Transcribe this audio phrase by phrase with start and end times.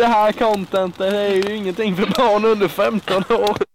[0.00, 3.69] det här contentet är ju ingenting för barn under 15 år.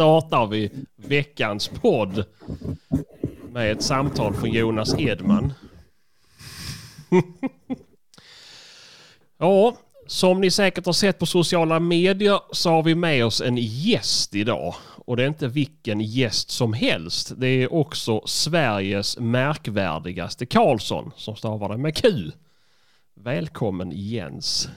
[0.00, 2.24] Startar vi veckans podd
[3.52, 5.52] med ett samtal från Jonas Edman.
[9.38, 9.76] ja,
[10.06, 14.34] som ni säkert har sett på sociala medier så har vi med oss en gäst
[14.34, 14.74] idag.
[15.04, 17.32] Och det är inte vilken gäst som helst.
[17.36, 22.30] Det är också Sveriges märkvärdigaste Karlsson som stavar det med Q.
[23.14, 24.68] Välkommen Jens.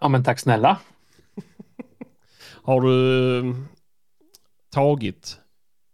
[0.00, 0.78] Ja men tack snälla.
[2.62, 3.54] Har du
[4.70, 5.40] tagit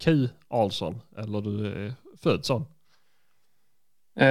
[0.05, 2.67] Q Alsson eller du är född sån?
[4.21, 4.27] Eh,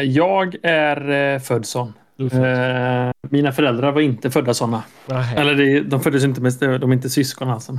[0.00, 1.92] jag är eh, född sån.
[2.16, 3.06] Född.
[3.06, 4.82] Eh, mina föräldrar var inte födda såna.
[5.06, 5.40] Nähä.
[5.40, 7.72] Eller det, de föddes inte med, de är inte syskon alltså.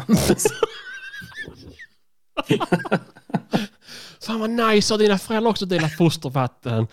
[4.26, 6.88] Fan vad nice, har dina föräldrar också delat fostervatten?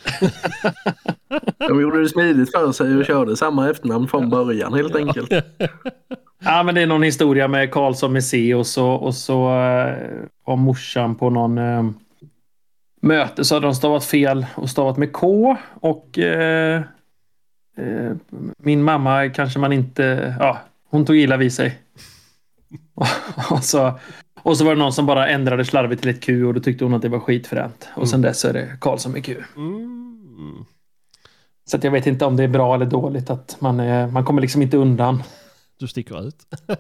[1.59, 5.31] De gjorde det smidigt för sig och körde samma efternamn från början helt enkelt.
[6.45, 9.95] ja men det är någon historia med Karlsson C och så, och så eh,
[10.45, 11.91] var morsan på någon eh,
[13.01, 15.57] möte så hade de stavat fel och stavat med K.
[15.81, 16.83] Och eh,
[17.77, 18.13] eh,
[18.59, 20.59] min mamma kanske man inte, ja
[20.91, 21.79] hon tog illa vid sig.
[23.51, 23.99] och, så,
[24.43, 26.85] och så var det någon som bara ändrade slarvigt till ett Q och då tyckte
[26.85, 27.89] hon att det var skitfränt.
[27.95, 29.37] Och sen dess är det Karlsson med Q.
[29.57, 30.65] Mm.
[31.65, 34.41] Så jag vet inte om det är bra eller dåligt att man, är, man kommer
[34.41, 35.23] liksom inte undan.
[35.81, 36.37] Du sticker ut.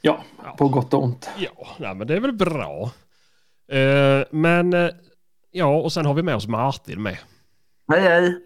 [0.00, 0.24] Ja,
[0.58, 1.28] på gott och ont.
[1.38, 2.90] Ja, nej, men det är väl bra.
[3.68, 4.90] Eh, men eh,
[5.50, 7.18] ja, och sen har vi med oss Martin med.
[7.88, 8.42] Hej hej!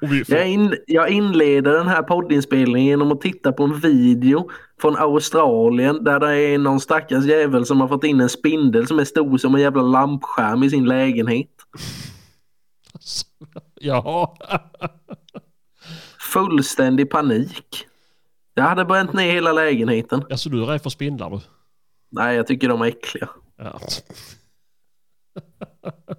[0.00, 4.50] Vi Jag, in, jag inleder den här poddinspelningen genom att titta på en video
[4.80, 8.98] från Australien där det är någon stackars jävel som har fått in en spindel som
[8.98, 11.50] är stor som en jävla lampskärm i sin lägenhet.
[13.74, 14.36] ja.
[16.32, 17.86] Fullständig panik.
[18.54, 20.24] Jag hade bränt ner hela lägenheten.
[20.30, 21.40] alltså du är rädd för spindlar du?
[22.10, 23.28] Nej, jag tycker de är äckliga.
[23.56, 23.80] Ja.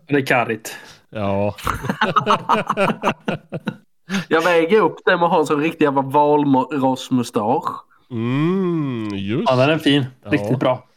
[0.07, 0.75] Det är karigt.
[1.09, 1.55] ja.
[4.27, 7.85] Jag väger upp det med att ha en sån riktig jävla valrossmustasch.
[8.11, 10.05] Mm, just Ja, den är fin.
[10.23, 10.31] Ja.
[10.31, 10.87] Riktigt bra.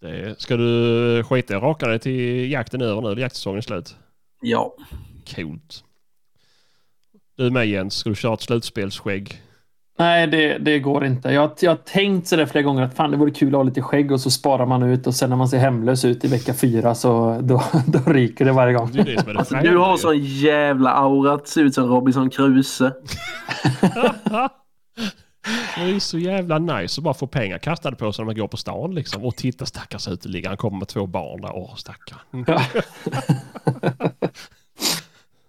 [0.00, 0.40] det.
[0.40, 3.20] Ska du skita i att raka dig till jakten är över nu?
[3.20, 3.96] Jaktsäsongen är slut?
[4.40, 4.74] Ja.
[5.36, 5.84] Coolt.
[7.36, 9.42] Du med Jens, ska du köra ett slutspelsskägg?
[9.98, 11.28] Nej, det, det går inte.
[11.28, 13.82] Jag, jag har tänkt sådär flera gånger att fan, det vore kul att ha lite
[13.82, 16.54] skägg och så sparar man ut och sen när man ser hemlös ut i vecka
[16.54, 18.90] fyra så då, då ryker det varje gång.
[18.92, 21.84] Det det som är det Alltså, du har sån jävla aura att se ut som
[21.84, 22.92] Robinson Crusoe.
[25.76, 28.48] Det är så jävla nice att bara få pengar kastade på sig när man går
[28.48, 29.24] på stan liksom.
[29.24, 31.50] Och titta stackars uteliggare, han kommer med två barn där.
[31.54, 32.20] Åh stackare.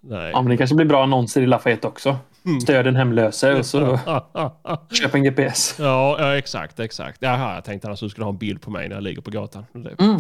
[0.09, 0.21] Mm.
[0.21, 0.31] Nej.
[0.31, 2.17] Ja, men det kanske blir bra annonser i Lafayette också.
[2.61, 3.99] Stöd den hemlöse och så
[4.91, 5.75] köp en GPS.
[5.79, 7.21] Ja, ja, exakt, exakt.
[7.21, 9.21] Jaha, jag tänkte annars att du skulle ha en bild på mig när jag ligger
[9.21, 9.65] på gatan.
[9.99, 10.19] Mm.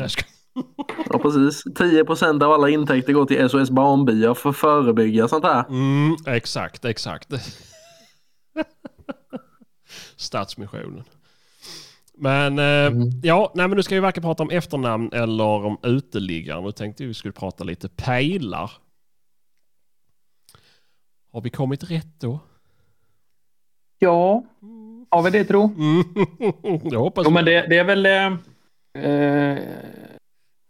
[1.09, 1.63] Ja, precis.
[1.75, 5.65] 10 procent av alla intäkter går till SOS Barnbyar för att förebygga sånt här.
[5.69, 7.33] Mm, exakt, exakt.
[10.17, 11.03] Stadsmissionen.
[12.17, 16.61] Men eh, ja, nej men nu ska vi varken prata om efternamn eller om uteliggare.
[16.61, 18.71] Nu tänkte vi skulle prata lite pejlar.
[21.31, 22.39] Har vi kommit rätt då?
[23.99, 24.43] Ja,
[25.09, 25.63] har vi det tro?
[25.63, 26.03] Mm.
[26.91, 28.33] Jag hoppas Jo, men det, det är väl eh,
[29.03, 29.57] eh,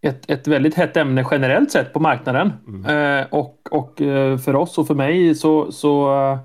[0.02, 2.54] ett, ett väldigt hett ämne generellt sett på marknaden.
[2.88, 6.40] Eh, och och eh, för oss och för mig så, så, eh,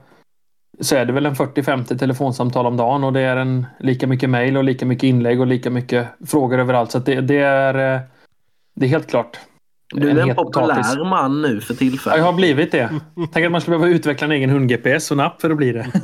[0.80, 4.30] så är det väl en 40-50 telefonsamtal om dagen och det är en lika mycket
[4.30, 6.90] mejl och lika mycket inlägg och lika mycket frågor överallt.
[6.90, 8.00] Så att det, det, är,
[8.74, 9.38] det är helt klart.
[9.94, 10.96] Du är en het populär potatis.
[11.10, 12.18] man nu för Ja, tillfället.
[12.18, 12.90] jag har blivit det.
[13.32, 15.72] Tänk att man skulle behöva utveckla en egen hund-GPS och en app för att bli
[15.72, 15.86] det.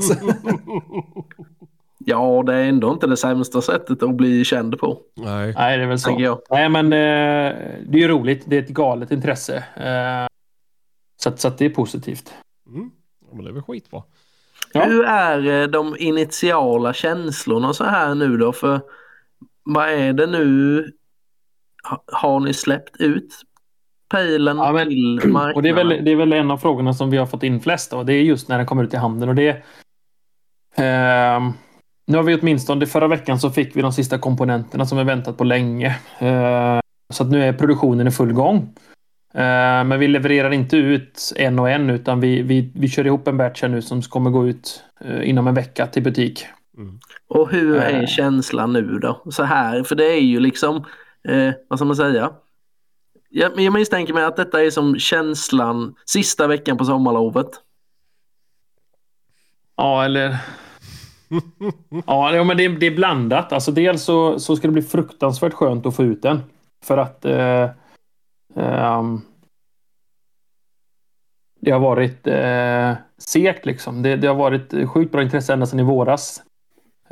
[2.04, 4.98] Ja, det är ändå inte det sämsta sättet att bli känd på.
[5.16, 5.54] Nej.
[5.56, 6.40] nej, det är väl så.
[6.50, 7.56] Nej, men eh,
[7.86, 8.42] det är ju roligt.
[8.46, 9.56] Det är ett galet intresse.
[9.76, 10.28] Eh,
[11.16, 12.32] så, att, så att det är positivt.
[12.66, 12.90] Mm.
[13.20, 14.02] Ja, men det är väl skitbra.
[14.72, 14.84] Ja.
[14.84, 18.52] Hur är de initiala känslorna så här nu då?
[18.52, 18.80] För
[19.62, 20.84] vad är det nu?
[22.12, 23.34] Har ni släppt ut
[24.10, 25.52] pejlen ja, men, till marknaden?
[25.56, 27.60] Och det, är väl, det är väl en av frågorna som vi har fått in
[27.60, 28.06] flest av.
[28.06, 29.28] Det är just när den kommer ut i handeln.
[29.28, 29.48] Och det,
[30.76, 31.40] eh,
[32.06, 35.36] nu har vi åtminstone förra veckan så fick vi de sista komponenterna som vi väntat
[35.36, 35.86] på länge.
[36.18, 36.80] Eh,
[37.12, 38.74] så att nu är produktionen i full gång.
[39.34, 43.28] Eh, men vi levererar inte ut en och en utan vi, vi, vi kör ihop
[43.28, 46.46] en batch här nu som kommer gå ut eh, inom en vecka till butik.
[46.76, 46.98] Mm.
[47.28, 48.06] Och hur är eh.
[48.06, 49.22] känslan nu då?
[49.30, 50.76] Så här, för det är ju liksom,
[51.28, 52.30] eh, vad ska man säga?
[53.32, 57.50] Jag, jag misstänker mig att detta är som känslan sista veckan på sommarlovet.
[59.76, 60.36] Ja, eller...
[62.06, 63.52] ja, men det, det, är blandat.
[63.52, 66.42] Alltså dels så, så ska det bli fruktansvärt skönt att få ut den.
[66.84, 67.62] För att eh,
[68.56, 69.02] eh,
[71.60, 74.02] det har varit eh, segt liksom.
[74.02, 76.42] Det, det, har varit sjukt bra intresse ända sedan i våras.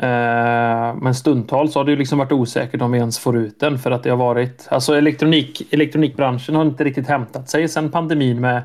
[0.03, 3.91] Eh, men stundtals har det liksom varit osäkert om vi ens får ut den för
[3.91, 4.69] att det har varit...
[4.71, 8.63] Alltså elektronik, elektronikbranschen har inte riktigt hämtat sig sedan pandemin med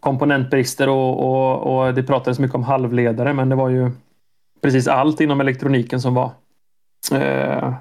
[0.00, 3.90] komponentbrister och, och, och det pratades mycket om halvledare men det var ju
[4.62, 6.30] precis allt inom elektroniken som var
[7.12, 7.74] eh,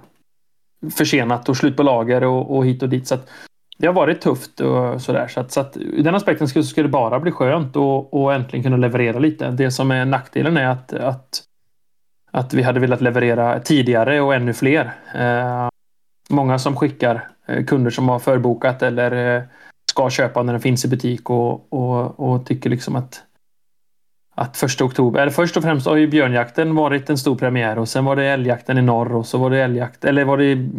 [0.97, 3.07] försenat och slut på lager och, och hit och dit.
[3.07, 3.29] Så att
[3.77, 5.27] det har varit tufft och sådär.
[5.27, 8.33] Så att, så att ur den aspekten skulle, skulle det bara bli skönt och, och
[8.33, 9.51] äntligen kunna leverera lite.
[9.51, 11.43] Det som är nackdelen är att, att,
[12.31, 14.93] att vi hade velat leverera tidigare och ännu fler.
[15.15, 15.69] Eh,
[16.29, 19.43] många som skickar eh, kunder som har förbokat eller eh,
[19.91, 23.23] ska köpa när den finns i butik och, och, och tycker liksom att
[24.39, 27.89] att första oktober, eller först och främst har ju björnjakten varit en stor premiär och
[27.89, 30.69] sen var det älgjakten i norr och så var det älgjakt, eller var det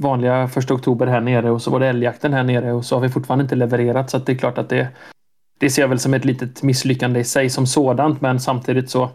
[0.00, 3.00] vanliga första oktober här nere och så var det älgjakten här nere och så har
[3.00, 4.88] vi fortfarande inte levererat så att det är klart att det
[5.60, 9.10] det ser jag väl som ett litet misslyckande i sig som sådant men samtidigt så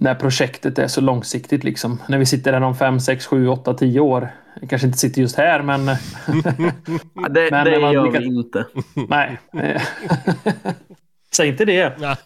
[0.00, 2.02] när projektet är så långsiktigt liksom.
[2.08, 4.28] När vi sitter här om 5, 6, 7, 8, 10 år.
[4.60, 5.86] Jag kanske inte sitter just här men...
[7.14, 8.22] ja, det men det gör lyckas...
[8.22, 8.66] vi inte.
[9.08, 9.38] Nej.
[11.32, 12.16] Säg inte det.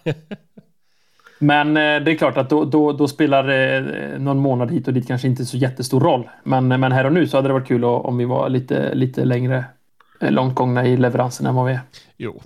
[1.38, 4.94] Men eh, det är klart att då, då, då, spelar eh, någon månad hit och
[4.94, 6.28] dit kanske inte så jättestor roll.
[6.42, 9.24] Men, men här och nu så hade det varit kul om vi var lite, lite
[9.24, 9.64] längre
[10.20, 11.80] eh, långt gångna i leveransen än vad vi är.
[12.16, 12.42] Jo.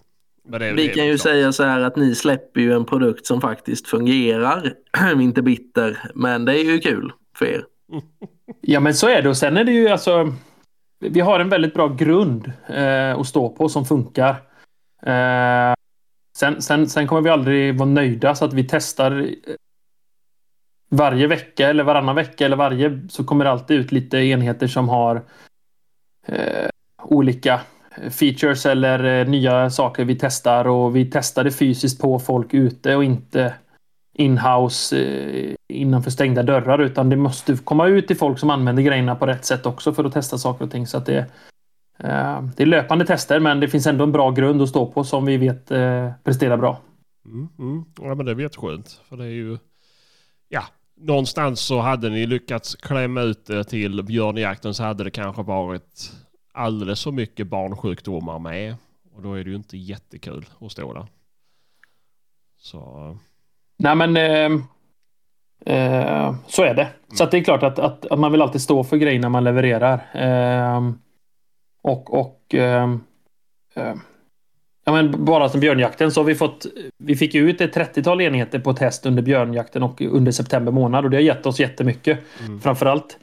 [0.49, 1.21] Det, vi kan ju klart.
[1.21, 4.75] säga så här att ni släpper ju en produkt som faktiskt fungerar.
[5.21, 7.65] inte bitter, men det är ju kul för er.
[8.61, 9.29] ja, men så är det.
[9.29, 10.33] Och sen är det ju alltså.
[11.01, 14.31] Vi har en väldigt bra grund eh, att stå på som funkar.
[15.07, 15.75] Eh,
[16.39, 19.55] Sen, sen, sen kommer vi aldrig vara nöjda så att vi testar eh,
[20.91, 24.89] varje vecka eller varannan vecka eller varje så kommer det alltid ut lite enheter som
[24.89, 25.23] har
[26.27, 26.69] eh,
[27.03, 27.61] olika
[28.11, 33.05] features eller eh, nya saker vi testar och vi testade fysiskt på folk ute och
[33.05, 33.55] inte
[34.15, 39.15] inhouse eh, innanför stängda dörrar utan det måste komma ut till folk som använder grejerna
[39.15, 41.19] på rätt sätt också för att testa saker och ting så att det
[41.99, 45.05] eh, det är löpande tester men det finns ändå en bra grund att stå på
[45.05, 45.69] som vi vet
[46.25, 46.81] presterar bra.
[47.25, 47.85] Mm, mm.
[48.01, 49.01] Ja men det är jätteskönt.
[49.09, 49.59] För det är ju...
[50.49, 50.63] Ja,
[51.01, 56.13] någonstans så hade ni lyckats klämma ut det till björnjakten så hade det kanske varit
[56.59, 58.77] alldeles för mycket barnsjukdomar med.
[59.15, 61.07] Och då är det ju inte jättekul att stå där.
[62.59, 63.17] Så...
[63.77, 64.63] Nej men eh,
[65.75, 66.83] eh, så är det.
[66.83, 67.17] Mm.
[67.17, 69.95] Så det är klart att, att, att, man vill alltid stå för grejerna man levererar.
[70.15, 70.93] Eh,
[71.83, 72.91] och, och eh,
[73.75, 73.95] eh,
[74.85, 76.67] ja, men bara som björnjakten så har vi fått.
[76.99, 81.11] Vi fick ut ett 30-tal enheter på test under björnjakten och under september månad och
[81.11, 82.19] det har gett oss jättemycket.
[82.41, 82.61] Mm.
[82.61, 83.19] Framförallt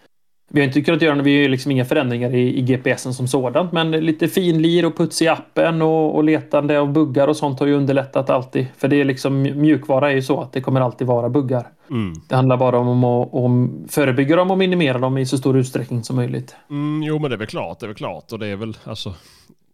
[0.48, 3.72] vi har inte kunnat göra vi har liksom inga förändringar i, i GPSen som sådant,
[3.72, 7.68] men lite finlir och puts i appen och, och letande av buggar och sånt har
[7.68, 8.68] ju underlättat alltid.
[8.78, 11.68] För det är liksom mjukvara är ju så att det kommer alltid vara buggar.
[11.90, 12.14] Mm.
[12.28, 16.04] Det handlar bara om att om förebygga dem och minimera dem i så stor utsträckning
[16.04, 16.56] som möjligt.
[16.70, 18.78] Mm, jo, men det är väl klart, det är väl klart och det är väl
[18.84, 19.14] alltså,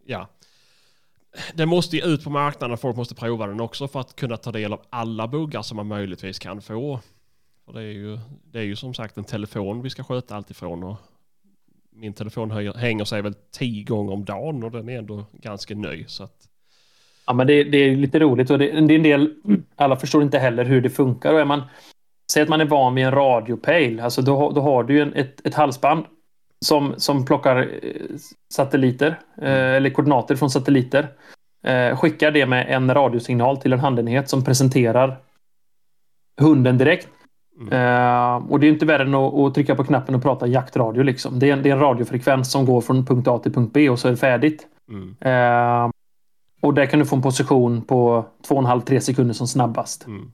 [0.06, 0.28] ja.
[1.54, 4.38] Det måste ju ut på marknaden och folk måste prova den också för att kunna
[4.38, 7.00] ta del av alla buggar som man möjligtvis kan få.
[7.66, 8.20] För det, är ju,
[8.52, 10.84] det är ju som sagt en telefon vi ska sköta allt ifrån.
[10.84, 10.98] Och
[11.90, 15.76] min telefon höjer, hänger sig väl tio gånger om dagen och den är ändå ganska
[15.76, 16.06] ny.
[16.08, 16.48] Så att...
[17.26, 19.36] Ja, men det, det är lite roligt och det, det, är en del,
[19.76, 21.34] alla förstår inte heller hur det funkar.
[21.34, 21.62] Och är man,
[22.32, 25.14] säg att man är van vid en radiopejl, alltså då, då har du ju en,
[25.14, 26.06] ett, ett halsband
[26.66, 28.18] som, som plockar eh,
[28.54, 31.08] satelliter eh, eller koordinater från satelliter.
[31.64, 35.18] Eh, skickar det med en radiosignal till en handenhet som presenterar
[36.38, 37.08] hunden direkt.
[37.62, 37.74] Mm.
[37.74, 41.04] Uh, och det är inte värre än att, att, trycka på knappen och prata jaktradio.
[41.04, 41.40] Liksom.
[41.40, 43.90] Det, är en, det är en radiofrekvens som går från punkt A till punkt B
[43.90, 44.68] och så är det färdigt.
[44.90, 45.16] Mm.
[45.26, 45.92] Uh,
[46.62, 50.08] och där kan du få en position på 2,5-3 sekunder som snabbast.
[50.08, 50.32] Mm.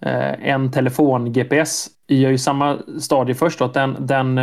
[0.00, 3.58] eh, en telefon-GPS gör ju samma stadie först.
[3.58, 4.34] Då, att den, den,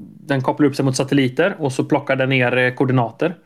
[0.00, 3.36] den kopplar upp sig mot satelliter och så plockar den ner koordinater.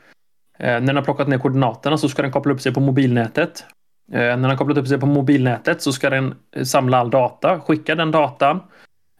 [0.58, 3.64] När den har plockat ner koordinaterna så ska den koppla upp sig på mobilnätet.
[4.12, 7.10] Eh, när den har kopplat upp sig på mobilnätet så ska den eh, samla all
[7.10, 8.60] data, skicka den datan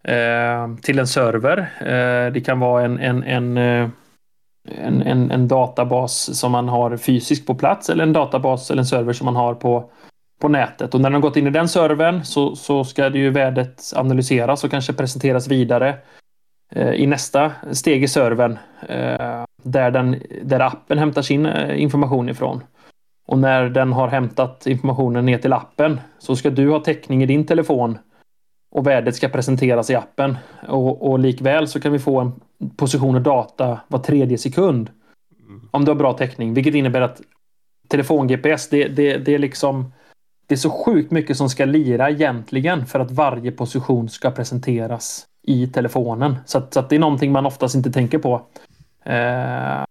[0.02, 1.58] eh, till en server.
[1.80, 3.56] Eh, det kan vara en, en, en,
[4.68, 8.86] en, en, en databas som man har fysiskt på plats eller en databas eller en
[8.86, 9.90] server som man har på,
[10.40, 10.94] på nätet.
[10.94, 13.92] Och när den har gått in i den servern så, så ska det ju värdet
[13.96, 15.96] analyseras och kanske presenteras vidare
[16.94, 18.58] i nästa steg i servern
[19.62, 22.62] där, den, där appen hämtar sin information ifrån.
[23.26, 27.26] Och när den har hämtat informationen ner till appen så ska du ha täckning i
[27.26, 27.98] din telefon
[28.70, 30.38] och värdet ska presenteras i appen.
[30.68, 32.32] Och, och likväl så kan vi få en
[32.76, 34.90] position och data var tredje sekund.
[35.70, 37.20] Om du har bra täckning, vilket innebär att
[37.88, 39.92] telefon-GPS, det, det, det är liksom
[40.46, 45.26] det är så sjukt mycket som ska lira egentligen för att varje position ska presenteras
[45.42, 46.36] i telefonen.
[46.46, 48.42] Så, att, så att det är någonting man oftast inte tänker på.
[49.04, 49.84] Eh,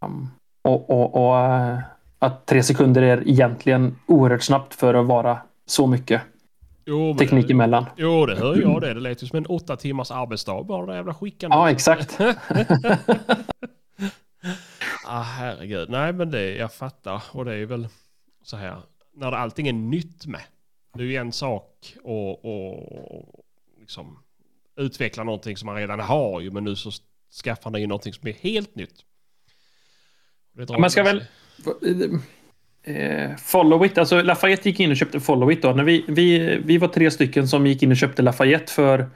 [0.61, 1.79] och, och, och eh,
[2.25, 6.21] att tre sekunder är egentligen oerhört snabbt för att vara så mycket
[6.85, 7.85] jo, teknik emellan.
[7.97, 8.93] Jo, det hör jag det.
[8.93, 11.57] Det lät ju som en åtta timmars arbetsdag bara det jävla skickandet.
[11.57, 12.17] Ja, exakt.
[15.05, 15.89] ah, herregud.
[15.89, 17.23] Nej, men det, jag fattar.
[17.31, 17.87] Och det är väl
[18.43, 18.77] så här.
[19.13, 20.41] När allting är nytt med.
[20.93, 23.45] Det är ju en sak och, och
[23.79, 24.19] liksom
[24.75, 26.51] utveckla någonting som man redan har ju.
[26.51, 26.91] Men nu så
[27.43, 29.05] skaffar han ju någonting som är helt nytt.
[30.79, 31.25] Man ska väl...
[32.83, 35.71] Eh, follow it, alltså Lafayette gick in och köpte Follow it då.
[35.73, 39.09] När vi, vi, vi var tre stycken som gick in och köpte Lafayette för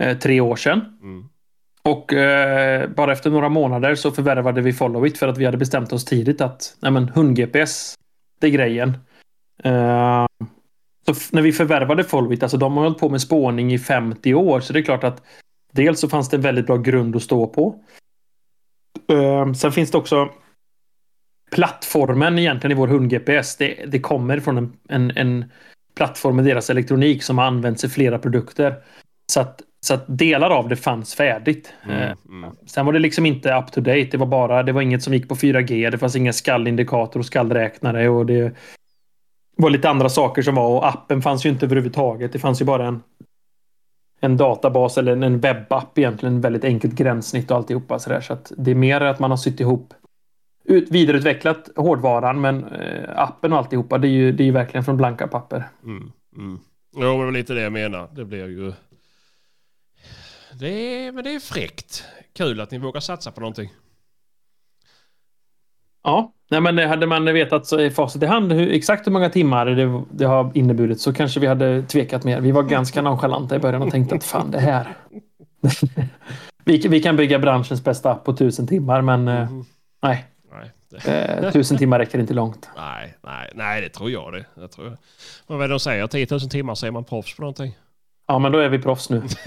[0.00, 0.98] eh, tre år sedan.
[1.02, 1.28] Mm.
[1.82, 5.56] Och eh, bara efter några månader så förvärvade vi Follow it för att vi hade
[5.56, 7.94] bestämt oss tidigt att nej men, hund-GPS,
[8.40, 8.88] det är grejen.
[9.66, 10.26] Uh,
[11.06, 14.34] så när vi förvärvade Follow it, alltså de har hållit på med spårning i 50
[14.34, 15.22] år, så det är klart att
[15.72, 17.74] Dels så fanns det en väldigt bra grund att stå på.
[19.12, 20.30] Uh, sen finns det också
[21.52, 23.56] plattformen egentligen i vår hund-GPS.
[23.56, 25.44] Det, det, kommer från en, en, en,
[25.94, 28.74] plattform med deras elektronik som har använts i flera produkter.
[29.32, 31.72] Så att, så att delar av det fanns färdigt.
[31.84, 32.50] Mm, ehm, mm.
[32.66, 34.08] Sen var det liksom inte up to date.
[34.10, 35.90] Det var bara, det var inget som gick på 4G.
[35.90, 38.52] Det fanns ingen skallindikator och skallräknare och det
[39.56, 42.32] var lite andra saker som var och appen fanns ju inte överhuvudtaget.
[42.32, 43.02] Det fanns ju bara en
[44.20, 46.40] en databas eller en webbapp egentligen.
[46.40, 48.20] Väldigt enkelt gränssnitt och alltihopa sådär.
[48.20, 49.94] Så att det är mer att man har sytt ihop
[50.64, 54.84] ut, vidareutvecklat hårdvaran men eh, appen och alltihopa det är ju, det är ju verkligen
[54.84, 55.68] från blanka papper.
[55.84, 56.58] Mm, mm.
[56.96, 58.08] Jo, men lite det jag menar.
[58.14, 58.72] Det blir ju...
[60.60, 62.04] Det är, men det är fräckt.
[62.32, 63.70] Kul att ni vågar satsa på någonting.
[66.04, 69.30] Ja, nej men hade man vetat så i facit i hand hur, exakt hur många
[69.30, 72.40] timmar det, det, har inneburit så kanske vi hade tvekat mer.
[72.40, 74.96] Vi var ganska nonchalanta i början och tänkte att fan det här.
[76.64, 79.64] vi, vi kan bygga branschens bästa app på tusen timmar men mm.
[80.02, 80.31] nej.
[81.04, 82.70] Eh, tusen timmar räcker inte långt.
[82.76, 84.44] Nej, nej, nej det tror jag det.
[84.54, 84.96] det tror jag.
[85.46, 86.06] Vad är det de säger?
[86.06, 87.78] 10 000 timmar så är man proffs på någonting.
[88.26, 89.22] Ja, men då är vi proffs nu.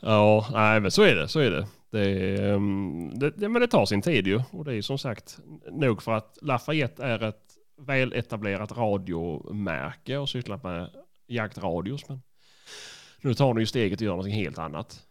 [0.00, 1.28] ja, nej men så är det.
[1.28, 1.66] Så är det.
[1.90, 4.40] Det, ehm, det, det, men det tar sin tid ju.
[4.50, 5.38] Och det är som sagt
[5.70, 7.44] nog för att Lafayette är ett
[7.76, 10.90] väletablerat radiomärke och sysslat med
[11.26, 12.08] jaktradios.
[12.08, 12.22] Men
[13.20, 15.02] nu tar ni ju steget och gör någonting helt annat.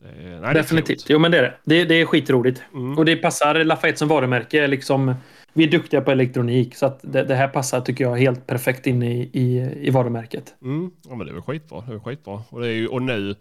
[0.00, 1.04] Det, nej, Definitivt.
[1.08, 1.54] Jo, men det är det.
[1.64, 2.62] Det, det är skitroligt.
[2.74, 2.98] Mm.
[2.98, 4.66] Och det passar Lafayette som varumärke.
[4.66, 5.14] Liksom,
[5.52, 6.74] vi är duktiga på elektronik.
[6.74, 10.54] Så att det, det här passar, tycker jag, helt perfekt in i, i, i varumärket.
[10.62, 10.90] Mm.
[11.08, 11.80] Ja, men det är väl skitbra.
[11.80, 12.42] Det är skitbra.
[12.48, 13.34] Och, det är ju, och nu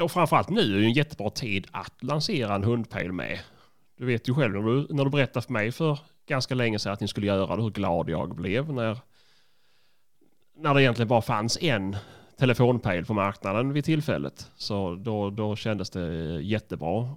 [0.00, 3.38] och framförallt nu är det en jättebra tid att lansera en hundpejl med.
[3.98, 5.98] Du vet ju själv när du, när du berättade för mig för
[6.28, 8.98] ganska länge sedan att ni skulle göra det, hur glad jag blev när,
[10.56, 11.96] när det egentligen bara fanns en
[12.38, 14.50] telefonpejl på marknaden vid tillfället.
[14.56, 17.08] Så då, då kändes det jättebra.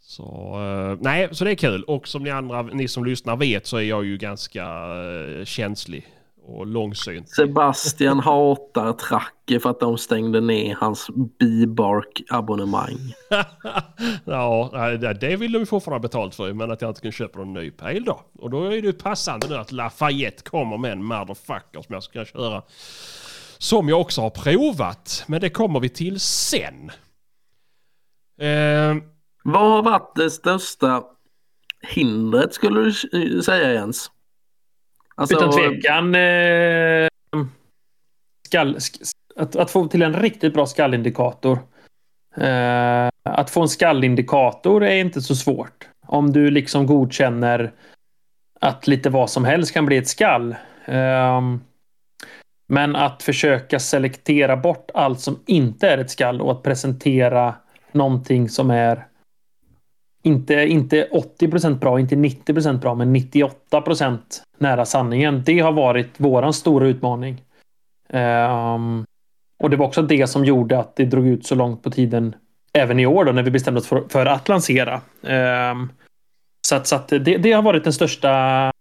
[0.00, 1.82] Så, uh, nej, så det är kul.
[1.82, 6.06] Och som ni andra, ni som lyssnar vet så är jag ju ganska uh, känslig
[6.46, 7.28] och långsynt.
[7.28, 12.98] Sebastian hatar Tracke för att de stängde ner hans Bibark-abonnemang.
[14.24, 14.70] ja,
[15.20, 18.04] det vill de fortfarande betalt för, men att jag inte kan köpa någon ny pejl
[18.04, 18.20] då.
[18.38, 22.24] Och då är det passande nu att Lafayette kommer med en motherfucker som jag ska
[22.24, 22.62] köra.
[23.58, 26.90] Som jag också har provat, men det kommer vi till sen.
[28.40, 28.96] Eh,
[29.44, 31.04] Vad har varit det största
[31.88, 32.80] hindret skulle
[33.12, 34.10] du säga Jens?
[35.14, 36.14] Alltså, Utan tvekan.
[36.14, 37.08] Eh,
[38.46, 38.78] skall,
[39.36, 41.58] att, att, få till en riktigt bra skallindikator.
[42.36, 45.88] Eh, att få en skallindikator är inte så svårt.
[46.06, 47.72] Om du liksom godkänner
[48.60, 50.56] att lite vad som helst kan bli ett skall.
[50.86, 51.60] Um,
[52.66, 57.54] men att försöka selektera bort allt som inte är ett skall och att presentera
[57.92, 59.06] någonting som är
[60.22, 61.08] inte, inte
[61.40, 64.18] 80% bra, inte 90% bra, men 98%
[64.58, 65.42] nära sanningen.
[65.46, 67.42] Det har varit våran stora utmaning.
[68.08, 69.06] Um,
[69.58, 72.34] och det var också det som gjorde att det drog ut så långt på tiden
[72.72, 75.00] även i år då när vi bestämde oss för, för att lansera.
[75.22, 75.92] Um,
[76.66, 78.72] så att, så att det, det, har varit den största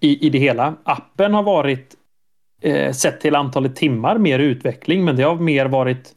[0.00, 0.74] i, i det hela.
[0.82, 1.94] Appen har varit
[2.60, 6.12] eh, sett till antalet timmar mer utveckling, men det har mer varit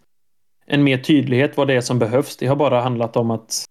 [0.65, 2.37] en mer tydlighet vad det är som behövs.
[2.37, 3.65] Det har bara handlat om att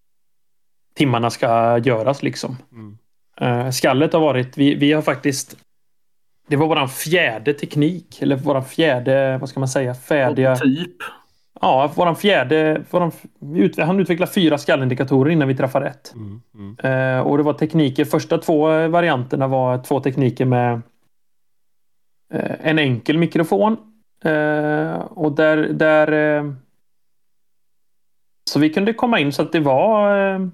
[0.94, 2.56] timmarna ska göras liksom.
[2.72, 2.98] Mm.
[3.42, 5.56] Uh, skallet har varit, vi, vi har faktiskt
[6.48, 10.56] det var våran fjärde teknik, eller våran fjärde, vad ska man säga, färdiga...
[10.56, 10.96] Typ.
[11.60, 12.82] Ja, våran fjärde...
[12.90, 13.12] Våran,
[13.78, 16.14] han utvecklade fyra skallindikatorer innan vi träffade rätt.
[16.14, 17.18] Mm, mm.
[17.18, 20.82] Uh, och det var tekniker, första två varianterna var två tekniker med
[22.32, 23.76] Eh, en enkel mikrofon.
[24.24, 25.56] Eh, och där...
[25.56, 26.52] där eh,
[28.50, 30.50] så vi kunde komma in så att det var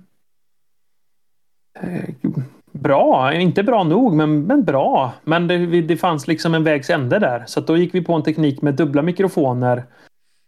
[2.72, 3.34] bra.
[3.34, 5.12] Inte bra nog, men, men bra.
[5.24, 7.44] Men det, det fanns liksom en vägs ände där.
[7.46, 9.84] Så då gick vi på en teknik med dubbla mikrofoner.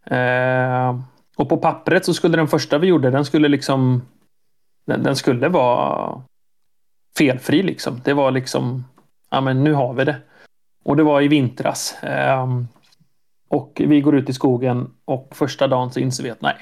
[0.07, 1.01] Eh,
[1.37, 4.03] och på pappret så skulle den första vi gjorde, den skulle liksom...
[4.87, 6.23] Den, den skulle vara
[7.19, 8.01] felfri liksom.
[8.05, 8.85] Det var liksom...
[9.31, 10.17] Ja, men nu har vi det.
[10.85, 12.03] Och det var i vintras.
[12.03, 12.47] Eh,
[13.49, 16.57] och vi går ut i skogen och första dagen så inser vi att nej,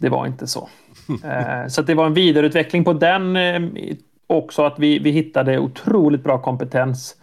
[0.00, 0.68] det var inte så.
[1.24, 3.60] Eh, så det var en vidareutveckling på den eh,
[4.26, 7.16] också att vi, vi hittade otroligt bra kompetens.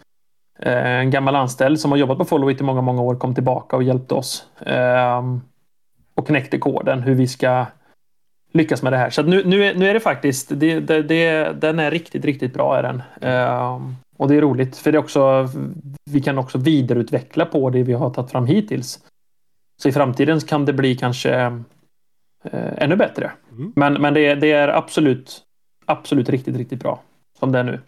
[0.58, 3.76] Eh, en gammal anställd som har jobbat på Followit i många, många år kom tillbaka
[3.76, 4.46] och hjälpte oss.
[4.60, 5.22] Eh,
[6.14, 7.66] och knäckte koden hur vi ska
[8.52, 9.10] lyckas med det här.
[9.10, 12.54] Så nu, nu, är, nu är det faktiskt, det, det, det, den är riktigt, riktigt
[12.54, 13.02] bra är den.
[14.16, 15.48] Och det är roligt för det är också,
[16.04, 18.98] vi kan också vidareutveckla på det vi har tagit fram hittills.
[19.82, 21.34] Så i framtiden kan det bli kanske
[22.44, 23.32] eh, ännu bättre.
[23.50, 23.72] Mm.
[23.76, 25.46] Men, men det, det är absolut
[25.86, 27.02] absolut riktigt, riktigt bra.
[27.38, 27.80] Som det är nu.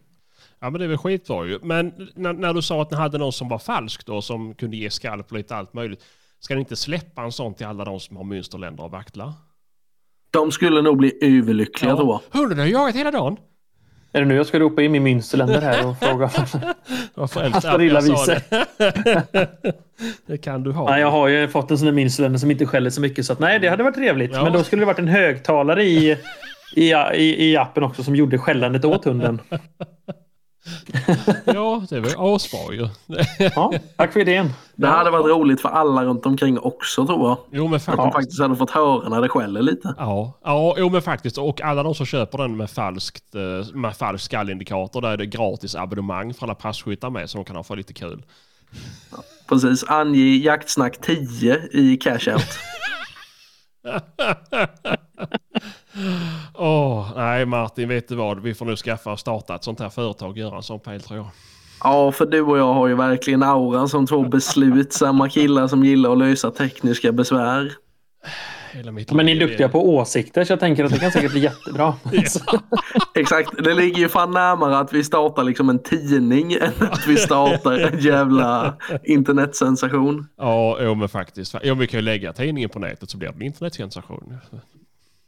[0.61, 1.59] Ja men det är väl skitbra ju.
[1.63, 4.77] Men när, när, du sa att ni hade någon som var falsk då, som kunde
[4.77, 6.05] ge skalp och lite allt möjligt.
[6.41, 9.33] Ska ni inte släppa en sån till alla de som har mönsterländer och vaktlar?
[10.31, 12.21] De skulle nog bli överlyckliga ja.
[12.33, 12.41] jag.
[12.41, 13.37] Hunden har jagat hela dagen.
[14.13, 16.31] Är det nu jag ska ropa in min münsterländer här och fråga?
[17.15, 18.41] Varför Asparilla-vice.
[20.27, 20.91] det kan du ha.
[20.91, 23.33] Nej, jag har ju fått en sån där münsterländer som inte skäller så mycket så
[23.33, 24.33] att nej, det hade varit trevligt.
[24.35, 24.45] Ja.
[24.45, 26.17] Men då skulle det varit en högtalare i
[26.77, 29.41] i, i, i appen också som gjorde skällandet åt hunden.
[31.45, 32.89] ja, det var asbra ju.
[33.55, 34.53] ja, tack för idén.
[34.75, 37.39] Det hade varit roligt för alla runt omkring också tror jag.
[37.51, 37.89] Jo, men faktiskt.
[37.89, 39.95] Att de faktiskt hade fått höra när det skäller lite.
[39.99, 41.39] Ja, ja jo, men faktiskt.
[41.39, 45.27] Och alla de som köper den med, falskt, eh, med falsk skallindikator, där är det
[45.27, 48.25] gratis abonnemang för alla passkyttar med så de kan ha för lite kul.
[49.11, 52.59] Ja, precis, ange jaktsnack 10 i cashout.
[53.85, 53.99] Åh,
[56.55, 58.43] oh, nej Martin, vet du vad?
[58.43, 61.01] Vi får nu skaffa och starta ett sånt här företag och göra en sån pejl
[61.01, 61.27] tror jag.
[61.85, 66.13] Ja, för du och jag har ju verkligen auran som två beslutsamma killar som gillar
[66.13, 67.73] att lösa tekniska besvär.
[69.13, 71.95] Men ni är duktiga på åsikter så jag tänker att det kan säkert bli jättebra.
[73.15, 77.17] Exakt, det ligger ju fan närmare att vi startar liksom en tidning än att vi
[77.17, 80.27] startar en jävla internetsensation.
[80.37, 81.55] Ja, jo, men faktiskt.
[81.63, 84.39] Jo, vi kan ju lägga tidningen på nätet så blir det en internetsensation.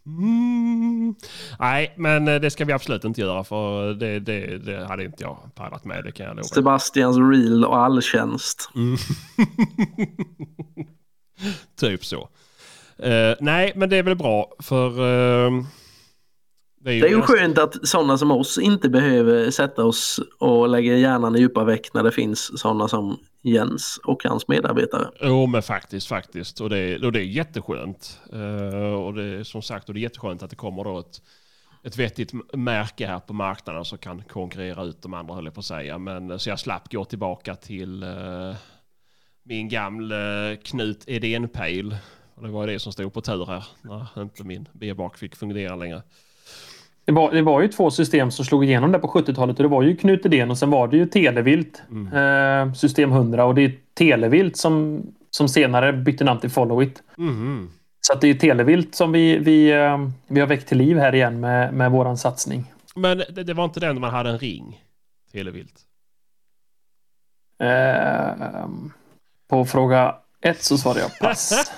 [0.06, 1.14] Mm.
[1.58, 5.22] Nej, men eh, det ska vi absolut inte göra för det, det, det hade inte
[5.24, 6.04] jag pallat med.
[6.04, 6.48] Det kan jag lova.
[6.48, 8.70] Sebastians real och alltjänst.
[8.74, 8.96] Mm.
[11.80, 12.28] typ så.
[13.04, 15.64] Uh, nej, men det är väl bra för uh,
[16.82, 20.20] det är ju, det är ju skönt att sådana som oss inte behöver sätta oss
[20.38, 25.10] och lägga hjärnan i djupa veck när det finns sådana som Jens och hans medarbetare.
[25.20, 26.60] Jo men faktiskt, faktiskt.
[26.60, 28.20] Och det, och det är jätteskönt.
[28.32, 31.22] Uh, och det är som sagt och det är jätteskönt att det kommer då ett,
[31.84, 35.60] ett vettigt märke här på marknaden som kan konkurrera ut de andra höll jag på
[35.60, 35.98] att säga.
[35.98, 38.54] Men så jag slapp gå tillbaka till uh,
[39.42, 41.96] min gamla Knut Edén-pejl.
[42.42, 46.02] Det var det som stod på tur här när inte min B-bak fick fungera längre.
[47.04, 49.68] Det var, det var ju två system som slog igenom där på 70-talet och det
[49.68, 52.68] var ju Knut Edén och sen var det ju Televilt mm.
[52.68, 57.02] eh, System 100 och det är Televilt som, som senare bytte namn till Followit.
[57.18, 57.70] Mm.
[58.00, 61.14] Så att det är Televilt som vi, vi, eh, vi har väckt till liv här
[61.14, 62.72] igen med, med våran satsning.
[62.94, 64.84] Men det, det var inte den man hade en ring?
[65.32, 65.74] Televilt?
[67.58, 68.66] Eh,
[69.48, 71.48] på fråga ett så svarade jag pass.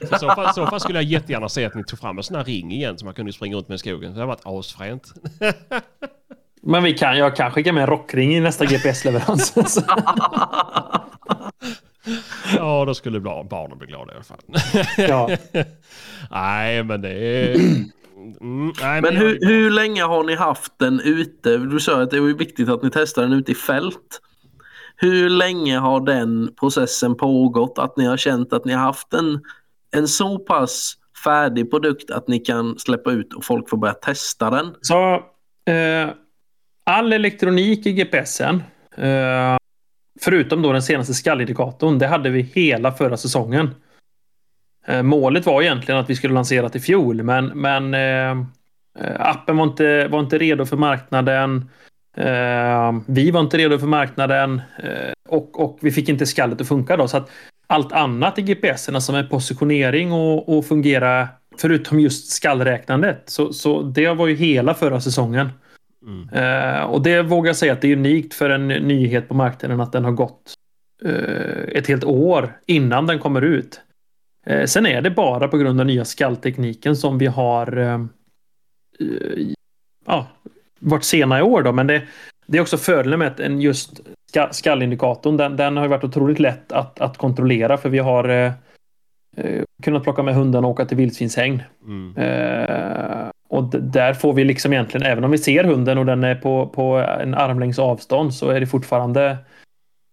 [0.00, 2.36] så, så, fall, så fall skulle jag jättegärna se att ni tog fram en sån
[2.36, 4.00] här ring igen som man kunde springa runt med i skogen.
[4.12, 5.12] Det hade varit asfränt.
[6.62, 9.54] Men vi kan, jag kan skicka med en rockring i nästa GPS-leverans.
[12.56, 14.40] ja, då skulle barnen bli glada i alla fall.
[14.96, 15.30] ja.
[16.30, 17.56] Nej, men det är...
[18.40, 21.56] Mm, nej, men, men hur, hur länge har ni haft den ute?
[21.56, 24.20] Du sa att det var viktigt att ni testar den ute i fält.
[24.96, 27.78] Hur länge har den processen pågått?
[27.78, 29.40] Att ni har känt att ni har haft en,
[29.90, 34.50] en så pass färdig produkt att ni kan släppa ut och folk får börja testa
[34.50, 34.74] den?
[34.80, 35.14] Så,
[35.72, 36.10] eh,
[36.84, 38.62] all elektronik i GPSen,
[38.96, 39.56] eh,
[40.20, 43.74] förutom då den senaste skallindikatorn, det hade vi hela förra säsongen.
[44.86, 48.30] Eh, målet var egentligen att vi skulle lansera till fjol, men, men eh,
[49.00, 51.70] eh appen var inte, var inte redo för marknaden.
[52.16, 56.68] Eh, vi var inte redo för marknaden eh, och, och vi fick inte skallet att
[56.68, 57.08] funka då.
[57.08, 57.30] Så att
[57.66, 63.22] allt annat i GPSerna som är positionering och, och fungera förutom just skallräknandet.
[63.26, 65.48] Så, så det var ju hela förra säsongen.
[66.06, 66.28] Mm.
[66.28, 69.80] Eh, och det vågar jag säga att det är unikt för en nyhet på marknaden
[69.80, 70.54] att den har gått
[71.68, 73.80] ett helt år innan den kommer ut.
[74.66, 77.98] Sen är det bara på grund av nya skalltekniken som vi har
[80.06, 80.26] ja,
[80.78, 81.72] varit sena i år då.
[81.72, 82.02] Men det,
[82.46, 84.00] det är också fördelen med en just
[84.50, 88.52] skallindikatorn, den, den har varit otroligt lätt att, att kontrollera för vi har eh,
[89.36, 91.62] eh, kunnat plocka med hundarna och åka till vildsvinshägn.
[91.84, 92.16] Mm.
[92.16, 96.34] Eh, och där får vi liksom egentligen, även om vi ser hunden och den är
[96.34, 99.36] på, på en armlängds avstånd så är det fortfarande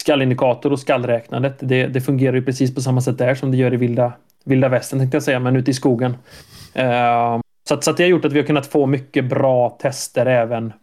[0.04, 1.56] skallindikator och skallräknandet.
[1.60, 4.14] Det, det fungerar ju precis på samma sätt där som det gör i vilda,
[4.46, 6.12] vilda västern tänkte jag säga, men ute i skogen.
[6.80, 9.70] Uh, så, att, så att det har gjort att vi har kunnat få mycket bra
[9.70, 10.74] tester även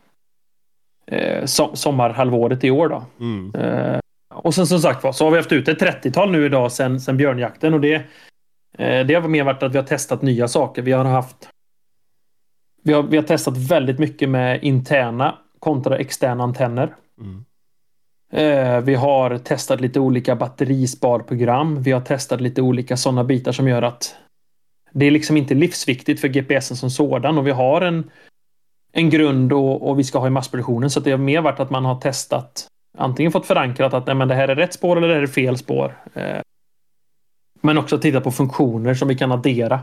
[1.13, 2.89] uh, som, sommarhalvåret i år.
[2.89, 3.05] Då.
[3.21, 3.55] Mm.
[3.55, 3.99] Uh,
[4.35, 7.17] och sen som sagt så har vi haft ut ett 30-tal nu idag sen, sen
[7.17, 8.03] björnjakten och det,
[8.79, 10.83] det har mer varit att vi har testat nya saker.
[10.83, 11.49] Vi har haft
[12.83, 16.95] vi har, vi har testat väldigt mycket med interna kontra externa antenner.
[17.21, 17.45] Mm.
[18.33, 21.83] Eh, vi har testat lite olika batterisparprogram.
[21.83, 24.15] Vi har testat lite olika sådana bitar som gör att
[24.93, 28.11] det är liksom inte livsviktigt för GPSen som sådan och vi har en,
[28.93, 30.91] en grund och, och vi ska ha i massproduktionen.
[30.91, 34.29] Så det har mer varit att man har testat antingen fått förankrat att nej, men
[34.29, 35.97] det här är rätt spår eller det här är fel spår.
[36.15, 36.41] Eh,
[37.61, 39.81] men också titta på funktioner som vi kan addera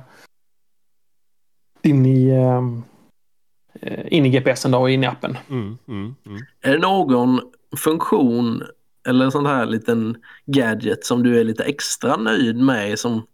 [1.81, 5.37] in i, eh, in i GPSen då och in i appen.
[5.49, 6.41] Mm, mm, mm.
[6.61, 7.41] Är det någon
[7.77, 8.63] funktion
[9.07, 13.27] eller en sån här liten gadget som du är lite extra nöjd med som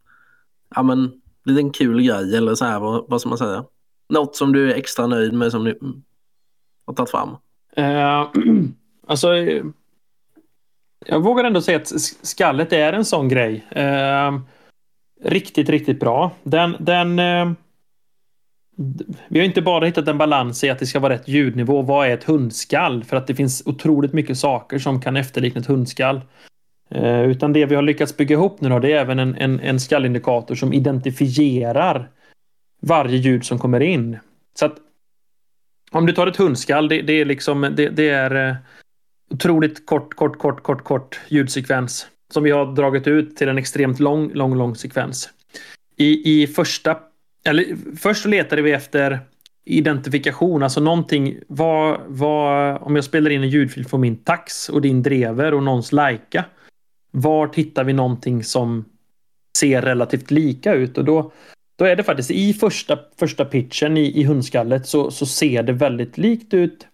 [0.75, 3.65] ja men liten kul grej eller så här vad, vad ska man säga?
[4.09, 5.79] Något som du är extra nöjd med som du
[6.85, 7.29] har tagit fram?
[7.77, 8.31] Uh,
[9.07, 9.27] alltså
[11.05, 13.65] jag vågar ändå säga att skallet är en sån grej.
[13.77, 14.39] Uh,
[15.23, 16.31] riktigt, riktigt bra.
[16.43, 17.53] Den, den uh,
[19.27, 21.81] vi har inte bara hittat en balans i att det ska vara rätt ljudnivå.
[21.81, 23.03] Vad är ett hundskall?
[23.03, 26.21] För att det finns otroligt mycket saker som kan efterlikna ett hundskall.
[26.93, 29.59] Eh, utan det vi har lyckats bygga ihop nu då, det är även en, en,
[29.59, 32.09] en skallindikator som identifierar
[32.81, 34.17] varje ljud som kommer in.
[34.59, 34.75] Så att
[35.91, 38.55] om du tar ett hundskall, det, det är liksom det, det är eh,
[39.29, 43.99] otroligt kort, kort, kort, kort, kort ljudsekvens som vi har dragit ut till en extremt
[43.99, 45.29] lång, lång, lång sekvens.
[45.97, 46.97] I, i första
[47.45, 47.65] eller
[47.97, 49.19] först letade vi efter
[49.65, 51.37] identifikation, alltså någonting.
[51.47, 55.63] Vad, vad, om jag spelar in en ljudfil från min tax och din drever och
[55.63, 56.45] någons lajka.
[57.15, 58.85] Var hittar vi någonting som
[59.57, 60.97] ser relativt lika ut?
[60.97, 61.31] Och då,
[61.75, 65.73] då är det faktiskt i första, första pitchen i, i hundskallet så, så ser det
[65.73, 66.87] väldigt likt ut.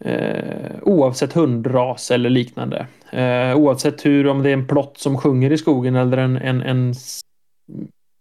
[0.00, 2.86] Eh, oavsett hundras eller liknande.
[3.12, 6.62] Eh, oavsett hur, om det är en plott som sjunger i skogen eller en, en,
[6.62, 6.94] en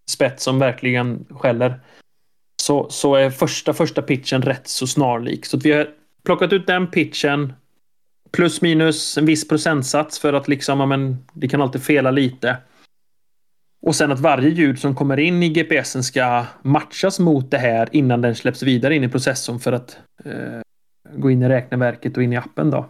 [0.10, 1.80] spets som verkligen skäller
[2.62, 5.46] så, så är första, första pitchen rätt så snarlik.
[5.46, 5.90] Så vi har
[6.26, 7.54] plockat ut den pitchen
[8.38, 12.58] plus minus en viss procentsats för att liksom, ja men, det kan alltid fela lite.
[13.86, 17.90] Och sen att varje ljud som kommer in i GPSen ska matchas mot det här
[17.92, 20.62] innan den släpps vidare in i processorn för att eh,
[21.16, 22.72] gå in i räkneverket och in i appen.
[22.72, 22.86] Då.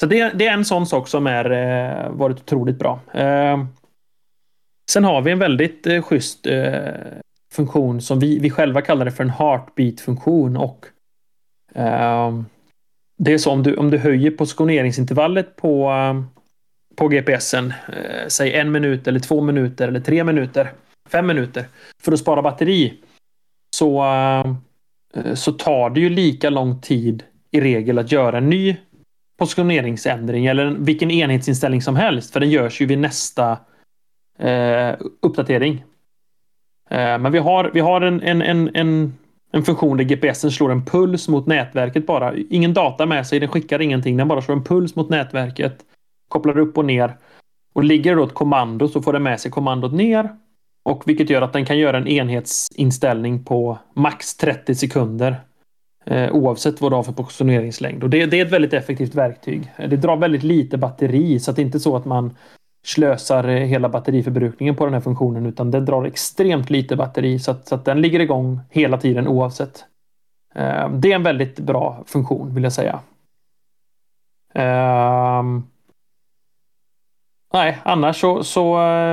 [0.00, 3.00] Så det, det är en sån sak som är eh, varit otroligt bra.
[3.12, 3.56] Eh,
[4.90, 6.92] Sen har vi en väldigt eh, schysst eh,
[7.52, 10.56] funktion som vi, vi själva kallar det för en heartbeat-funktion.
[10.56, 10.86] Och
[11.74, 12.40] eh,
[13.16, 16.22] det är så om du, om du höjer positioneringsintervallet på, eh,
[16.96, 20.72] på GPSen, eh, säg en minut eller två minuter eller tre minuter,
[21.08, 21.64] fem minuter,
[22.02, 23.00] för att spara batteri,
[23.76, 24.54] så, eh,
[25.14, 28.76] eh så tar det ju lika lång tid i regel att göra en ny
[29.38, 33.58] positioneringsändring eller vilken enhetsinställning som helst, för den görs ju vid nästa
[34.38, 35.84] eh, uppdatering.
[36.90, 39.18] Eh, men vi har, vi har en, en, en, en
[39.52, 42.34] en funktion där GPSen slår en puls mot nätverket bara.
[42.50, 44.16] Ingen data med sig, den skickar ingenting.
[44.16, 45.84] Den bara slår en puls mot nätverket.
[46.28, 47.16] Kopplar upp och ner.
[47.72, 50.28] Och ligger det då ett kommando så får den med sig kommandot ner.
[50.82, 55.36] Och vilket gör att den kan göra en enhetsinställning på max 30 sekunder.
[56.06, 58.02] Eh, oavsett vad du har för positioneringslängd.
[58.02, 59.72] Och det, det, är ett väldigt effektivt verktyg.
[59.76, 62.36] Det drar väldigt lite batteri så att det inte är så att man
[62.86, 67.68] slösar hela batteriförbrukningen på den här funktionen utan den drar extremt lite batteri så att,
[67.68, 69.84] så att den ligger igång hela tiden oavsett.
[70.54, 73.00] Eh, det är en väldigt bra funktion vill jag säga.
[74.54, 75.42] Eh,
[77.52, 79.12] nej, annars så, så eh,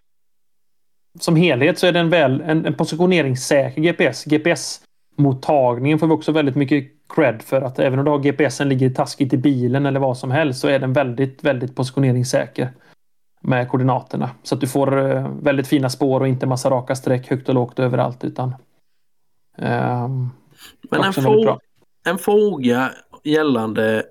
[1.19, 4.25] som helhet så är den väl en, en positioneringssäker GPS.
[4.25, 8.89] GPS-mottagningen får vi också väldigt mycket cred för att även om du har GPSen ligger
[8.89, 12.69] taskigt i bilen eller vad som helst så är den väldigt, väldigt positioneringssäker
[13.43, 14.29] med koordinaterna.
[14.43, 17.55] Så att du får eh, väldigt fina spår och inte massa raka streck högt och
[17.55, 18.23] lågt överallt.
[18.23, 18.55] Utan,
[19.57, 20.29] um,
[20.91, 21.59] Men en, frå
[22.05, 22.91] en, fråga
[23.23, 24.03] gällande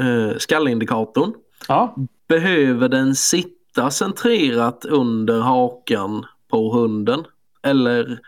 [0.00, 1.32] uh, skallindikatorn.
[1.68, 1.94] Ja.
[2.28, 7.24] Behöver den sitta centrerat under hakan på hunden?
[7.62, 8.18] Eller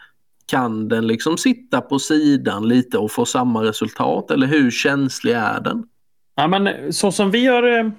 [0.47, 4.31] kan den liksom sitta på sidan lite och få samma resultat?
[4.31, 5.85] Eller hur känslig är den?
[6.35, 7.93] Ja, men så som vi har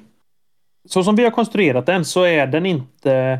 [0.89, 3.39] så som vi har konstruerat den så är den inte...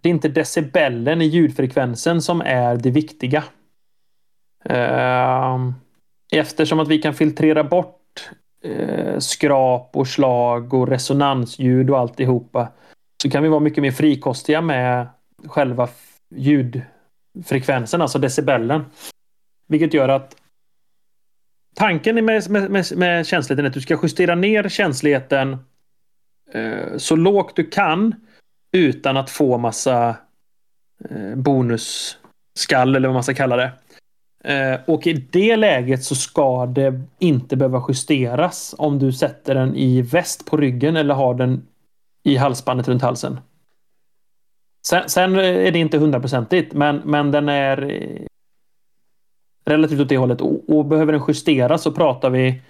[0.00, 3.44] Det är inte decibellen i ljudfrekvensen som är det viktiga.
[4.64, 5.74] Ehm,
[6.32, 8.30] eftersom att vi kan filtrera bort
[8.64, 12.68] eh, skrap och slag och resonansljud och alltihopa
[13.22, 15.08] så kan vi vara mycket mer frikostiga med
[15.46, 15.88] själva
[16.34, 18.84] ljudfrekvensen, alltså decibellen.
[19.68, 20.36] Vilket gör att
[21.76, 25.56] tanken med, med, med, med känsligheten är att du ska justera ner känsligheten
[26.52, 28.14] Eh, så lågt du kan
[28.72, 30.16] utan att få massa
[31.10, 33.72] eh, bonusskall eller vad man ska kalla det.
[34.44, 39.76] Eh, och i det läget så ska det inte behöva justeras om du sätter den
[39.76, 41.66] i väst på ryggen eller har den
[42.22, 43.40] i halsbandet runt halsen.
[44.86, 48.26] Sen, sen är det inte hundraprocentigt, men, men den är eh,
[49.64, 50.40] relativt åt det hållet.
[50.40, 52.62] Och, och behöver den justeras så pratar vi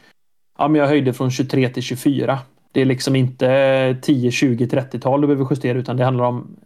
[0.58, 2.38] Ja, men jag höjde från 23 till 24.
[2.72, 6.56] Det är liksom inte 10, 20, 30-tal du behöver justera utan det handlar om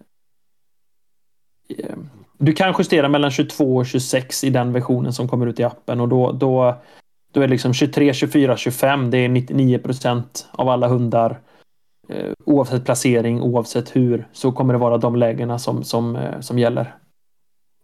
[1.79, 1.97] eh,
[2.39, 6.01] du kan justera mellan 22 och 26 i den versionen som kommer ut i appen
[6.01, 6.75] och då, då,
[7.33, 9.11] då är det liksom 23, 24, 25.
[9.11, 11.41] Det är 99 procent av alla hundar.
[12.09, 16.59] Eh, oavsett placering, oavsett hur, så kommer det vara de lägena som, som, eh, som
[16.59, 16.95] gäller.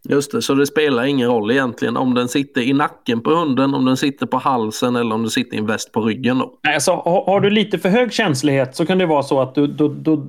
[0.09, 3.75] Just det, så det spelar ingen roll egentligen om den sitter i nacken på hunden,
[3.75, 6.39] om den sitter på halsen eller om den sitter i en väst på ryggen.
[6.39, 6.59] Då.
[6.69, 6.93] Alltså,
[7.27, 10.23] har du lite för hög känslighet så kan det vara så att, du, du, du,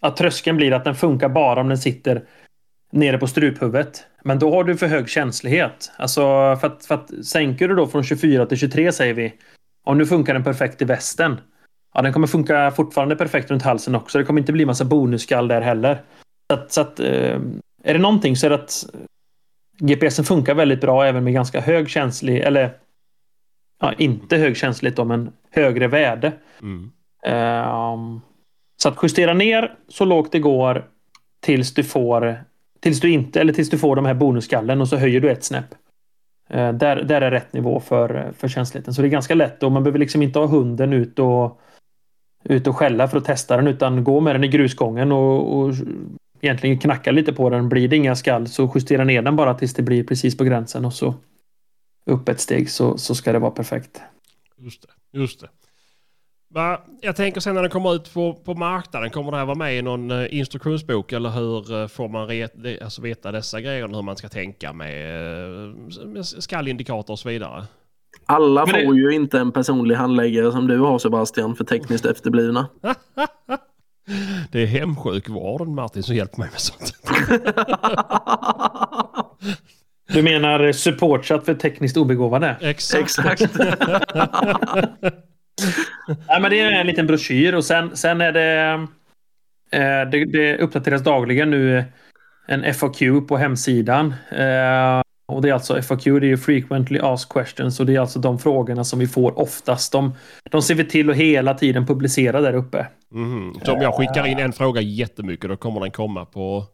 [0.00, 2.24] att tröskeln blir att den funkar bara om den sitter
[2.92, 4.04] nere på struphuvudet.
[4.24, 5.92] Men då har du för hög känslighet.
[5.96, 6.22] Alltså,
[6.60, 9.34] för att, för att sänker du då från 24 till 23 säger vi.
[9.84, 11.40] Om nu funkar den perfekt i västen.
[11.94, 14.18] Ja, den kommer funka fortfarande perfekt runt halsen också.
[14.18, 16.02] Det kommer inte bli massa bonusskall där heller.
[16.50, 17.38] Så att, så att eh,
[17.84, 18.86] är det någonting så är det att
[19.78, 22.76] GPSen funkar väldigt bra även med ganska hög känslig, eller
[23.80, 26.32] ja, inte hög känslighet då, men högre värde.
[26.62, 26.90] Mm.
[27.26, 28.20] Um,
[28.76, 30.84] så att justera ner så lågt det går
[31.40, 32.44] tills du får
[32.80, 35.44] tills du inte, eller tills du får de här bonusskallen och så höjer du ett
[35.44, 35.74] snäpp.
[36.54, 38.94] Uh, där, där är rätt nivå för, för känsligheten.
[38.94, 41.60] Så det är ganska lätt och man behöver liksom inte ha hunden ut och
[42.44, 45.74] ut och skälla för att testa den utan gå med den i grusgången och, och
[46.44, 47.68] egentligen knacka lite på den.
[47.68, 50.84] Blir det inga skall så justera ner den bara tills det blir precis på gränsen
[50.84, 51.14] och så
[52.06, 54.00] upp ett steg så, så ska det vara perfekt.
[54.58, 55.18] Just det.
[55.18, 55.48] Just det.
[57.00, 59.78] Jag tänker sen när den kommer ut på, på marknaden, kommer det här vara med
[59.78, 64.02] i någon eh, instruktionsbok eller hur eh, får man ret, alltså veta dessa grejer, hur
[64.02, 65.14] man ska tänka med,
[65.64, 67.64] eh, med skallindikator och så vidare?
[68.26, 69.00] Alla får det...
[69.00, 72.68] ju inte en personlig handläggare som du har Sebastian för tekniskt efterblivna.
[74.50, 76.94] Det är hemsjukvården Martin som hjälper mig med sånt.
[80.12, 82.56] Du menar supportchat för tekniskt obegåvade?
[82.60, 83.02] Exakt.
[83.02, 83.42] Exakt.
[86.28, 88.72] ja, men det är en liten broschyr och sen, sen är det,
[89.70, 91.84] eh, det, det uppdateras dagligen nu
[92.46, 94.14] en FAQ på hemsidan.
[94.30, 95.02] Eh,
[95.34, 98.18] och det är alltså FAQ, det är ju frequently asked questions och det är alltså
[98.18, 99.92] de frågorna som vi får oftast.
[99.92, 100.14] De,
[100.50, 102.86] de ser vi till att hela tiden publicera där uppe.
[103.12, 103.54] Mm.
[103.64, 106.66] Så om jag skickar in en fråga jättemycket då kommer den komma på?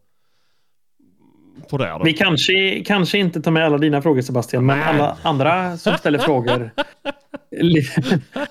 [2.05, 6.19] Vi kanske, kanske inte tar med alla dina frågor Sebastian, men alla andra som ställer
[6.19, 6.71] frågor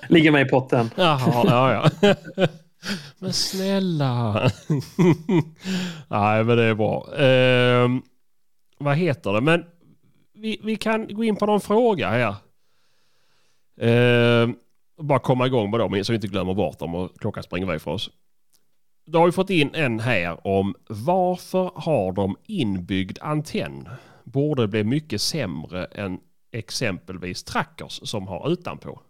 [0.08, 0.90] ligger med i potten.
[0.96, 2.14] Jaha, ja, ja.
[3.18, 4.50] Men snälla.
[6.08, 7.16] Nej, men det är bra.
[7.18, 7.88] Eh,
[8.78, 9.40] vad heter det?
[9.40, 9.64] Men
[10.40, 12.34] vi, vi kan gå in på någon fråga här.
[13.80, 14.50] Eh,
[14.98, 17.80] bara komma igång med dem så vi inte glömmer bort dem och klockan springer iväg
[17.80, 18.10] för oss.
[19.06, 23.88] Då har vi fått in en här om varför har de inbyggd antenn?
[24.24, 26.20] Borde bli mycket sämre än
[26.52, 29.00] exempelvis trackers som har utanpå.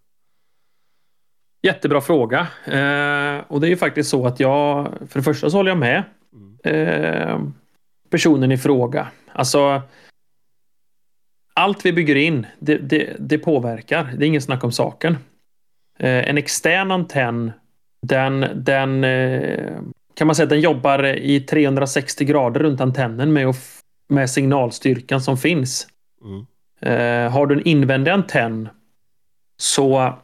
[1.63, 2.41] Jättebra fråga.
[2.65, 5.79] Eh, och det är ju faktiskt så att jag, för det första så håller jag
[5.79, 6.03] med
[6.65, 7.41] eh,
[8.11, 9.09] personen i fråga.
[9.33, 9.83] Alltså,
[11.61, 14.13] allt vi bygger in, det, det, det påverkar.
[14.17, 15.17] Det är ingen snack om saken.
[15.99, 17.53] Eh, en extern antenn,
[18.07, 19.81] den, den eh,
[20.15, 23.55] kan man säga den jobbar i 360 grader runt antennen med,
[24.09, 25.87] med signalstyrkan som finns.
[26.25, 26.47] Mm.
[26.81, 28.69] Eh, har du en invändig antenn
[29.57, 30.15] så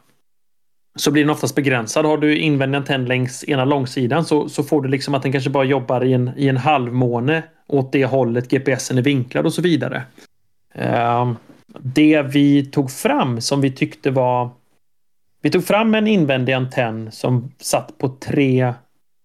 [0.95, 2.05] så blir den oftast begränsad.
[2.05, 5.49] Har du invändig antenn längs ena långsidan så, så får du liksom att den kanske
[5.49, 9.61] bara jobbar i en, i en halvmåne åt det hållet GPSen är vinklad och så
[9.61, 10.03] vidare.
[10.77, 11.35] Ehm,
[11.79, 14.49] det vi tog fram som vi tyckte var...
[15.41, 18.73] Vi tog fram en invändig antenn som satt på tre...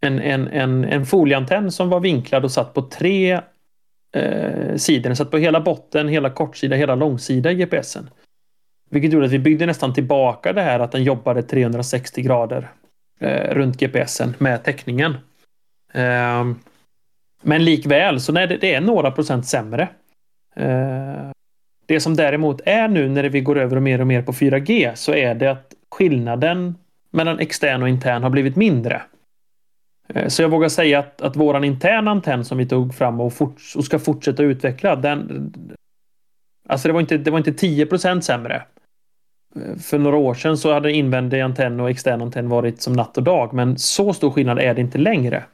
[0.01, 3.41] En, en, en, en folieantenn som var vinklad och satt på tre
[4.13, 5.03] eh, sidor.
[5.03, 8.11] Den satt på hela botten, hela kortsida, hela långsida i GPSen.
[8.91, 12.71] Vilket gjorde att vi byggde nästan tillbaka det här att den jobbade 360 grader
[13.21, 15.17] eh, runt GPSen med täckningen.
[15.93, 16.45] Eh,
[17.43, 19.89] men likväl så nej, det, det är några procent sämre.
[20.57, 21.31] Eh,
[21.87, 24.95] det som däremot är nu när vi går över och mer och mer på 4G
[24.95, 26.75] så är det att skillnaden
[27.11, 29.03] mellan extern och intern har blivit mindre.
[30.09, 33.33] Eh, så jag vågar säga att, att våran interna antenn som vi tog fram och,
[33.33, 35.53] fort, och ska fortsätta utveckla, den,
[36.69, 38.63] Alltså det var inte, det var inte 10% sämre
[39.57, 43.17] eh, för några år sedan så hade invändig antenn och extern antenn varit som natt
[43.17, 45.45] och dag, men så stor skillnad är det inte längre.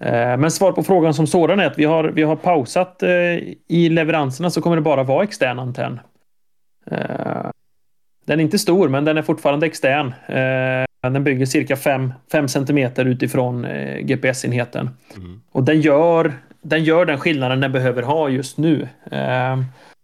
[0.00, 3.10] Eh, men svar på frågan som sådan är att vi har, vi har pausat eh,
[3.68, 6.00] i leveranserna så kommer det bara vara extern antenn.
[6.90, 7.50] Eh,
[8.24, 10.14] den är inte stor, men den är fortfarande extern.
[11.02, 12.12] Den bygger cirka 5
[12.48, 13.66] cm utifrån
[14.00, 14.90] GPS-enheten.
[15.16, 15.40] Mm.
[15.52, 16.32] Och den gör,
[16.62, 18.88] den gör den skillnaden den behöver ha just nu.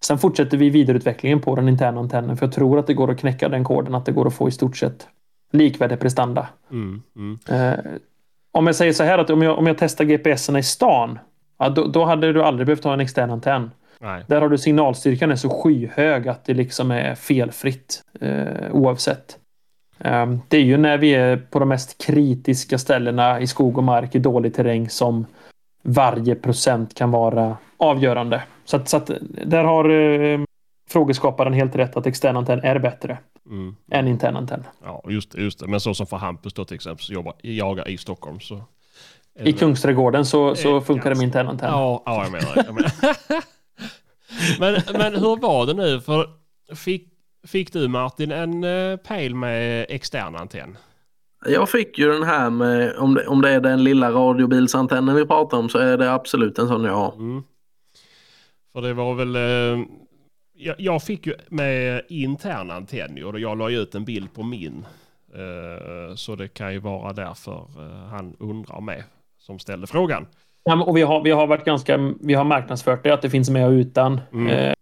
[0.04, 3.18] Sen fortsätter vi vidareutvecklingen på den interna antennen för jag tror att det går att
[3.18, 5.08] knäcka den koden, att det går att få i stort sett
[5.52, 6.48] likvärdig prestanda.
[6.70, 7.38] Mm, mm.
[8.52, 11.18] Om jag säger så här att om jag, om jag testar GPSerna i stan,
[11.58, 13.70] ja, då, då, hade du aldrig behövt ha en extern antenn.
[14.00, 14.24] Nej.
[14.26, 19.38] Där har du signalstyrkan är så skyhög att det liksom är felfritt eh, oavsett.
[19.98, 23.84] Eh, det är ju när vi är på de mest kritiska ställena i skog och
[23.84, 25.26] mark i dålig terräng som
[25.82, 28.42] varje procent kan vara avgörande.
[28.64, 29.10] Så att, så att
[29.44, 30.40] där har eh,
[30.90, 33.76] frågeskaparen helt rätt att extern antenn är bättre mm.
[33.90, 34.64] än intern antenn.
[34.82, 35.66] Ja, just, just det.
[35.66, 38.40] Men så som för Hampus då till exempel, som jobbar, jagar i Stockholm.
[38.40, 38.62] Så
[39.44, 41.70] I Kungsträdgården så, så funkar det med intern antenn.
[41.70, 42.92] Ja, ja jag menar jag menar.
[44.60, 46.00] men, men hur var det nu?
[46.00, 46.26] För
[46.74, 47.08] fick,
[47.46, 50.78] fick du Martin en uh, pejl med extern antenn?
[51.46, 55.26] Jag fick ju den här med, om det, om det är den lilla radiobilsantennen vi
[55.26, 57.12] pratar om så är det absolut en sån jag har.
[57.12, 57.42] Mm.
[58.72, 59.36] För det var väl...
[60.64, 64.42] Jag, jag, fick ju med intern antenn och jag la ju ut en bild på
[64.42, 64.86] min.
[65.34, 69.04] Eh, så det kan ju vara därför eh, han undrar med
[69.38, 70.26] som ställde frågan.
[70.64, 72.14] Ja, och vi har, vi har varit ganska...
[72.20, 74.20] Vi har marknadsfört det att det finns med och utan.
[74.32, 74.48] Mm.
[74.48, 74.74] Eh,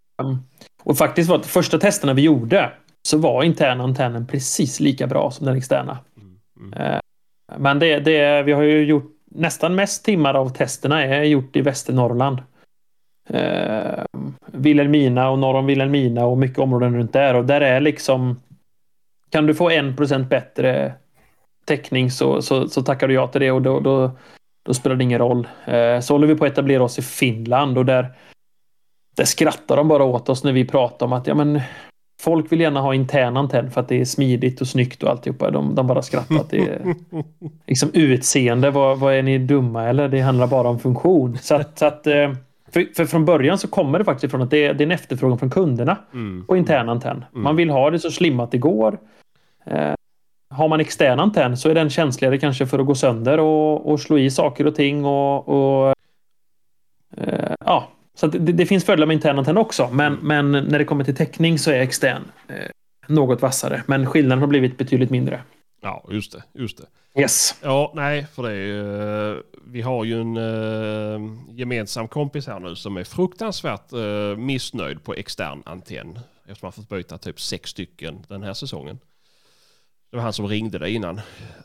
[0.82, 5.30] och faktiskt var det första testerna vi gjorde så var interna antennen precis lika bra
[5.30, 5.98] som den externa.
[6.16, 6.72] Mm.
[6.72, 7.00] Mm.
[7.58, 11.60] Men det, det, vi har ju gjort nästan mest timmar av testerna är gjort i
[11.60, 12.38] Västernorrland
[13.32, 14.04] eh,
[14.46, 17.34] Vilhelmina och norr om Vilhelmina och mycket områden runt där.
[17.34, 18.40] Och där är liksom...
[19.30, 20.92] Kan du få en procent bättre
[21.64, 24.10] täckning så, så, så tackar du ja till det och då, då,
[24.62, 25.48] då spelar det ingen roll.
[25.64, 28.06] Eh, så håller vi på att etablera oss i Finland och där,
[29.16, 31.60] där skrattar de bara åt oss när vi pratar om att ja, men,
[32.20, 35.50] folk vill gärna ha intern antenn för att det är smidigt och snyggt och alltihopa.
[35.50, 36.36] De, de bara skrattar.
[36.36, 36.94] Att det är,
[37.66, 40.08] liksom utseende, vad, vad är ni dumma eller?
[40.08, 41.38] Det handlar bara om funktion.
[41.38, 42.32] Så att, så att eh,
[42.72, 44.92] för, för, från början så kommer det faktiskt ifrån att det är, det är en
[44.92, 46.44] efterfrågan från kunderna mm.
[46.46, 47.24] på intern antenn.
[47.32, 47.42] Mm.
[47.42, 48.98] Man vill ha det så slimmat det går.
[49.66, 49.92] Eh,
[50.50, 54.00] har man extern antenn så är den känsligare kanske för att gå sönder och, och
[54.00, 55.94] slå i saker och ting och, och
[57.16, 59.88] eh, ja, så det, det, finns fördelar med intern antenn också.
[59.92, 60.50] Men, mm.
[60.50, 62.54] men när det kommer till täckning så är extern eh,
[63.06, 63.82] något vassare.
[63.86, 65.40] Men skillnaden har blivit betydligt mindre.
[65.80, 66.42] Ja, just det.
[66.52, 66.86] Just det.
[67.20, 67.54] Yes.
[67.62, 72.96] Ja, nej, för det uh, vi har ju en uh, gemensam kompis här nu som
[72.96, 76.18] är fruktansvärt uh, missnöjd på extern antenn.
[76.46, 78.98] Eftersom han fått byta typ sex stycken den här säsongen.
[80.10, 81.20] Det var han som ringde dig innan.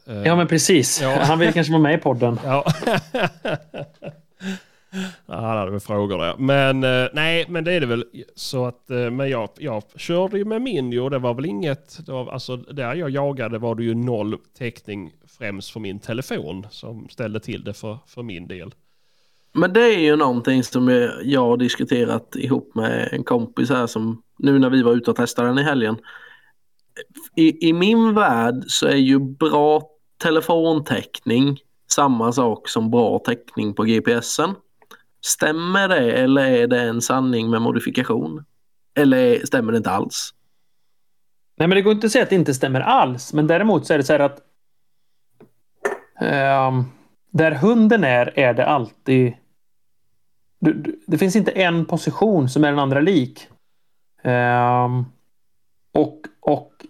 [0.05, 1.01] ja, men precis.
[1.01, 1.23] Ja.
[1.23, 2.39] Han vill kanske vara med i podden.
[2.43, 2.65] Ja.
[5.27, 6.35] han hade väl frågor där.
[6.37, 10.37] Men eh, nej, men det är det väl så att, eh, men jag, jag körde
[10.37, 13.75] ju med min och det var väl inget, det var, alltså där jag jagade var
[13.75, 18.47] det ju noll täckning främst för min telefon som ställde till det för, för min
[18.47, 18.73] del.
[19.53, 24.21] Men det är ju någonting som jag har diskuterat ihop med en kompis här som
[24.37, 25.97] nu när vi var ute och testade den i helgen.
[27.35, 31.59] I, I min värld så är ju bra telefontäckning
[31.91, 34.55] samma sak som bra täckning på GPSen.
[35.25, 38.45] Stämmer det eller är det en sanning med modifikation?
[38.95, 40.33] Eller stämmer det inte alls?
[41.57, 43.33] Nej, men det går inte att säga att det inte stämmer alls.
[43.33, 44.39] Men däremot så är det så här att
[46.21, 46.91] um,
[47.31, 49.33] där hunden är, är det alltid...
[51.07, 53.47] Det finns inte en position som är den andra lik.
[54.23, 55.05] Um,
[55.91, 56.84] och, och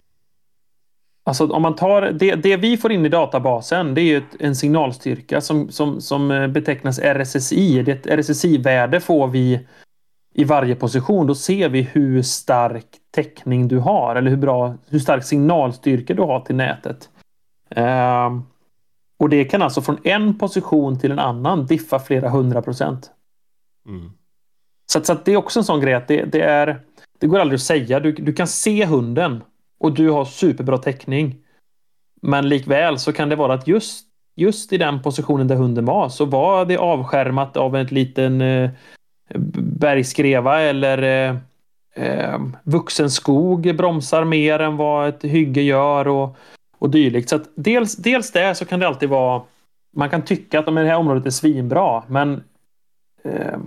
[1.26, 4.56] Alltså om man tar det, det vi får in i databasen, det är ett, en
[4.56, 7.82] signalstyrka som, som, som eh, betecknas RSSI.
[7.82, 9.66] Det ett RSSI-värde får vi
[10.34, 11.26] i varje position.
[11.26, 16.22] Då ser vi hur stark täckning du har eller hur bra, hur stark signalstyrka du
[16.22, 17.08] har till nätet.
[17.76, 18.40] Uh,
[19.18, 23.10] och det kan alltså från en position till en annan diffa flera hundra procent.
[23.88, 24.10] Mm.
[24.86, 26.80] Så, att, så att det är också en sån grej att det, det, är,
[27.18, 28.00] det går aldrig att säga.
[28.00, 29.42] Du, du kan se hunden
[29.78, 31.36] och du har superbra täckning.
[32.22, 34.06] Men likväl så kan det vara att just,
[34.36, 38.70] just i den positionen där hunden var så var det avskärmat av en liten eh,
[39.58, 41.36] bergskreva eller eh,
[41.94, 46.36] eh, vuxen skog bromsar mer än vad ett hygge gör och,
[46.78, 47.28] och dylikt.
[47.28, 49.42] Så att dels, dels det så kan det alltid vara
[49.96, 52.44] man kan tycka att det här området är svinbra men
[53.24, 53.58] eh,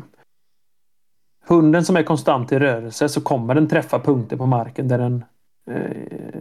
[1.47, 5.25] hunden som är konstant i rörelse så kommer den träffa punkter på marken där den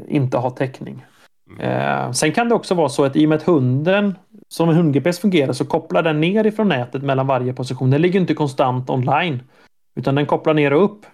[0.09, 1.05] inte har täckning.
[1.51, 1.61] Mm.
[1.61, 4.77] Eh, sen kan det också vara så att i och med att hunden som en
[4.77, 7.91] hund-GPS fungerar så kopplar den ner ifrån nätet mellan varje position.
[7.91, 9.43] Den ligger inte konstant online
[9.97, 11.07] utan den kopplar ner och upp.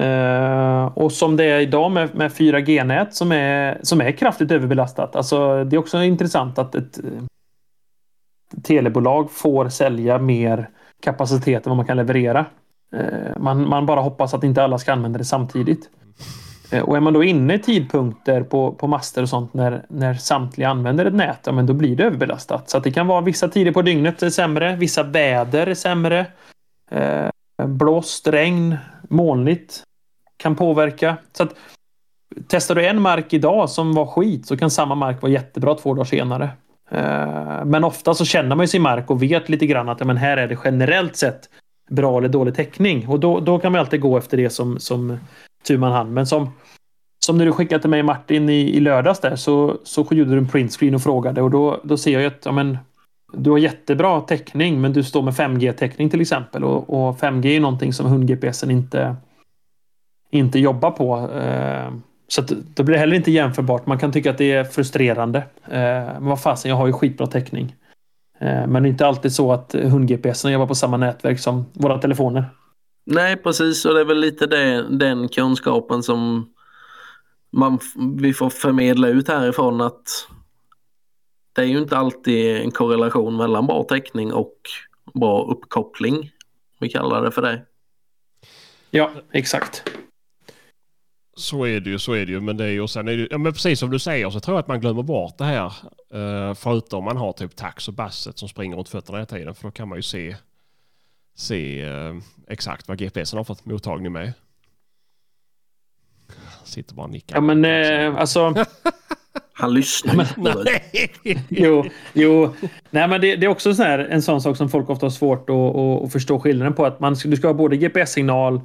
[0.00, 5.16] Uh, och som det är idag med, med 4G-nät som är, som är kraftigt överbelastat.
[5.16, 6.98] Alltså, det är också intressant att ett,
[8.62, 10.68] telebolag får sälja mer
[11.02, 12.46] kapacitet än vad man kan leverera.
[13.36, 15.90] Man, man bara hoppas att inte alla ska använda det samtidigt.
[16.70, 20.14] Eh, och är man då inne i tidpunkter på, på master och sånt när, när
[20.14, 22.70] samtliga använder ett nät, ja, men då blir det överbelastat.
[22.70, 26.26] Så att det kan vara vissa tider på dygnet är sämre, vissa väder är sämre.
[26.90, 27.30] Eh,
[27.66, 28.76] blåst, regn,
[29.08, 29.82] molnigt
[30.36, 31.16] kan påverka.
[31.32, 31.54] Så att,
[32.48, 35.94] testar du en mark idag som var skit så kan samma mark vara jättebra två
[35.94, 36.50] dagar senare.
[36.90, 40.06] Eh, men ofta så känner man ju sin mark och vet lite grann att ja,
[40.06, 41.48] men här är det generellt sett
[41.90, 43.08] bra eller dålig täckning.
[43.08, 45.18] Och då, då kan man alltid gå efter det som, som
[45.62, 46.12] tur man hand.
[46.12, 46.50] Men som,
[47.24, 50.38] som när du skickade till mig Martin i, i lördags där så, så gjorde du
[50.38, 52.78] en printscreen och frågade och då, då ser jag att ja, men,
[53.32, 57.60] du har jättebra täckning men du står med 5G-täckning till exempel och, och 5G är
[57.60, 59.16] någonting som hund-GPSen inte,
[60.30, 61.30] inte jobbar på.
[61.30, 61.92] Eh,
[62.28, 63.86] så att, då blir det heller inte jämförbart.
[63.86, 65.38] Man kan tycka att det är frustrerande.
[65.64, 65.80] Eh,
[66.20, 67.74] men vad fasen, jag har ju skitbra täckning.
[68.38, 71.98] Eh, men det är inte alltid så att hund-GPSen jobbar på samma nätverk som våra
[71.98, 72.44] telefoner.
[73.04, 73.84] Nej, precis.
[73.84, 76.52] Och det är väl lite det, den kunskapen som
[77.50, 77.78] man,
[78.20, 80.28] vi får förmedla ut härifrån att
[81.52, 84.56] det är ju inte alltid en korrelation mellan bra täckning och
[85.14, 86.30] bra uppkoppling.
[86.78, 87.62] Vi kallar det för det.
[88.90, 89.82] Ja, exakt.
[91.36, 92.40] Så är det ju, så är det ju.
[92.40, 94.56] Men det är ju, sen är det, ja, men precis som du säger så tror
[94.56, 95.72] jag att man glömmer bort det här.
[96.14, 99.54] Uh, förutom om man har typ tax och basset som springer runt fötterna hela tiden.
[99.54, 100.36] För då kan man ju se
[101.40, 102.14] se eh,
[102.48, 104.32] exakt vad GPSen har fått mottagning med.
[106.64, 107.36] Sitter bara och nickar.
[107.36, 108.54] Ja men eh, alltså.
[109.52, 110.26] Han lyssnar men,
[110.64, 111.12] nej.
[111.48, 112.54] jo, jo.
[112.90, 115.10] Nej, men det, det, är också så här, en sån sak som folk ofta har
[115.10, 116.86] svårt att, att, att förstå skillnaden på.
[116.86, 118.60] Att man, du ska ha både GPS-signal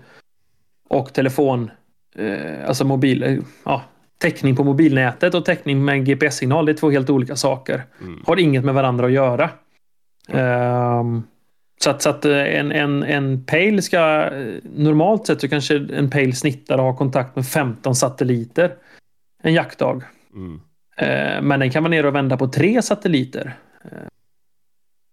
[0.89, 1.71] och telefon.
[2.15, 3.23] Eh, alltså mobil...
[3.23, 3.81] Eh, ja,
[4.17, 6.65] täckning på mobilnätet och täckning med GPS-signal.
[6.65, 7.83] Det är två helt olika saker.
[8.01, 8.23] Mm.
[8.27, 9.49] Har inget med varandra att göra.
[10.27, 10.99] Mm.
[10.99, 11.23] Um,
[11.81, 15.87] så att, så att eh, en, en, en pale ska eh, normalt sett så kanske
[15.93, 18.75] en pale snittar och har kontakt med 15 satelliter
[19.43, 20.03] en jaktdag.
[20.33, 20.61] Mm.
[20.97, 23.57] Eh, men den kan vara nere och vända på tre satelliter.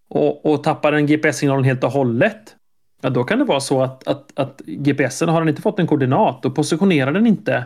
[0.09, 2.57] Och, och tappar den GPS-signalen helt och hållet.
[3.01, 5.87] Ja, då kan det vara så att, att, att GPSen har den inte fått en
[5.87, 7.65] koordinat och positionerar den inte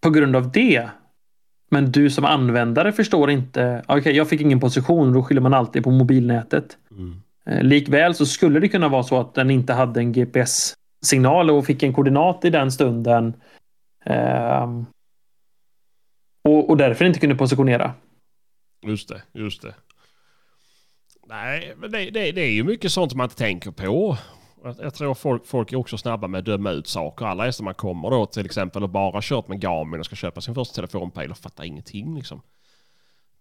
[0.00, 0.88] på grund av det.
[1.70, 3.82] Men du som användare förstår inte.
[3.86, 5.12] Okej, okay, jag fick ingen position.
[5.12, 6.76] Då skyller man alltid på mobilnätet.
[6.90, 7.22] Mm.
[7.46, 11.66] Eh, likväl så skulle det kunna vara så att den inte hade en GPS-signal och
[11.66, 13.34] fick en koordinat i den stunden.
[14.04, 14.82] Eh,
[16.44, 17.94] och, och därför inte kunde positionera.
[18.86, 19.74] Just det, just det.
[21.26, 24.16] Nej, men det, det, det är ju mycket sånt man inte tänker på.
[24.64, 27.26] Jag, jag tror folk, folk är också snabba med att döma ut saker.
[27.26, 30.16] Alla är som man kommer då till exempel och bara kört med Garmin och ska
[30.16, 32.42] köpa sin första telefonpejl och fattar ingenting liksom.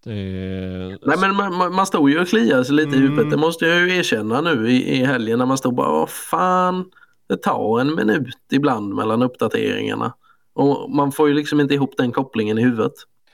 [0.04, 0.98] Det...
[1.02, 3.10] Nej men man, man står ju och kliar sig lite i Mm.
[3.10, 3.32] huvudet.
[3.32, 6.86] Det måste jag ju erkänna nu i, i helgen när man står bara, vad fan.
[7.30, 10.14] Det tar en minut ibland mellan uppdateringarna.
[10.54, 12.94] Och man får ju liksom inte ihop den kopplingen i huvudet.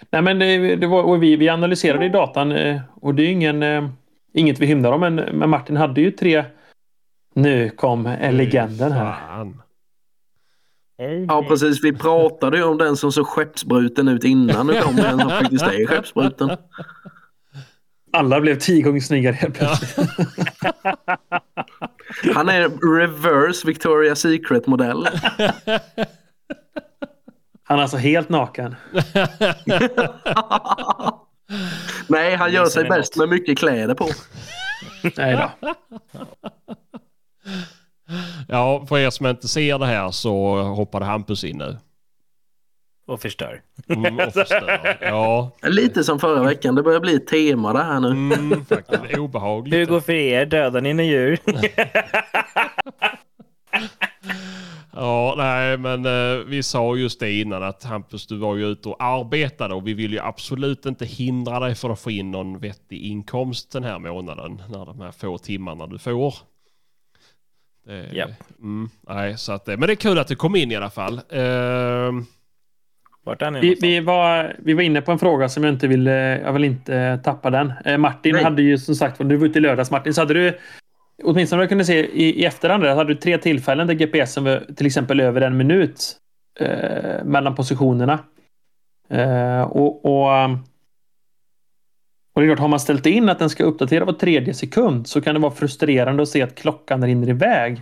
[0.09, 3.32] Nej, men det, det var, och vi, vi analyserade i datan eh, och det är
[3.32, 3.88] ingen, eh,
[4.34, 6.43] inget vi hymlar om, men, men Martin hade ju tre...
[7.34, 9.16] Nu kom eh, legenden här.
[9.28, 9.61] Fan.
[11.28, 14.68] Ja precis, vi pratade ju om den som såg skeppsbruten ut innan.
[14.68, 16.50] Nu kommer den som faktiskt är skeppsbruten.
[18.14, 19.68] Alla blev tio gånger snyggare helt Ja.
[19.68, 20.10] plötsligt.
[22.36, 25.08] Han är reverse Victoria's Secret modell.
[27.64, 28.76] Han är alltså helt naken.
[32.08, 34.08] Nej, han gör sig bäst med mycket kläder på.
[35.18, 35.52] Nej då.
[38.47, 41.78] Ja, för er som inte ser det här så hoppade Hampus in nu.
[43.08, 43.62] Och förstör.
[43.88, 44.97] Mm, och förstör.
[45.01, 48.08] Ja, Lite som förra veckan, det börjar bli ett tema det här nu.
[48.08, 49.80] mm, faktiskt obehagligt.
[49.80, 50.45] Hur går för er?
[50.45, 51.39] Dödar ni några djur?
[54.97, 58.89] Ja, nej, men eh, vi sa just det innan att Hampus, du var ju ute
[58.89, 62.60] och arbetade och vi vill ju absolut inte hindra dig för att få in någon
[62.60, 66.36] vettig inkomst den här månaden när de här få timmarna du får.
[67.86, 68.30] Det, Japp.
[68.62, 70.90] mm, nej, så att, eh, men det är kul att du kom in i alla
[70.90, 71.22] fall.
[73.26, 75.88] Vart är ni Vi, vi, var, vi var inne på en fråga som jag inte
[75.88, 77.74] vill, eh, jag vill inte tappa den.
[77.86, 78.44] Eh, Martin Nej.
[78.44, 80.58] hade ju som sagt, du var ute i lördags Martin, så hade du
[81.24, 84.74] åtminstone jag kunde se i, i efterhand där, hade du tre tillfällen där GPSen var
[84.76, 86.18] till exempel över en minut
[86.60, 88.20] eh, mellan positionerna.
[89.10, 90.50] Eh, och, och,
[92.36, 95.08] och det är klart, har man ställt in att den ska uppdatera var tredje sekund
[95.08, 97.82] så kan det vara frustrerande att se att klockan rinner iväg.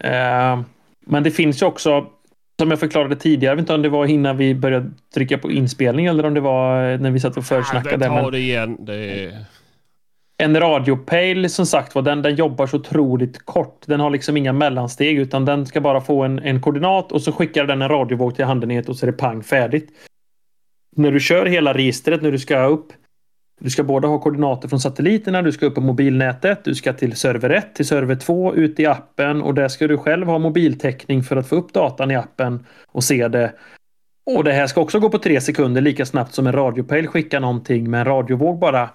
[0.00, 0.60] Eh,
[1.06, 2.06] men det finns ju också
[2.58, 5.50] som jag förklarade tidigare, jag vet inte om det var innan vi började trycka på
[5.50, 8.06] inspelning eller om det var eh, när vi satt och försnackade.
[8.06, 8.76] ta Men det igen.
[8.80, 9.44] Det är...
[10.38, 13.82] en radiopejl som sagt var, den, den jobbar så otroligt kort.
[13.86, 17.32] Den har liksom inga mellansteg utan den ska bara få en, en koordinat och så
[17.32, 19.88] skickar den en radiovåg till handenhet och så är det pang färdigt.
[20.96, 22.92] När du kör hela registret, när du ska upp
[23.60, 27.16] du ska båda ha koordinater från satelliterna, du ska upp på mobilnätet, du ska till
[27.16, 31.22] server 1, till server 2, ut i appen och där ska du själv ha mobiltäckning
[31.22, 33.52] för att få upp datan i appen och se det.
[34.26, 37.40] Och det här ska också gå på tre sekunder lika snabbt som en radiopejl skickar
[37.40, 38.88] någonting med en radiovåg bara eh,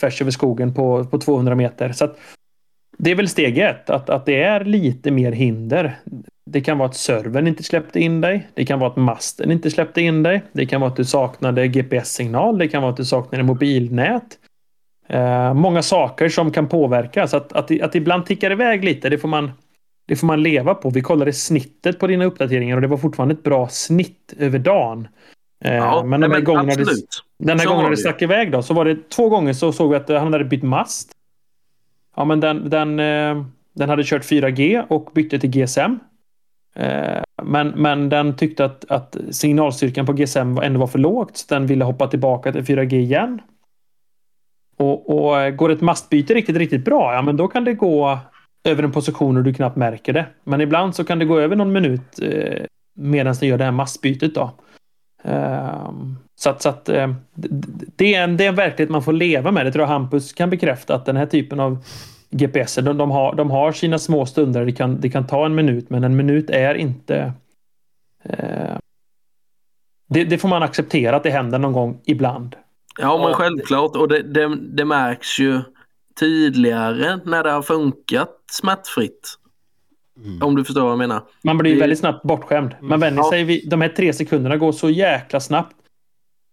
[0.00, 1.92] tvärs över skogen på, på 200 meter.
[1.92, 2.18] Så att
[2.98, 5.98] det är väl steg ett, att, att det är lite mer hinder.
[6.50, 8.48] Det kan vara att servern inte släppte in dig.
[8.54, 10.42] Det kan vara att masten inte släppte in dig.
[10.52, 12.58] Det kan vara att du saknade GPS-signal.
[12.58, 14.38] Det kan vara att du saknade mobilnät.
[15.08, 17.26] Eh, många saker som kan påverka.
[17.26, 19.50] Så att, att, att ibland tickar iväg lite, det får, man,
[20.06, 20.90] det får man leva på.
[20.90, 25.08] Vi kollade snittet på dina uppdateringar och det var fortfarande ett bra snitt över dagen.
[25.64, 27.08] Eh, Ja, men här men gångerna det, absolut.
[27.38, 27.96] den här Så gången det det.
[27.96, 30.62] stack iväg då, så var det två gånger så såg vi att han hade bytt
[30.62, 31.12] mast.
[32.16, 33.44] Ja, men den, den, eh,
[33.74, 35.98] den hade kört 4G och bytte till GSM.
[36.74, 41.36] Eh, men, men den tyckte att, att signalstyrkan på GSM var- ändå var för lågt,
[41.36, 43.40] så den ville hoppa tillbaka till 4G igen.
[44.76, 48.18] Och, och eh, går ett mastbyte riktigt, riktigt bra, ja men då kan det gå
[48.64, 50.26] över en position och du knappt märker det.
[50.44, 52.64] Men ibland så kan det gå över någon minut eh,
[52.94, 54.50] medan den gör det här mastbytet då.
[55.24, 55.92] Eh,
[56.36, 57.14] så att, så att eh,
[57.96, 59.66] det, är en, det är en verklighet man får leva med.
[59.66, 61.84] Det tror jag Hampus kan bekräfta att den här typen av
[62.30, 64.64] GPS, de, de, har, de har sina små stunder.
[64.66, 67.32] Det kan, det kan ta en minut, men en minut är inte...
[68.24, 68.76] Eh,
[70.08, 72.56] det, det får man acceptera att det händer någon gång ibland.
[73.00, 73.96] Ja, men självklart.
[73.96, 75.60] Och det, det, det märks ju
[76.20, 79.34] tydligare när det har funkat smärtfritt.
[80.24, 80.42] Mm.
[80.42, 81.22] Om du förstår vad jag menar.
[81.44, 82.74] Man blir Det- väldigt snabbt bortskämd.
[82.80, 83.30] Man vänjer Ja.
[83.30, 85.76] sig vid, de här tre sekunderna går så jäkla snabbt.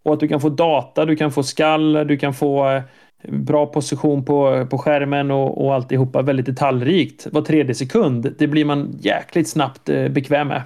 [0.04, 2.84] Och att du kan få data, du kan få skall, du kan få eh,
[3.30, 7.28] bra position på, på skärmen och, och alltihopa väldigt detaljrikt.
[7.32, 10.64] Var tredje sekund, det blir man jäkligt snabbt eh, bekväm med.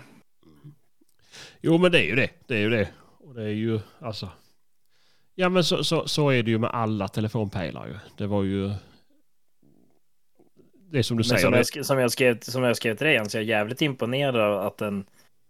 [1.61, 2.29] Jo men det är ju det.
[2.47, 2.87] Det är ju det.
[3.19, 4.29] Och det är ju alltså.
[5.35, 7.93] Ja men så, så, så är det ju med alla telefonpejlar ju.
[8.17, 8.71] Det var ju.
[10.91, 11.41] Det är som du Men säger.
[11.41, 13.81] som, jag, sk- som, jag skrev, som jag skrev till dig, så jag är jävligt
[13.81, 15.05] imponerad av att den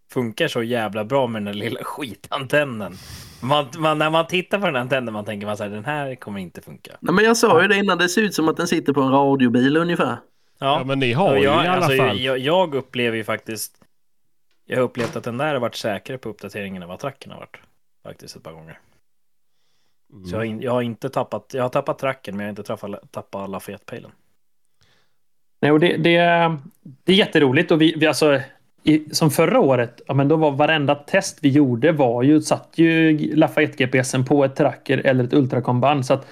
[0.10, 2.94] funkar så jävla bra med den där lilla skitantennen.
[3.42, 5.86] Man, man, när man tittar på den här antennen man tänker man så här, den
[5.86, 6.98] här kommer inte funka.
[7.00, 9.02] Nej, men jag sa ju det innan, det ser ut som att den sitter på
[9.02, 10.18] en radiobil ungefär.
[10.60, 12.20] Ja men ni har ju jag, i alla alltså, fall.
[12.20, 13.76] Jag, jag upplever ju faktiskt,
[14.66, 17.40] jag har upplevt att den där har varit säkrare på uppdateringen än vad tracken har
[17.40, 17.58] varit.
[18.04, 18.80] Faktiskt ett par gånger.
[20.26, 22.50] Så jag har, in, jag har inte tappat, jag har tappat tracken men jag har
[22.50, 24.12] inte tappat, tappat Lafayette-pejlen.
[25.62, 26.18] Nej, och det, det,
[27.04, 28.42] det är jätteroligt och vi, vi alltså
[28.84, 32.70] i, som förra året, ja, men då var varenda test vi gjorde var ju, satt
[32.76, 36.06] ju Lafayette GPSen på ett tracker eller ett ultrakomband.
[36.06, 36.28] Så att,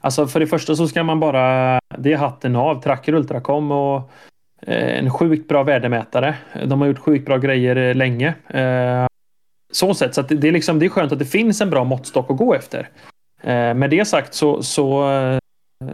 [0.00, 4.10] alltså för det första så ska man bara, det är hatten av, tracker ultracom och
[4.62, 6.34] eh, en sjukt bra värdemätare.
[6.66, 8.34] De har gjort sjukt bra grejer eh, länge.
[8.48, 9.06] Eh,
[9.72, 11.70] så sätt, så att det, det, är liksom, det är skönt att det finns en
[11.70, 12.88] bra måttstock att gå efter.
[13.42, 15.38] Eh, med det sagt så, så, eh,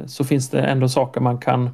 [0.06, 1.70] så finns det ändå saker man kan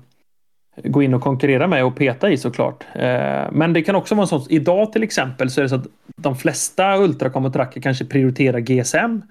[0.84, 2.84] gå in och konkurrera med och peta i såklart.
[2.94, 5.86] Eh, men det kan också vara så idag till exempel så är det så att
[6.16, 9.22] de flesta Ultracom och kanske prioriterar GSM.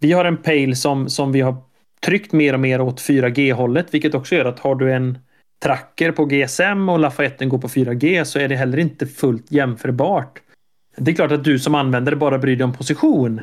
[0.00, 1.56] Vi har en Pale som, som vi har
[2.04, 5.18] tryckt mer och mer åt 4G-hållet, vilket också gör att har du en
[5.62, 10.40] tracker på GSM och Lafayette går på 4G så är det heller inte fullt jämförbart.
[10.96, 13.40] Det är klart att du som användare bara bryr dig om position.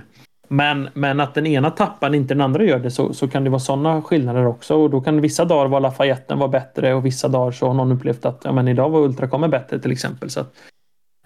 [0.51, 3.49] Men, men att den ena tappar inte den andra gör det så, så kan det
[3.49, 4.75] vara sådana skillnader också.
[4.75, 7.91] Och då kan vissa dagar vara Lafayetten var bättre och vissa dagar så har någon
[7.91, 10.29] upplevt att ja, men idag var Ultracom bättre till exempel.
[10.29, 10.53] Så att,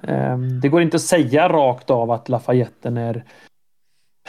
[0.01, 3.23] eh, det går inte att säga rakt av att Lafayetten är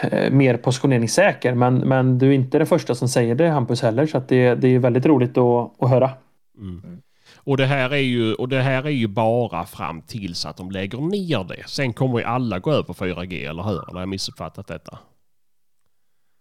[0.01, 1.55] eh, mer positioneringssäker.
[1.55, 4.07] Men, men du är inte den första som säger det Hampus heller.
[4.07, 6.11] Så att det, det är väldigt roligt att, att höra.
[6.59, 7.01] Mm.
[7.45, 10.71] Och det, här är ju, och det här är ju bara fram tills att de
[10.71, 11.69] lägger ner det.
[11.69, 13.83] Sen kommer ju alla gå över på 4G, eller hur?
[13.83, 14.99] Eller har jag missuppfattat detta?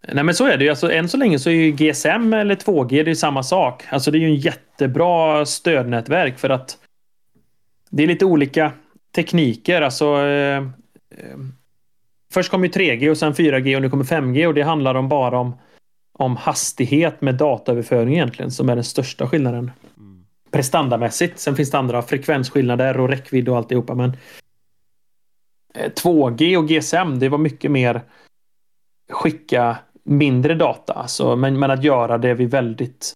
[0.08, 0.70] Nej men så är det ju.
[0.70, 3.84] Alltså, än så länge så är ju GSM eller 2G det är samma sak.
[3.90, 6.78] Alltså det är ju en jättebra stödnätverk för att
[7.90, 8.72] det är lite olika
[9.16, 9.82] tekniker.
[9.82, 11.38] Alltså, eh, eh,
[12.34, 15.10] först kom ju 3G och sen 4G och nu kommer 5G och det handlar om
[15.10, 15.56] bara om,
[16.14, 19.72] om hastighet med dataöverföring egentligen som är den största skillnaden
[20.54, 21.40] prestandamässigt.
[21.40, 23.96] Sen finns det andra frekvensskillnader och räckvidd och alltihopa.
[23.96, 24.18] Men
[25.74, 28.02] eh, 2G och GSM, det var mycket mer
[29.10, 30.94] skicka mindre data.
[30.94, 33.14] Alltså, men, men att göra det vid väldigt...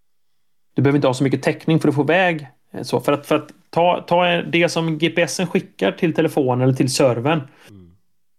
[0.73, 3.25] Du behöver inte ha så mycket täckning för att få iväg eh, så för att,
[3.25, 7.41] för att ta, ta det som GPSen skickar till telefonen eller till servern.
[7.69, 7.91] Mm.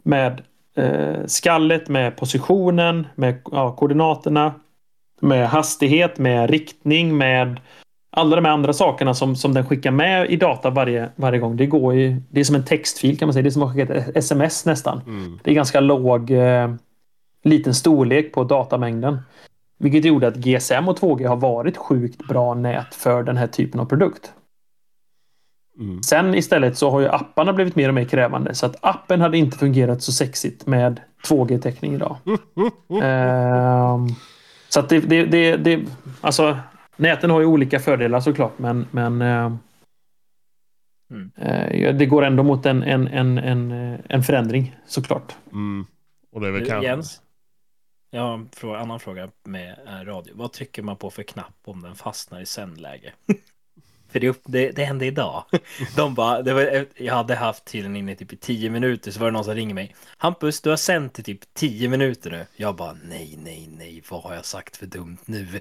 [0.02, 0.42] Med
[0.74, 4.54] eh, skallet, med positionen, med ja, koordinaterna.
[5.20, 7.60] Med hastighet, med riktning, med
[8.18, 11.56] alla de här andra sakerna som, som den skickar med i data varje, varje gång.
[11.56, 13.42] Det går ju, det är som en textfil kan man säga.
[13.42, 15.00] Det är som att skicka ett sms nästan.
[15.06, 15.38] Mm.
[15.44, 16.74] Det är ganska låg, eh,
[17.44, 19.18] liten storlek på datamängden.
[19.78, 23.80] Vilket gjorde att GSM och 2G har varit sjukt bra nät för den här typen
[23.80, 24.32] av produkt.
[25.80, 26.02] Mm.
[26.02, 28.54] Sen istället så har ju apparna blivit mer och mer krävande.
[28.54, 32.16] Så att appen hade inte fungerat så sexigt med 2G-täckning idag.
[32.26, 32.38] uh,
[34.68, 35.80] så att det, det, det, det,
[36.20, 36.56] alltså
[36.98, 39.56] Näten har ju olika fördelar såklart, men, men eh,
[41.10, 41.30] mm.
[41.36, 43.70] eh, det går ändå mot en, en, en, en,
[44.08, 45.36] en förändring såklart.
[45.52, 45.86] Mm.
[46.32, 46.86] Och det är väl kanske...
[46.86, 47.22] Jens,
[48.10, 50.32] jag har en annan fråga med eh, radio.
[50.36, 53.12] Vad trycker man på för knapp om den fastnar i sändläge?
[54.08, 55.44] För det, det, det hände idag.
[55.96, 59.26] De bara, det var, jag hade haft tiden inne typ i tio minuter så var
[59.26, 59.94] det någon som ringde mig.
[60.16, 62.46] Hampus, du har sänt i typ tio minuter nu.
[62.56, 65.46] Jag bara, nej, nej, nej, vad har jag sagt för dumt nu?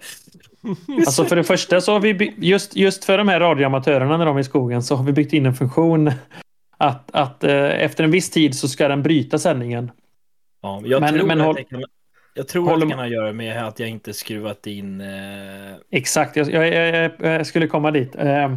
[1.06, 4.36] Alltså för det första så har vi, just, just för de här radioamatörerna när de
[4.36, 6.12] är i skogen så har vi byggt in en funktion
[6.78, 9.92] att, att eh, efter en viss tid så ska den bryta sändningen.
[10.62, 11.86] Ja, jag men, tror men, att håll...
[12.38, 12.76] Jag tror Håller...
[12.76, 15.02] att det kan ha att göra med att jag inte skruvat in...
[15.02, 15.76] Eh...
[15.92, 18.16] Exakt, jag, jag, jag, jag, skulle komma dit.
[18.16, 18.56] Eh,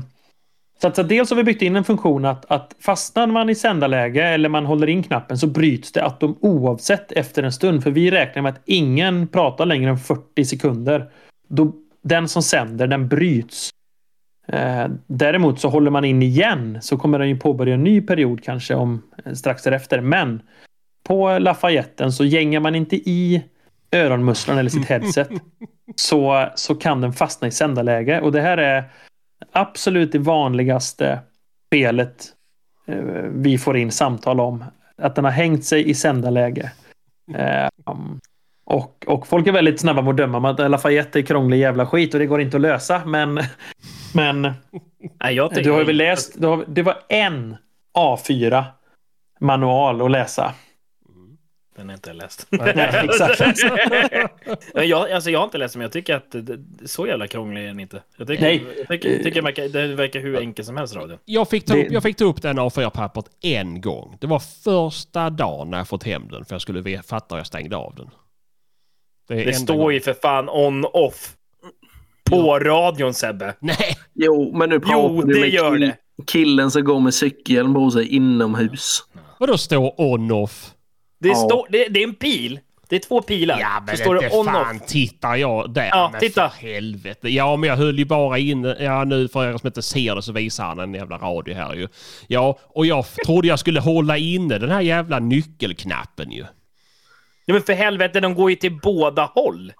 [0.80, 3.54] så att, så dels har vi byggt in en funktion att, att fastnar man i
[3.54, 7.82] sändarläge eller man håller in knappen så bryts det att de oavsett efter en stund.
[7.82, 11.10] För vi räknar med att ingen pratar längre än 40 sekunder.
[11.48, 11.72] Då,
[12.02, 13.70] den som sänder, den bryts.
[14.48, 18.42] Eh, däremot så håller man in igen så kommer den ju påbörja en ny period
[18.42, 20.00] kanske om eh, strax därefter.
[20.00, 20.42] Men
[21.04, 23.42] på Lafayetten så gängar man inte i
[23.92, 25.28] öronmusslan eller sitt headset
[25.96, 28.20] så, så kan den fastna i sändarläge.
[28.20, 28.84] Och det här är
[29.52, 31.18] absolut det vanligaste
[31.72, 32.26] felet
[32.86, 32.96] eh,
[33.30, 34.64] vi får in samtal om.
[34.96, 36.72] Att den har hängt sig i sändarläge.
[37.34, 37.68] Eh,
[38.64, 42.14] och, och folk är väldigt snabba med att döma att Lafayette är krånglig jävla skit
[42.14, 43.02] och det går inte att lösa.
[43.04, 43.40] Men,
[44.14, 44.42] men
[45.22, 46.42] Nej, jag du har väl läst.
[46.44, 47.56] Har, det var en
[47.98, 48.64] A4
[49.40, 50.54] manual att läsa.
[51.80, 52.46] Den är inte läst.
[52.50, 52.72] Nej,
[53.04, 53.58] exakt.
[54.74, 57.66] jag, alltså, jag har inte läst men jag tycker att det, så jävla krånglig är
[57.66, 58.02] den inte.
[58.16, 58.64] Jag tycker, Nej.
[58.78, 61.18] Jag tycker, jag tycker det, verkar, det verkar hur enkel som helst radio.
[61.24, 64.16] Jag fick ta upp, jag fick ta upp den A4-pappret en gång.
[64.20, 67.46] Det var första dagen när jag fått hem den för jag skulle fatta och jag
[67.46, 68.10] stängde av den.
[69.28, 69.92] Det, det står gång.
[69.92, 71.36] ju för fan on-off.
[72.24, 72.58] På ja.
[72.64, 73.54] radion Sebbe.
[73.60, 73.96] Nej.
[74.14, 75.96] Jo, men nu pratar jo, det gör kill, det.
[76.26, 79.04] killen som går med cykeln på sig inomhus.
[79.38, 80.74] Vadå står on-off?
[81.20, 81.34] Det, ja.
[81.34, 83.60] står, det, det är en pil Det är två pilar.
[83.60, 84.86] Ja, men så står det on fan off.
[84.86, 85.86] tittar jag där.
[85.86, 86.50] Ja, men titta.
[86.50, 87.28] för helvete.
[87.28, 88.74] Ja, men jag höll ju bara in...
[88.80, 91.74] Ja, nu för er som inte ser det så visar han en jävla radio här
[91.74, 91.88] ju.
[92.26, 96.44] Ja, och jag trodde jag skulle hålla inne den här jävla nyckelknappen ju.
[97.44, 99.72] Ja, men för helvete, de går ju till båda håll.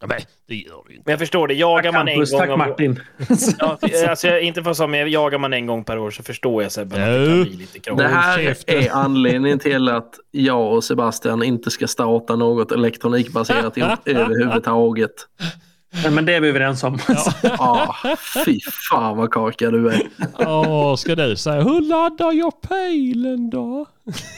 [0.00, 0.18] Ja, men
[0.48, 1.02] det gör det inte.
[1.06, 1.54] Men jag förstår det.
[1.54, 2.40] Jagar man en Campus, gång...
[2.40, 3.00] tack om- Martin.
[3.58, 3.78] Ja,
[4.08, 6.72] alltså, jag- inte för så, men jagar man en gång per år så förstår jag
[6.72, 8.06] Sebbe att det kan bli lite Det krångligt.
[8.10, 15.12] här är anledningen till att jag och Sebastian inte ska starta något elektronikbaserat överhuvudtaget.
[16.02, 16.98] Nej, men det är vi överens om.
[17.58, 17.94] Ah,
[18.44, 20.00] fy fan vad korkad du är.
[20.38, 23.86] Åh, ska du säga hur laddar jag pejlen då?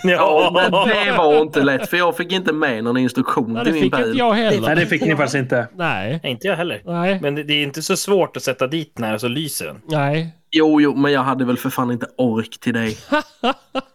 [0.02, 3.72] Ja, men det var inte lätt för jag fick inte med någon instruktion Nej, till
[3.72, 4.60] det min fick inte jag heller.
[4.60, 5.68] Nej, det fick ni faktiskt inte.
[5.76, 6.82] Nej, Nej, inte jag heller.
[6.84, 9.66] nej, Men det, det är inte så svårt att sätta dit den här så lyser
[9.66, 9.80] den.
[9.88, 10.34] nej.
[10.56, 12.96] Jo, jo, men jag hade väl för fan inte ork till dig.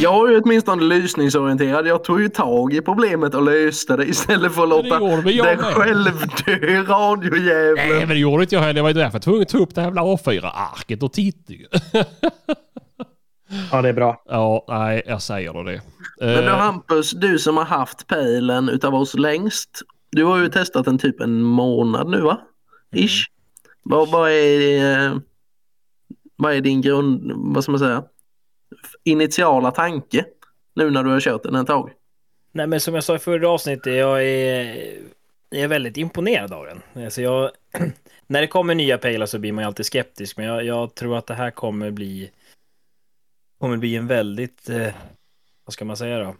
[0.00, 1.86] Jag är ju åtminstone lysningsorienterad.
[1.86, 5.60] Jag tog ju tag i problemet och löste det istället för att låta det med.
[5.60, 7.98] självdö Nej, radiojäveln.
[7.98, 8.74] men det gjorde inte jag heller.
[8.74, 11.12] Det var ju därför jag var tvungen att ta upp det här jävla A4-arket och
[11.12, 11.66] titta ju.
[13.72, 14.22] Ja, det är bra.
[14.28, 15.80] Ja, nej, jag säger då det.
[16.20, 19.82] Men du Eh, Hampus, du som har haft pejlen utav oss längst.
[20.10, 22.40] Du har ju testat den typ en månad nu va?
[22.94, 23.26] Ish.
[23.82, 25.16] Vad, vad, är, eh,
[26.36, 28.02] vad är din grund, vad ska man säga,
[29.04, 30.24] initiala tanke
[30.74, 31.90] nu när du har kört den ett tag?
[32.52, 34.98] Nej, men som jag sa i förra avsnittet, jag är,
[35.50, 37.04] jag är väldigt imponerad av den.
[37.04, 37.50] Alltså jag,
[38.26, 41.18] när det kommer nya pejlar så blir man ju alltid skeptisk, men jag, jag tror
[41.18, 42.30] att det här kommer bli
[43.58, 44.94] kommer bli en väldigt, eh,
[45.64, 46.36] vad ska man säga då?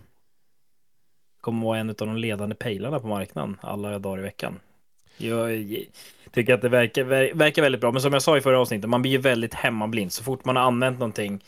[1.40, 4.60] Kommer vara en av de ledande pejlarna på marknaden alla dagar i veckan.
[5.16, 5.76] Jag
[6.30, 7.04] tycker att det verkar,
[7.34, 10.12] verkar väldigt bra, men som jag sa i förra avsnittet, man blir ju väldigt hemmablind
[10.12, 11.44] så fort man har använt någonting.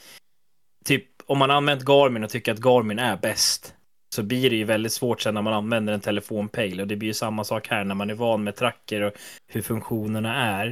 [1.27, 3.75] Om man använt Garmin och tycker att Garmin är bäst,
[4.15, 6.81] så blir det ju väldigt svårt sen när man använder en telefonpejl.
[6.81, 9.13] Och det blir ju samma sak här när man är van med tracker och
[9.47, 10.67] hur funktionerna är.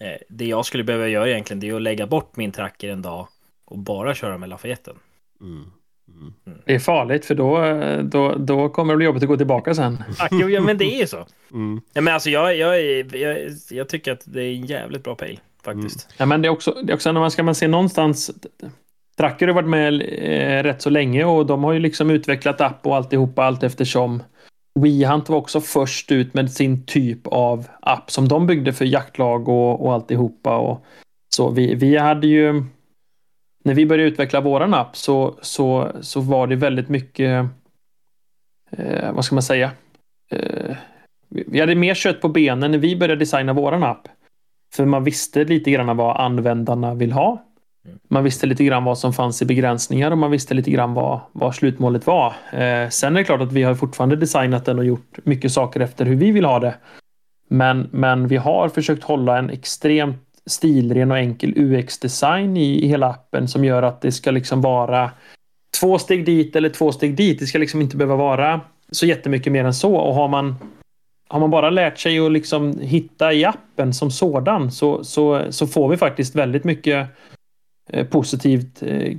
[0.00, 3.02] Eh, Det jag skulle behöva göra egentligen det är att lägga bort min tracker en
[3.02, 3.28] dag
[3.64, 4.96] och bara köra med Lafayetten.
[5.40, 5.64] mm,
[6.46, 7.58] mm, Det är farligt för då,
[8.02, 10.02] då, då kommer det bli jobbigt att gå tillbaka sen.
[10.18, 11.26] Ah, jo, ja, men det är ju så.
[11.52, 11.80] mm.
[11.92, 12.80] Ja, men alltså jag, jag,
[13.16, 16.08] jag, jag tycker att det är en jävligt bra pejl faktiskt.
[16.16, 18.30] Ja, men det är också, det är också när man ska man se någonstans.
[19.18, 22.86] Tracker har varit med eh, rätt så länge och de har ju liksom utvecklat app
[22.86, 24.22] och alltihopa allt eftersom.
[24.80, 29.48] WeHunt var också först ut med sin typ av app som de byggde för jaktlag
[29.48, 30.56] och, och alltihopa.
[30.56, 30.84] Och
[31.34, 32.64] så vi, vi hade ju
[33.64, 37.46] när vi började utveckla våran app så, så, så var det väldigt mycket
[38.70, 39.70] eh, vad ska man säga?
[40.30, 40.76] Eh,
[41.28, 44.08] vi vi hade mer kött på benen när vi började designa våran app.
[44.74, 47.45] För man visste lite grann vad användarna vill ha.
[48.08, 51.20] Man visste lite grann vad som fanns i begränsningar och man visste lite grann vad,
[51.32, 52.26] vad slutmålet var.
[52.52, 55.80] Eh, sen är det klart att vi har fortfarande designat den och gjort mycket saker
[55.80, 56.74] efter hur vi vill ha det.
[57.48, 63.06] Men, men vi har försökt hålla en extremt stilren och enkel UX-design i, i hela
[63.06, 65.10] appen som gör att det ska liksom vara
[65.80, 67.38] två steg dit eller två steg dit.
[67.38, 68.60] Det ska liksom inte behöva vara
[68.90, 69.94] så jättemycket mer än så.
[69.94, 70.56] Och har man,
[71.28, 75.66] har man bara lärt sig att liksom hitta i appen som sådan så, så, så
[75.66, 77.08] får vi faktiskt väldigt mycket
[78.10, 79.12] positivt eh,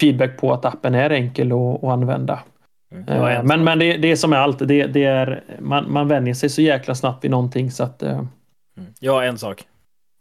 [0.00, 2.40] feedback på att appen är enkel att, att använda.
[2.92, 3.08] Mm.
[3.08, 4.58] Eh, men men det, det är som är allt.
[4.58, 8.02] Det, det är, man, man vänjer sig så jäkla snabbt vid någonting så att...
[8.02, 8.22] eh,
[8.78, 8.90] Mm.
[9.00, 9.64] Ja, en sak.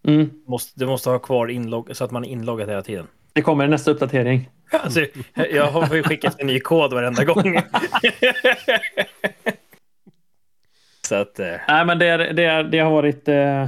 [0.07, 3.07] Mm, Måste, du måste ha kvar inlogg så att man är inloggad hela tiden.
[3.33, 4.49] det kommer i nästa uppdatering.
[4.71, 5.05] Alltså,
[5.51, 7.57] jag har ju skickat en ny kod varenda gång.
[11.07, 11.39] så att...
[11.39, 13.67] Eh, Nej, men det, är, det, är, det har varit eh,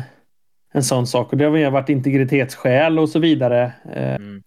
[0.71, 3.71] en sån sak och det har varit integritetsskäl och så vidare.
[3.93, 4.43] Eh, mm.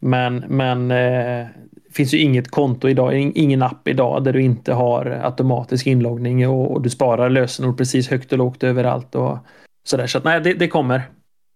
[0.00, 1.46] Men, men eh,
[1.88, 5.86] det finns ju inget konto idag, in- ingen app idag där du inte har automatisk
[5.86, 9.38] inloggning och, och du sparar lösenord precis högt och lågt överallt och
[9.84, 10.06] sådär.
[10.06, 11.02] Så att, nej, det, det kommer.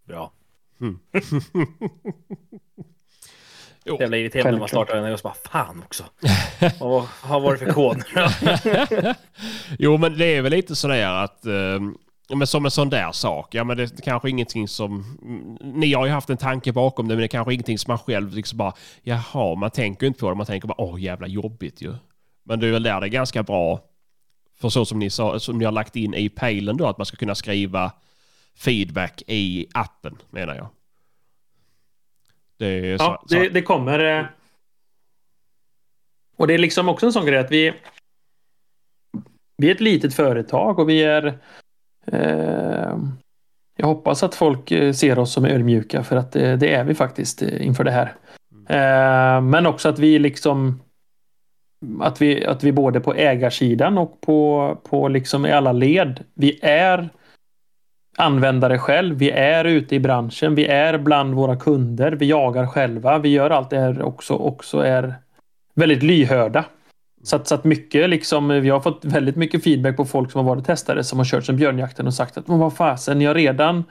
[0.09, 0.33] Bra.
[0.81, 0.99] Mm.
[3.85, 3.97] Jo.
[4.01, 6.05] Jävla irriterande när man startar den och så bara fan också.
[6.81, 8.03] Vad vad var det för kod?
[9.79, 11.47] jo, men det är väl lite sådär att...
[11.47, 11.53] Eh,
[12.37, 13.55] men som en sån där sak.
[13.55, 15.19] Ja, men det är kanske ingenting som...
[15.23, 17.91] mm, Ni har ju haft en tanke bakom det, men det är kanske ingenting som
[17.91, 18.73] man själv liksom bara...
[19.03, 20.35] Jaha, man tänker inte på det.
[20.37, 21.95] Man tänker bara åh jävla jobbigt ju.
[22.45, 23.81] Men det är väl där det är ganska bra.
[24.61, 27.07] För så som ni, sa, som ni har lagt in i pejlen då, att man
[27.07, 27.93] ska kunna skriva
[28.57, 30.69] feedback i appen, menar jag.
[32.57, 34.19] Det är så, Ja, det, det kommer.
[34.19, 34.25] eh,
[36.37, 37.73] Och det är liksom också en sån grej att vi...
[39.57, 41.39] Vi är ett litet företag och vi är...
[42.07, 42.97] Eh,
[43.77, 46.95] jag hoppas att folk eh, ser oss som ödmjuka för att det, det är vi
[46.95, 48.15] faktiskt eh, inför det här.
[48.69, 50.81] Eh, men också att vi liksom...
[52.01, 56.59] att vi, att vi både på ägarsidan och på, på liksom i alla led, vi
[56.63, 57.09] är
[58.17, 63.19] användare själv, vi är ute i branschen, vi är bland våra kunder, vi jagar själva,
[63.19, 65.15] vi gör allt det här också, också är
[65.75, 66.65] väldigt lyhörda.
[67.23, 70.47] Så att, så att mycket liksom, vi har fått väldigt mycket feedback på folk som
[70.47, 73.85] har varit testare som har kört som björnjakten och sagt att vad fasen, jag redan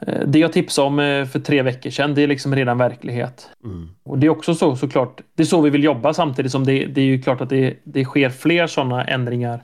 [0.00, 3.50] eh, det jag tipsade om eh, för tre veckor sedan, det är liksom redan verklighet.
[3.64, 3.88] Mm.
[4.04, 6.86] Och det är också så såklart, det är så vi vill jobba samtidigt som det,
[6.86, 9.62] det är ju klart att det, det sker fler sådana ändringar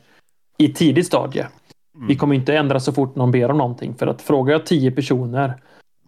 [0.59, 1.47] i tidigt stadie.
[1.95, 2.07] Mm.
[2.09, 4.90] Vi kommer inte ändra så fort någon ber om någonting för att frågar jag tio
[4.90, 5.55] personer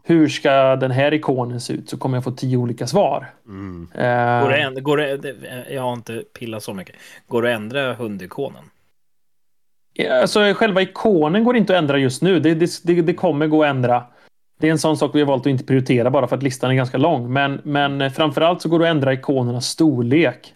[0.09, 3.27] hur ska den här ikonen se ut så kommer jag få tio olika svar.
[3.47, 3.89] Mm.
[3.95, 5.35] Uh, går det, går det,
[5.71, 6.97] jag har inte pillat så mycket.
[7.27, 8.63] Går det att ändra hundikonen?
[10.11, 12.41] Alltså själva ikonen går inte att ändra just nu.
[12.41, 14.03] Det, det, det, kommer gå att ändra.
[14.61, 16.71] Det är en sån sak vi har valt att inte prioritera bara för att listan
[16.71, 17.33] är ganska lång.
[17.33, 20.55] Men, men framförallt så går det att ändra ikonernas storlek.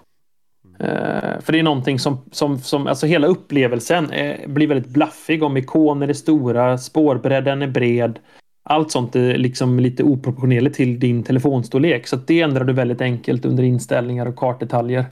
[0.81, 5.43] Uh, för det är någonting som, som, som alltså hela upplevelsen är, blir väldigt blaffig
[5.43, 8.19] om ikoner är stora, spårbredden är bred
[8.63, 12.07] allt sånt är liksom lite oproportionerligt till din telefonstorlek.
[12.07, 15.05] Så det ändrar du väldigt enkelt under inställningar och kartdetaljer.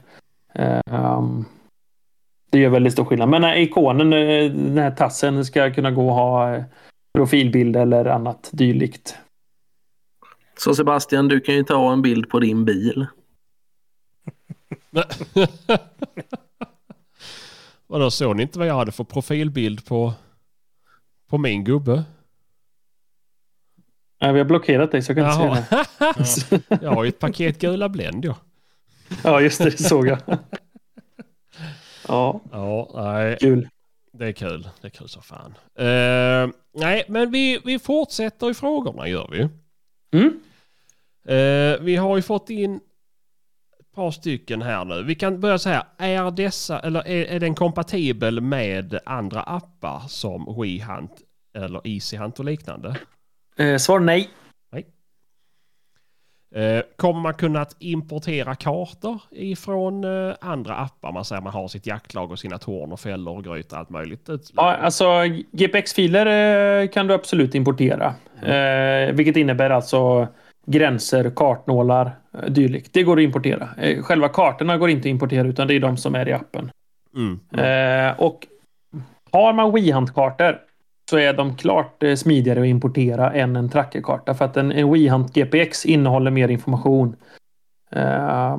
[0.91, 1.45] Um,
[2.51, 3.29] det gör väldigt stor skillnad.
[3.29, 6.65] Men ikonen, eh, den här tassen, ska kunna gå och ha eh,
[7.15, 9.19] profilbild eller annat dylikt.
[10.59, 13.07] Så Sebastian, du kan ju ta en bild på din bil.
[17.87, 20.13] Vadå, såg ni inte vad jag hade för profilbild på,
[21.31, 22.05] på min gubbe?
[24.19, 25.59] Ja, vi har blockerat dig så jag kan Jaha.
[26.09, 26.79] inte se det.
[26.83, 28.37] jag har ju ett paket gula Blend ja.
[29.25, 30.19] Ja, just det, såg jag.
[32.09, 32.41] ja.
[32.53, 33.37] Ja, nej.
[33.41, 33.69] Kul.
[34.13, 34.69] Det är kul.
[34.81, 35.55] Det är kul så fan.
[35.81, 39.49] Uh, nej, men vi, vi fortsätter i frågorna gör vi.
[40.19, 40.41] Mm.
[41.31, 42.81] Uh, vi har ju fått in
[43.81, 45.03] ett par stycken här nu.
[45.03, 45.83] Vi kan börja så här.
[45.99, 51.13] Är dessa, eller är, är den kompatibel med andra appar som WeHunt
[51.55, 52.97] eller EasyHunt och liknande?
[53.59, 54.29] Eh, svar nej.
[54.71, 54.87] nej.
[56.55, 61.13] Eh, kommer man kunna importera kartor ifrån eh, andra appar?
[61.13, 63.91] Man säger man har sitt jaktlag och sina torn och fällor och grytor och allt
[63.91, 64.29] möjligt.
[64.57, 65.05] Ja, alltså
[65.53, 66.27] GPX-filer
[66.83, 68.15] eh, kan du absolut importera.
[68.43, 69.09] Mm.
[69.09, 70.29] Eh, vilket innebär alltså
[70.67, 72.93] gränser, kartnålar, eh, dylikt.
[72.93, 73.69] Det går att importera.
[73.79, 76.71] Eh, själva kartorna går inte att importera utan det är de som är i appen.
[77.17, 77.41] Mm.
[77.53, 78.15] Mm.
[78.19, 78.47] och
[79.31, 80.59] har man WeHunt-kartor
[81.11, 84.93] så är de klart eh, smidigare att importera än en trackerkarta för att en, en
[84.93, 87.17] WeHunt GPX innehåller mer information.
[87.97, 88.57] Uh,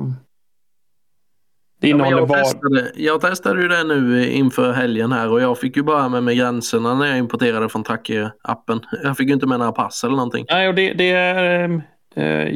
[1.80, 2.36] det innehåller ja, jag, var...
[2.36, 6.22] testade, jag testade ju det nu inför helgen här och jag fick ju bara med
[6.22, 8.80] mig gränserna när jag importerade från tracker-appen.
[9.02, 10.46] Jag fick ju inte med några pass eller någonting.
[10.50, 11.82] Nej, och det, det är...
[12.14, 12.54] Eh,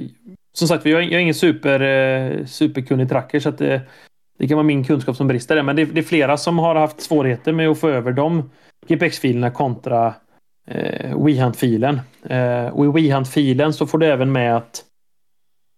[0.53, 3.80] som sagt, jag är ingen super, eh, superkunnig tracker så att det,
[4.38, 5.62] det kan vara min kunskap som brister där.
[5.62, 8.51] Men det, det, är flera som har haft svårigheter med att få över dem
[8.87, 10.14] GPX-filerna kontra
[10.66, 12.01] eh, WeHunt-filen.
[12.22, 14.85] Eh, och i WeHunt-filen så får du även med att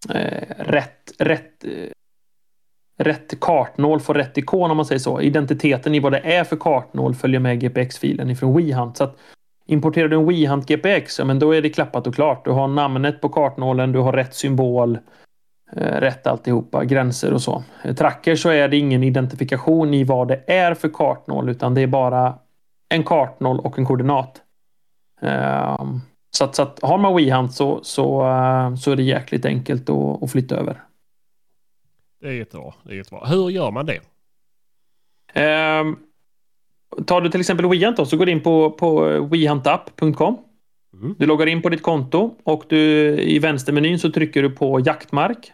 [0.08, 5.20] eh, rätt, rätt, eh, rätt kartnål får rätt ikon om man säger så.
[5.20, 8.96] Identiteten i vad det är för kartnål följer med GPX-filen ifrån WeHunt.
[8.96, 9.16] Så att
[9.66, 12.44] importerar du en WeHunt GPX, ja men då är det klappat och klart.
[12.44, 14.98] Du har namnet på kartnålen, du har rätt symbol,
[15.76, 17.64] eh, rätt alltihopa, gränser och så.
[17.98, 21.86] Tracker så är det ingen identifikation i vad det är för kartnål utan det är
[21.86, 22.34] bara
[22.88, 24.42] en kartnoll och en koordinat.
[25.22, 25.96] Uh,
[26.30, 29.90] så, att, så att har man WeHunt så, så, uh, så är det jäkligt enkelt
[29.90, 30.82] att, att flytta över.
[32.20, 32.74] Det är jättebra.
[32.82, 33.26] Det är jättebra.
[33.26, 34.00] Hur gör man det?
[35.36, 35.96] Uh,
[37.06, 40.38] tar du till exempel WeHunt då, så går du in på, på wehuntapp.com.
[40.94, 41.14] Mm.
[41.18, 42.78] Du loggar in på ditt konto och du,
[43.20, 45.52] i vänstermenyn så trycker du på jaktmark.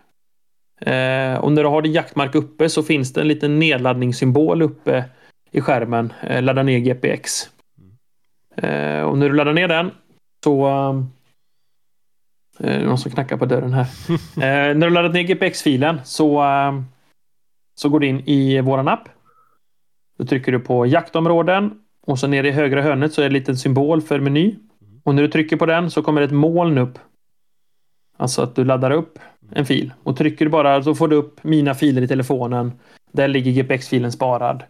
[0.81, 5.05] Eh, och när du har din jaktmark uppe så finns det en liten nedladdningssymbol uppe
[5.53, 6.13] i skärmen.
[6.23, 7.51] Eh, ladda ner GPX.
[8.57, 9.05] Mm.
[9.05, 9.91] och när du laddar ner den
[10.45, 10.67] så
[12.59, 13.87] eh, är det någon som knackar på dörren här.
[14.75, 16.45] när du laddat ner GPX-filen så,
[17.75, 19.09] så går du in i våran app.
[20.19, 23.33] Då trycker du på jaktområden och så nere i högra hörnet så är det en
[23.33, 24.57] liten symbol för meny.
[25.05, 26.99] Och när du trycker på den så kommer ett moln upp.
[28.17, 29.19] Alltså att du laddar upp
[29.51, 29.93] en fil.
[30.03, 32.73] Och trycker du bara så får du upp mina filer i telefonen.
[33.13, 34.63] Där ligger GPX-filen sparad.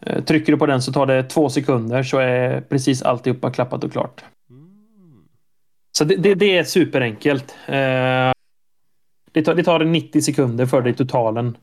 [0.00, 3.84] Eh, trycker du på den så tar det två sekunder så är precis alltihopa klappat
[3.84, 4.24] och klart.
[5.92, 7.54] Så det, det, det är superenkelt.
[7.66, 8.32] Eh,
[9.32, 11.56] det tar, det tar 90 sekunder för dig totalen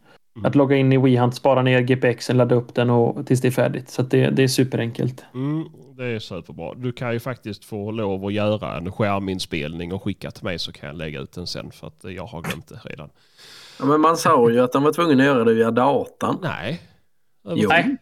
[0.43, 3.51] Att logga in i WeHunt, spara ner GPXen, ladda upp den och, tills det är
[3.51, 3.89] färdigt.
[3.89, 5.25] Så det, det är superenkelt.
[5.33, 5.65] Mm,
[5.97, 6.73] det är superbra.
[6.73, 10.71] Du kan ju faktiskt få lov att göra en skärminspelning och skicka till mig så
[10.71, 13.09] kan jag lägga ut den sen för att jag har glömt det redan.
[13.79, 16.39] Ja, men man sa ju att de var tvungna att göra det via datan.
[16.41, 16.81] Nej.
[17.55, 17.69] Jo.
[17.69, 17.97] Nej,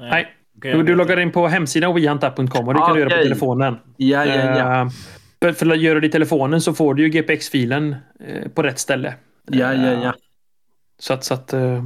[0.00, 0.36] Nej.
[0.52, 3.76] Du, du loggar in på hemsidan wehunt.com och det kan du göra på telefonen.
[3.96, 4.80] Ja, ja, ja.
[5.48, 8.78] Eh, För, att göra det i telefonen så får du ju GPX-filen eh, på rätt
[8.78, 9.14] ställe.
[9.50, 10.14] Ja, ja, ja.
[10.98, 11.84] Så att, så att eh,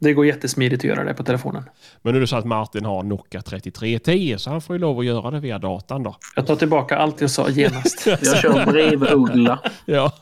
[0.00, 1.62] det går jättesmidigt att göra det på telefonen.
[2.02, 4.98] Men nu är det så att Martin har Nokia 3310 så han får ju lov
[4.98, 6.16] att göra det via datan då.
[6.36, 8.06] Jag tar tillbaka allt jag sa genast.
[8.06, 9.58] Jag kör brevuggla.
[9.84, 10.12] Ja.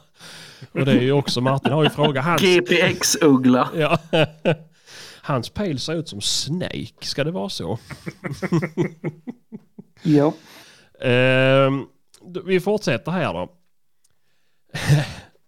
[0.73, 2.43] Och det är ju också, Martin har ju frågat hans...
[2.43, 3.69] GPX-uggla.
[3.75, 3.99] Ja.
[5.31, 7.79] Hans pejl ser ut som Snake, ska det vara så?
[10.03, 10.33] ja.
[12.35, 13.53] D- vi fortsätter här då.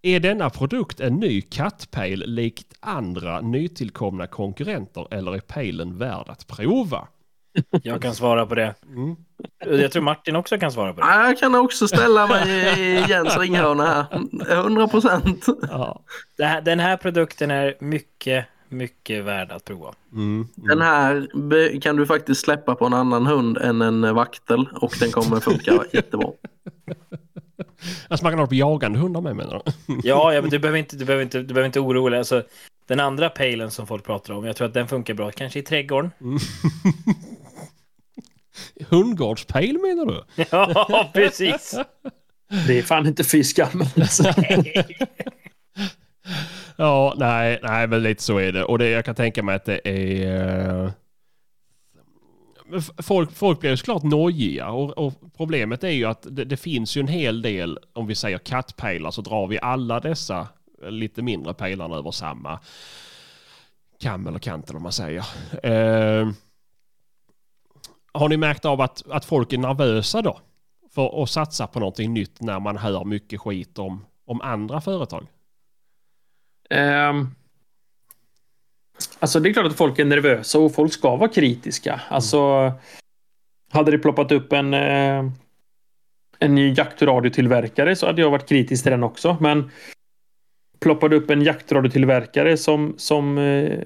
[0.03, 6.47] Är denna produkt en ny kattpejl likt andra nytillkomna konkurrenter eller är pejlen värd att
[6.47, 7.09] prova?
[7.83, 8.75] Jag kan svara på det.
[8.87, 9.17] Mm.
[9.81, 11.07] Jag tror Martin också kan svara på det.
[11.07, 12.49] Ja, Jag kan också ställa mig
[12.81, 14.59] i Jens ringhörna här.
[14.59, 15.47] 100 procent.
[15.71, 16.03] Ja.
[16.65, 19.95] Den här produkten är mycket, mycket värd att prova.
[20.13, 20.49] Mm.
[20.55, 21.29] Den här
[21.81, 25.85] kan du faktiskt släppa på en annan hund än en vaktel och den kommer funka
[25.93, 26.29] jättebra.
[28.09, 29.73] Alltså man kan ha på jagande hundar med menar du?
[30.09, 32.19] Ja, ja men du behöver inte, du behöver inte, du behöver inte oroa dig.
[32.19, 32.43] Alltså,
[32.87, 35.31] den andra pejlen som folk pratar om, jag tror att den funkar bra.
[35.31, 36.11] Kanske i trädgården.
[38.89, 40.45] Hundgårdspejl menar du?
[40.51, 41.75] Ja, precis.
[42.67, 43.85] Det är fan inte fy skam.
[46.77, 48.65] Ja, nej, nej, men lite så är det.
[48.65, 50.85] Och det, jag kan tänka mig att det är...
[50.85, 50.91] eh,
[53.03, 56.97] Folk, folk blir ju såklart nojiga och, och problemet är ju att det, det finns
[56.97, 60.49] ju en hel del, om vi säger kattpejlar så drar vi alla dessa
[60.83, 62.61] eh, lite mindre pejlarna över samma
[64.01, 65.25] kam eller kant eller vad man säger.
[65.63, 66.29] Eh,
[68.13, 70.41] har ni märkt av att, att folk är nervösa då?
[70.91, 75.27] För att satsa på någonting nytt när man hör mycket skit om, om andra företag?
[76.73, 77.29] Ehm,
[79.19, 82.01] alltså det är klart att folk är nervösa och folk ska vara kritiska.
[82.09, 82.73] Alltså
[83.73, 85.25] hade det ploppat upp en eh,
[86.43, 89.37] en ny jaktradiotillverkare så hade jag varit kritisk till den också.
[89.41, 89.71] Men
[90.81, 93.79] ploppade upp en jaktradiotillverkare som, som eh,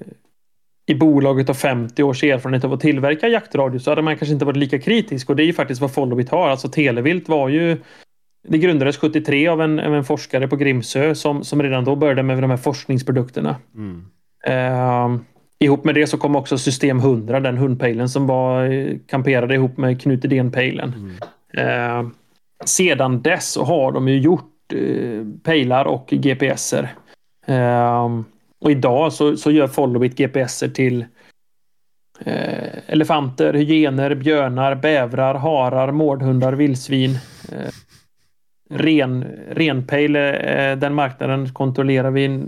[0.85, 4.45] i bolaget har 50 års erfarenhet av att tillverka jaktradio så hade man kanske inte
[4.45, 5.29] varit lika kritisk.
[5.29, 6.49] Och det är ju faktiskt vad Followit har.
[6.49, 7.77] Alltså Televilt var ju
[8.47, 12.23] det grundades 73 av en, av en forskare på Grimsö som, som redan då började
[12.23, 13.55] med de här forskningsprodukterna.
[13.75, 14.05] Mm.
[14.47, 15.21] Eh,
[15.59, 18.69] ihop med det så kom också System 100, den hundpejlen som var
[19.07, 20.93] kamperade ihop med Knut Idén-pejlen.
[20.93, 22.03] Mm.
[22.03, 22.09] Eh,
[22.65, 26.89] sedan dess så har de ju gjort eh, pejlar och GPSer.
[27.45, 28.09] Eh,
[28.59, 31.05] och idag så, så gör Followit GPSer till
[32.25, 37.17] eh, elefanter, hyener, björnar, bävrar, harar, mårdhundar, vildsvin.
[38.69, 42.43] Eh, ren, renpejl, eh, den marknaden kontrollerar vi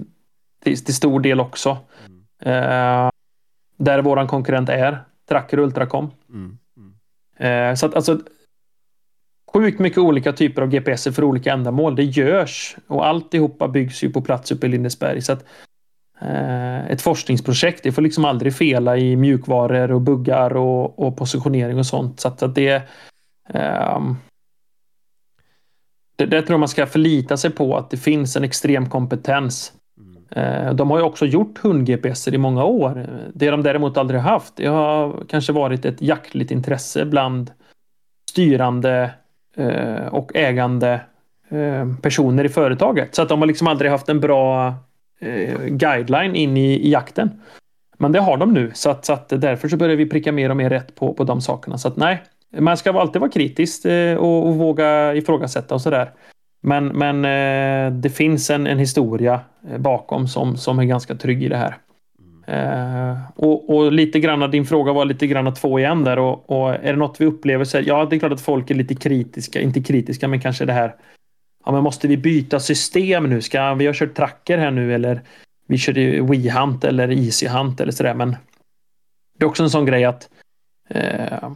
[0.63, 1.77] till, till stor del också.
[2.41, 3.09] Eh,
[3.77, 6.11] där våran konkurrent är Tracker och Ultracom.
[6.29, 6.57] Mm.
[6.77, 7.71] Mm.
[7.71, 8.19] Eh, så att alltså
[9.53, 11.95] sjukt mycket olika typer av GPS för olika ändamål.
[11.95, 15.21] Det görs och alltihopa byggs ju på plats uppe i Lindesberg.
[15.21, 15.45] Så att,
[16.21, 21.77] eh, ett forskningsprojekt, det får liksom aldrig fela i mjukvaror och buggar och, och positionering
[21.77, 22.19] och sånt.
[22.19, 22.83] Så att, att det,
[23.49, 24.15] ehm,
[26.19, 29.73] det, det tror jag man ska förlita sig på att det finns en extrem kompetens.
[30.31, 33.09] Eh, De har ju också gjort hund-GPSer i många år.
[33.33, 37.51] Det de däremot aldrig haft, det har kanske varit ett jaktligt intresse bland
[38.29, 39.11] styrande
[39.55, 41.01] eh, och ägande
[41.49, 43.15] eh, personer i företaget.
[43.15, 44.73] Så att de har liksom aldrig haft en bra
[45.67, 47.41] guideline in i, i jakten.
[47.97, 50.49] Men det har de nu, så att, så att därför så börjar vi pricka mer
[50.49, 51.77] och mer rätt på, på de sakerna.
[51.77, 52.23] Så att nej,
[52.57, 56.11] man ska alltid vara kritisk eh, och, och våga ifrågasätta och sådär.
[56.61, 61.43] Men, men eh, det finns en, en historia eh, bakom som, som är ganska trygg
[61.43, 61.77] i det här.
[62.47, 66.69] Eh, och, och lite grann, din fråga var lite grann två igen där och, och
[66.69, 69.61] är det något vi upplever så ja, det är klart att folk är lite kritiska,
[69.61, 70.95] inte kritiska, men kanske det här.
[71.65, 73.41] Ja, men måste vi byta system nu?
[73.41, 75.21] Ska vi har kört tracker här nu eller
[75.67, 78.35] vi körde WeHunt eller EasyHunt eller sådär, men
[79.37, 80.29] det är också en sån grej att
[80.89, 81.49] eh,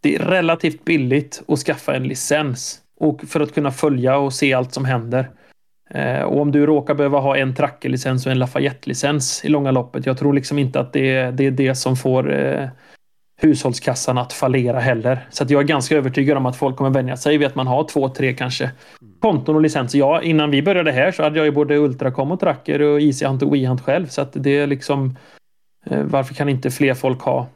[0.00, 4.54] det är relativt billigt att skaffa en licens och för att kunna följa och se
[4.54, 5.30] allt som händer.
[5.90, 10.06] Eh, och om du råkar behöva ha en trackerlicens och en Lafayette-licens i långa loppet.
[10.06, 12.68] Jag tror liksom inte att det är det, är det som får eh,
[13.40, 15.26] hushållskassan att fallera heller.
[15.30, 17.84] Så jag är ganska övertygad om att folk kommer vänja sig vid att man har
[17.84, 18.70] två, tre kanske
[19.20, 19.98] konton och licenser.
[19.98, 23.42] Ja, innan vi började här så hade jag ju både Ultracom och Tracker och Easyhunt
[23.42, 24.06] och WeHunt själv.
[24.06, 25.16] Så att det är liksom
[25.86, 27.48] eh, varför kan inte fler folk ha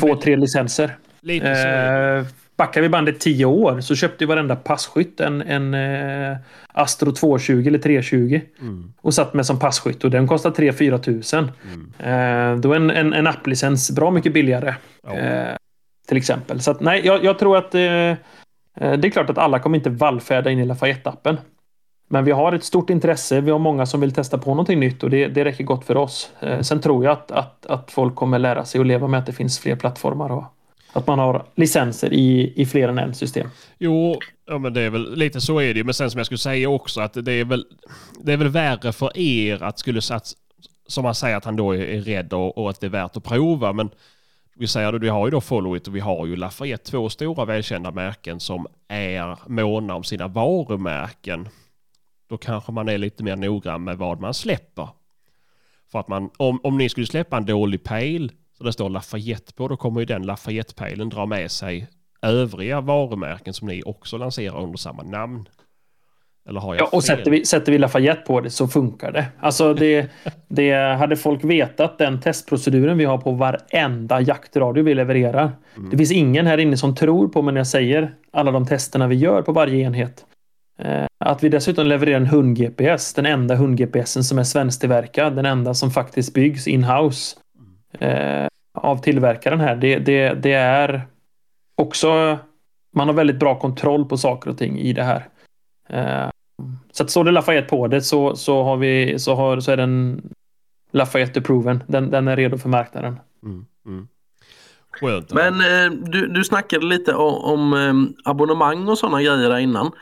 [0.00, 0.96] två, tre licenser?
[1.20, 1.68] Lite så.
[1.68, 2.24] Eh,
[2.56, 6.36] backar vi bandet tio år så köpte ju varenda passkytt en, en eh,
[6.68, 8.40] Astro 220 eller 320.
[8.60, 8.92] Mm.
[9.00, 11.50] Och satt med som passkytt och den kostar 3-4 tusen.
[11.72, 12.54] Mm.
[12.54, 14.74] Eh, då är en, en, en applicens bra mycket billigare.
[15.02, 15.16] Ja.
[15.16, 15.56] Eh,
[16.08, 16.60] till exempel.
[16.60, 18.16] Så att, nej, jag, jag tror att eh, eh,
[18.74, 21.36] det är klart att alla kommer inte vallfärda in i Lafayette-appen.
[22.10, 23.40] Men vi har ett stort intresse.
[23.40, 25.96] Vi har många som vill testa på någonting nytt och det, det räcker gott för
[25.96, 26.32] oss.
[26.40, 29.26] Eh, sen tror jag att, att, att folk kommer lära sig att leva med att
[29.26, 30.44] det finns fler plattformar och
[30.92, 33.48] att man har licenser i, i fler än en system.
[33.78, 36.38] Jo, ja, men det är väl lite så är det Men sen som jag skulle
[36.38, 37.66] säga också att det är väl,
[38.20, 40.36] det är väl värre för er att skulle satsa,
[40.86, 43.24] som man säger att han då är rädd och, och att det är värt att
[43.24, 43.72] prova.
[43.72, 43.90] Men
[44.54, 47.44] vi säger det, vi har ju då Followit och vi har ju Lafayette, två stora
[47.44, 51.48] välkända märken som är måna om sina varumärken.
[52.28, 54.88] Då kanske man är lite mer noggrann med vad man släpper.
[55.92, 58.28] För att man, om, om ni skulle släppa en dålig pale
[58.58, 61.86] så det står Lafayette på, då kommer ju den Lafayette-pejlen dra med sig
[62.22, 65.48] övriga varumärken som ni också lanserar under samma namn.
[66.48, 67.16] Eller har jag ja, och fel?
[67.16, 69.26] sätter vi, sätter vi Lafayette på det så funkar det.
[69.40, 70.10] Alltså det,
[70.48, 75.52] det hade folk vetat den testproceduren vi har på varenda jaktradio vi levererar.
[75.76, 75.90] Mm.
[75.90, 79.06] Det finns ingen här inne som tror på mig när jag säger alla de testerna
[79.06, 80.24] vi gör på varje enhet.
[80.78, 85.74] Eh, att vi dessutom levererar en hund-GPS, den enda hund-GPSen som är svensktillverkad, den enda
[85.74, 87.36] som faktiskt byggs in-house
[88.74, 89.76] av tillverkaren här.
[89.76, 91.06] Det, det, det är
[91.74, 92.38] också...
[92.92, 95.28] Man har väldigt bra kontroll på saker och ting i det här.
[95.88, 96.30] Eh,
[96.92, 99.76] så att står det Lafayette på det så, så, har vi, så, har, så är
[99.76, 100.22] den
[100.92, 101.82] Lafayette proven.
[101.86, 103.20] Den, den är redo för marknaden.
[103.42, 104.08] Mm, mm.
[104.90, 105.32] Skönt.
[105.32, 109.92] Men eh, du, du snackade lite om, om eh, abonnemang och sådana grejer där innan.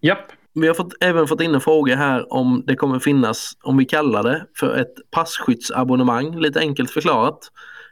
[0.00, 0.32] Japp.
[0.60, 3.84] Vi har fått, även fått in en fråga här om det kommer finnas, om vi
[3.84, 7.38] kallar det för ett passskyddsabonnemang, lite enkelt förklarat.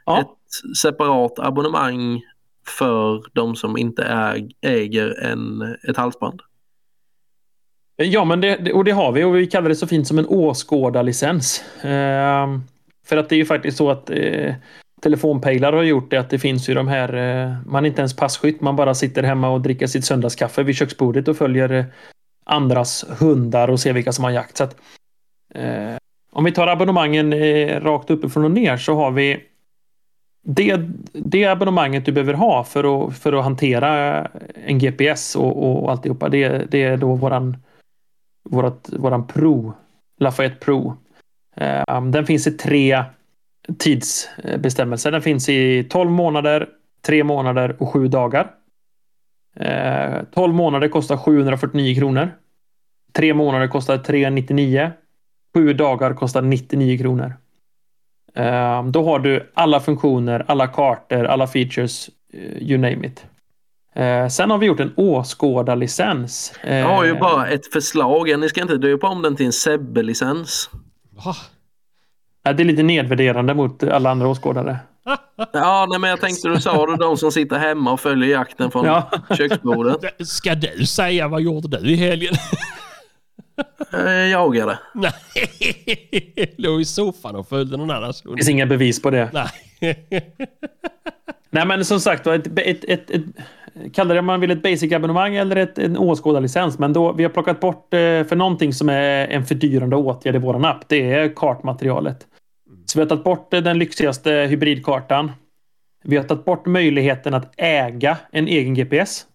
[0.05, 0.19] Ja.
[0.19, 2.21] Ett separat abonnemang
[2.67, 6.41] för de som inte äg, äger en, ett halsband.
[7.95, 10.27] Ja, men det, och det har vi och vi kallar det så fint som en
[10.27, 11.63] åskådarlicens.
[11.83, 12.47] Eh,
[13.05, 14.55] för att det är ju faktiskt så att eh,
[15.01, 18.15] telefonpejlar har gjort det att det finns ju de här, eh, man är inte ens
[18.15, 21.85] passkytt, man bara sitter hemma och dricker sitt söndagskaffe vid köksbordet och följer eh,
[22.45, 24.57] andras hundar och se vilka som har jakt.
[24.57, 24.75] Så att,
[25.55, 25.95] eh,
[26.31, 29.43] om vi tar abonnemangen eh, rakt uppifrån och ner så har vi
[30.47, 30.77] det,
[31.13, 34.21] det abonnemanget du behöver ha för att, för att hantera
[34.65, 36.29] en GPS och, och alltihopa.
[36.29, 37.57] Det, det är då våran,
[38.49, 39.73] vårat, våran Pro,
[40.19, 40.97] Lafayette Pro.
[41.55, 43.03] Eh, um, den finns i tre
[43.77, 45.11] tidsbestämmelser.
[45.11, 46.69] Den finns i 12 månader,
[47.01, 48.51] 3 månader och 7 dagar.
[49.55, 52.31] 12 eh, månader kostar 749 kronor.
[53.13, 54.91] 3 månader kostar 399.
[55.53, 57.33] 7 dagar kostar 99 kronor.
[58.35, 63.25] Eh, då har du alla funktioner, alla kartor, alla features, eh, you name it.
[64.31, 66.53] Sen har vi gjort en åskådarlicens.
[66.63, 68.39] Jag har ju bara ett förslag.
[68.39, 70.69] Ni ska inte döpa om den till en Sebbe-licens.
[72.43, 74.79] Det är lite nedvärderande mot alla andra åskådare.
[75.51, 78.71] Ja, nej, men jag tänkte du sa det, de som sitter hemma och följer jakten
[78.71, 79.11] från ja.
[79.37, 79.97] köksbordet.
[80.27, 82.33] Ska du säga vad gjorde du i helgen?
[83.91, 84.79] Jag jagade.
[84.93, 85.13] Nej,
[86.57, 88.35] låg i soffan och följde någon annans hund.
[88.35, 89.29] Det finns inga bevis på det.
[89.33, 89.47] Nej.
[91.49, 93.23] Nej, men som sagt ett, ett, ett, ett
[93.93, 96.79] kalla det om man vill ett basic-abonnemang eller ett, en åskådarlicens.
[96.79, 100.39] Men då, vi har plockat bort eh, för någonting som är en fördyrande åtgärd i
[100.39, 100.89] vår app.
[100.89, 102.27] Det är kartmaterialet.
[102.85, 105.31] Så vi har tagit bort den lyxigaste hybridkartan.
[106.03, 109.25] Vi har tagit bort möjligheten att äga en egen GPS.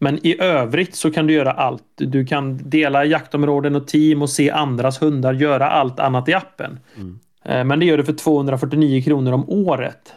[0.00, 1.84] Men i övrigt så kan du göra allt.
[1.96, 6.80] Du kan dela jaktområden och team och se andras hundar göra allt annat i appen.
[6.96, 7.18] Mm.
[7.44, 10.14] Eh, men det gör du för 249 kronor om året.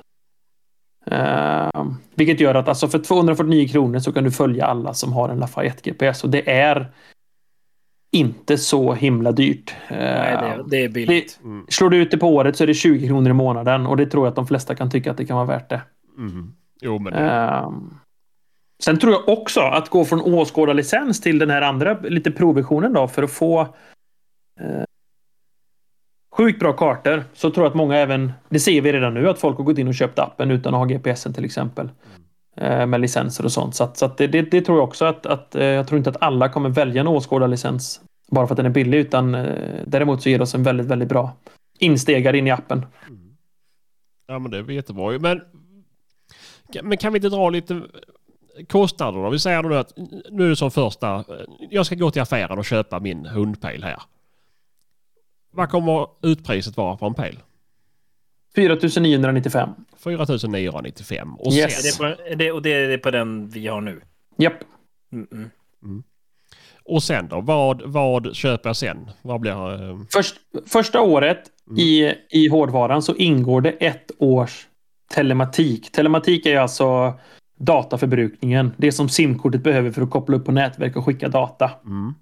[1.11, 1.85] Uh,
[2.15, 5.39] vilket gör att alltså för 249 kronor så kan du följa alla som har en
[5.39, 6.91] Lafayette GPS och det är
[8.14, 9.76] inte så himla dyrt.
[9.90, 11.40] Nej, det, är, det är billigt.
[11.44, 11.65] Mm.
[11.69, 14.06] Slår du ut det på året så är det 20 kronor i månaden och det
[14.06, 15.81] tror jag att de flesta kan tycka att det kan vara värt det.
[16.18, 16.53] Mm.
[16.81, 17.19] Jo, men det...
[17.19, 17.72] Uh,
[18.84, 23.07] sen tror jag också att gå från åskådarlicens till den här andra lite provversionen då
[23.07, 24.84] för att få uh,
[26.38, 29.40] sjukt bra kartor så tror jag att många även, det ser vi redan nu, att
[29.40, 31.85] folk har gått in och köpt appen utan att ha GPSen till exempel.
[31.85, 32.23] Mm.
[32.55, 33.75] Eh, med licenser och sånt.
[33.75, 35.97] Så, att, så att det, det, det, tror jag också att, att eh, jag tror
[35.97, 38.01] inte att alla kommer välja en åskådarlicens
[38.31, 40.88] bara för att den är billig utan eh, däremot så ger det oss en väldigt,
[40.88, 41.31] väldigt bra
[41.80, 42.85] instegare in i appen.
[43.07, 43.35] Mm.
[44.27, 45.41] Ja men det är jättebra Men
[46.84, 47.81] Men kan vi inte dra lite
[48.69, 49.30] kostnader då?
[49.30, 49.93] Vi säger nu att
[50.31, 51.23] nu är det som första,
[51.69, 54.01] jag ska gå till affären och köpa min hundpejl här.
[55.51, 57.39] Vad kommer utpriset vara på en pejl?
[58.55, 59.69] 4995.
[59.97, 61.35] 4995.
[61.39, 61.95] Och Yes.
[61.95, 64.01] sen, Är det, på, är det, och det är det på den vi har nu?
[64.38, 64.53] Japp.
[65.13, 66.03] Mm -mm.
[66.85, 67.41] och sen då?
[67.41, 69.09] Vad, vad köper jag sen?
[69.21, 69.89] Vad blir...
[69.89, 70.35] eh, Först,
[70.67, 71.80] första året Mm.
[71.80, 74.67] i, i hårdvaran så ingår det ett års
[75.13, 75.91] telematik.
[75.91, 77.13] Telematik är alltså
[77.59, 78.71] dataförbrukningen.
[78.77, 81.71] Det som simkortet behöver för att koppla upp på nätverk och skicka data.
[81.85, 82.13] Mm.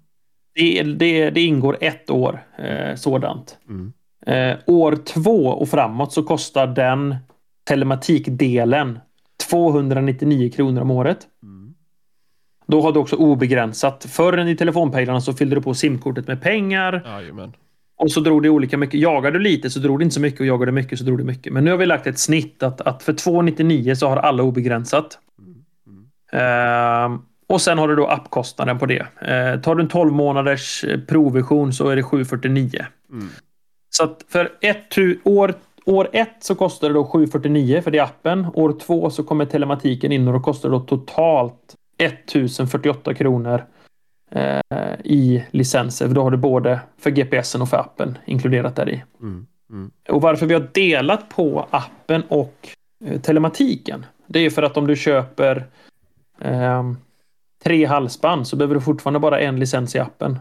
[0.54, 3.58] Det, det, det ingår ett år eh, sådant.
[3.68, 3.92] Mm.
[4.26, 7.16] Eh, år två och framåt så kostar den
[7.64, 8.98] telematikdelen
[9.50, 11.18] 299 kronor om året.
[11.42, 11.74] Mm.
[12.66, 14.06] Då har du också obegränsat.
[14.08, 17.02] Förr i telefonpejlarna så fyllde du på simkortet med pengar.
[17.06, 17.52] Jajamän.
[17.96, 19.00] Och så drog det olika mycket.
[19.00, 21.18] Jagar du lite så drog det inte så mycket och jagar du mycket så drog
[21.18, 21.52] det mycket.
[21.52, 25.18] Men nu har vi lagt ett snitt att, att för 299 så har alla obegränsat.
[26.32, 29.06] Ehm, och sen har du då appkostnaden på det.
[29.20, 32.86] Eh, tar du en 12 månaders eh, provversion så är det 749.
[33.96, 35.54] Så att för ett, år,
[35.84, 38.46] år ett så kostar det då 749 för det är appen.
[38.54, 43.64] År två så kommer telematiken in och då kostar det då totalt 1048 kronor
[44.30, 46.06] eh, i licenser.
[46.06, 49.02] För då har du både för GPSen och för appen inkluderat där i.
[49.20, 49.46] Mm.
[49.70, 49.90] Mm.
[50.08, 52.68] Och varför vi har delat på appen och
[53.04, 54.06] eh, telematiken.
[54.26, 55.66] Det är för att om du köper
[56.40, 56.96] ehm,
[57.64, 60.38] tre halsband så behöver du fortfarande bara en licens i appen.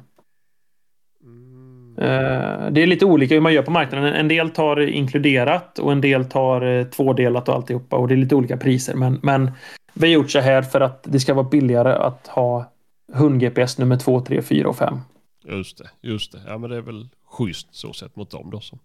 [1.98, 4.14] Eh, det är lite olika hur man gör på marknaden.
[4.14, 7.96] En del tar inkluderat och en del tar eh, tvådelat och alltihopa.
[7.96, 8.96] Och det är lite olika priser.
[8.96, 9.52] Men, men
[9.94, 12.72] vi har gjort så här för att det ska vara billigare att ha
[13.14, 15.00] hund-GPS nummer 2, 3, 4 och 5.
[15.46, 16.40] Just det, just det.
[16.48, 18.80] Ja men det är väl schysst så sett mot dem då som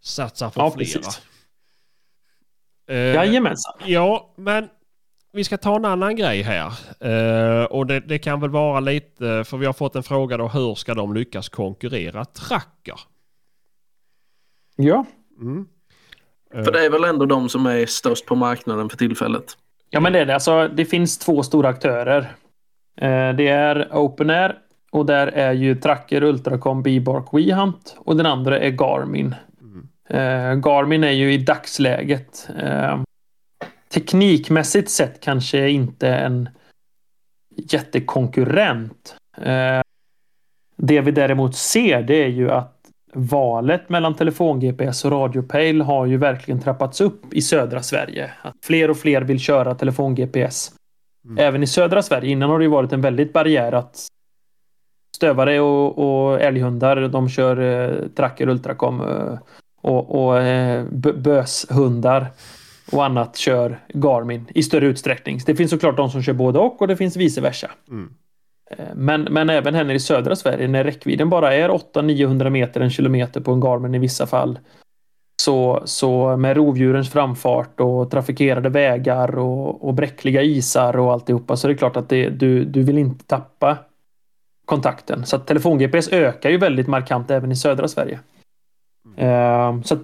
[0.00, 0.78] satsar på Ja, flera.
[0.78, 1.20] precis.
[2.88, 3.74] Eh, Jajamensan.
[3.86, 4.68] Ja, men
[5.32, 6.72] vi ska ta en annan grej här.
[7.00, 10.48] Eh, och det, det kan väl vara lite, för vi har fått en fråga då,
[10.48, 13.00] hur ska de lyckas konkurrera Tracker?
[14.76, 15.04] Ja.
[15.40, 15.66] Mm.
[16.54, 19.44] Eh, För det är väl ändå de som är störst på marknaden för tillfället.
[19.90, 20.34] Ja, men det är det.
[20.34, 22.20] Alltså, det finns två stora aktörer.
[22.96, 24.58] Eh, det är OpenAir
[24.90, 29.34] och där är ju Tracker, Ultracom, Bbark, WeHunt och den andra är Garmin.
[30.08, 32.48] Eh, Garmin är ju i dagsläget
[33.88, 36.48] teknikmässigt sett kanske inte en
[37.56, 39.16] jättekonkurrent.
[39.36, 39.80] Eh,
[40.76, 42.74] det vi däremot ser det är ju att
[43.12, 48.30] valet mellan telefon-GPS och radio-pejl har ju verkligen trappats upp i södra Sverige.
[48.42, 50.72] Att fler och fler vill köra telefon-GPS.
[51.24, 51.38] Mm.
[51.38, 52.30] Även i södra Sverige.
[52.30, 54.08] Innan har det ju varit en väldigt barriär att
[55.16, 59.38] stövare och, och älghundar de kör eh, tracker ultracom eh,
[59.80, 62.26] och, och eh, bö- böshundar
[62.92, 65.40] och annat kör Garmin i större utsträckning.
[65.46, 67.70] Det finns såklart de som kör både och och det finns vice versa.
[67.90, 68.10] Mm.
[68.70, 72.80] Eh, Men, men även här nere i södra Sverige när räckvidden bara är 800-900 meter,
[72.80, 74.58] en kilometer på en Garmin i vissa fall.
[75.42, 81.66] Så, så med rovdjurens framfart och trafikerade vägar och, och bräckliga isar och alltihopa så
[81.66, 83.76] är det klart att det, du, du vill inte tappa
[84.64, 85.26] kontakten.
[85.26, 88.20] Så att telefon-GPS ökar ju väldigt markant även i södra Sverige.
[89.18, 89.96] Eh, Så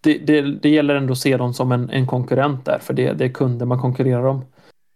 [0.00, 3.12] det, det, det gäller ändå att se dem som en, en konkurrent där, för det,
[3.12, 4.44] det är kunder man konkurrerar om.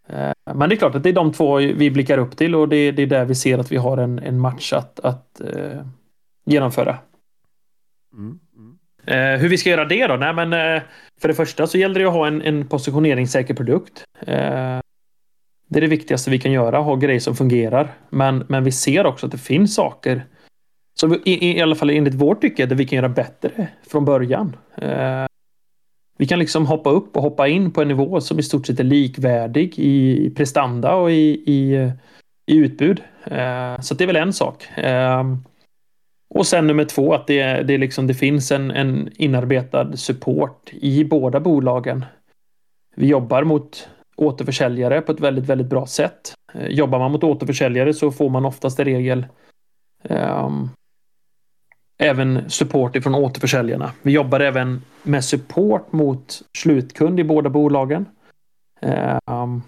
[0.09, 2.69] Eh, Men det är klart att det är de två vi blickar upp till och
[2.69, 5.81] det, det är där vi ser att vi har en, en match att, att eh,
[6.45, 6.97] genomföra.
[8.13, 8.39] Mm.
[8.57, 8.77] Mm.
[9.07, 10.15] Eh, hur vi ska göra det då?
[10.15, 10.81] Nej, men, eh,
[11.21, 14.03] för det första så gäller det att ha en, en positioneringssäker produkt.
[15.67, 17.93] Det är det viktigaste vi kan göra, ha grejer som fungerar.
[18.09, 20.25] Men, men vi ser också att det finns saker
[20.99, 24.55] som i, i alla fall enligt vårt tycke, där vi kan göra bättre från början.
[24.77, 25.25] Eh,
[26.17, 28.79] vi kan liksom hoppa upp och hoppa in på en nivå som i stort sett
[28.79, 31.91] är likvärdig i, i prestanda och i, i,
[32.45, 33.03] i utbud.
[33.23, 34.77] Eh, så det är väl en sak.
[34.77, 35.23] Eh,
[36.29, 41.03] och sen nummer två, att det, det, liksom, det finns en, en inarbetad support i
[41.03, 42.05] båda bolagen.
[42.95, 46.33] Vi jobbar mot återförsäljare på ett väldigt, väldigt bra sätt.
[46.53, 49.25] Eh, jobbar man mot återförsäljare så får man oftast i regel
[50.03, 50.69] um,
[51.97, 53.91] även support ifrån återförsäljarna.
[54.01, 58.05] Vi jobbar även med support mot slutkund i båda bolagen.
[58.81, 59.61] Ehm,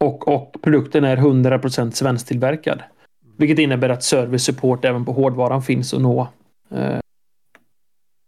[0.00, 2.82] och, och produkten är 100% svensktillverkad.
[3.36, 6.28] Vilket innebär att service support även på hårdvaran finns att nå
[6.70, 6.98] eh,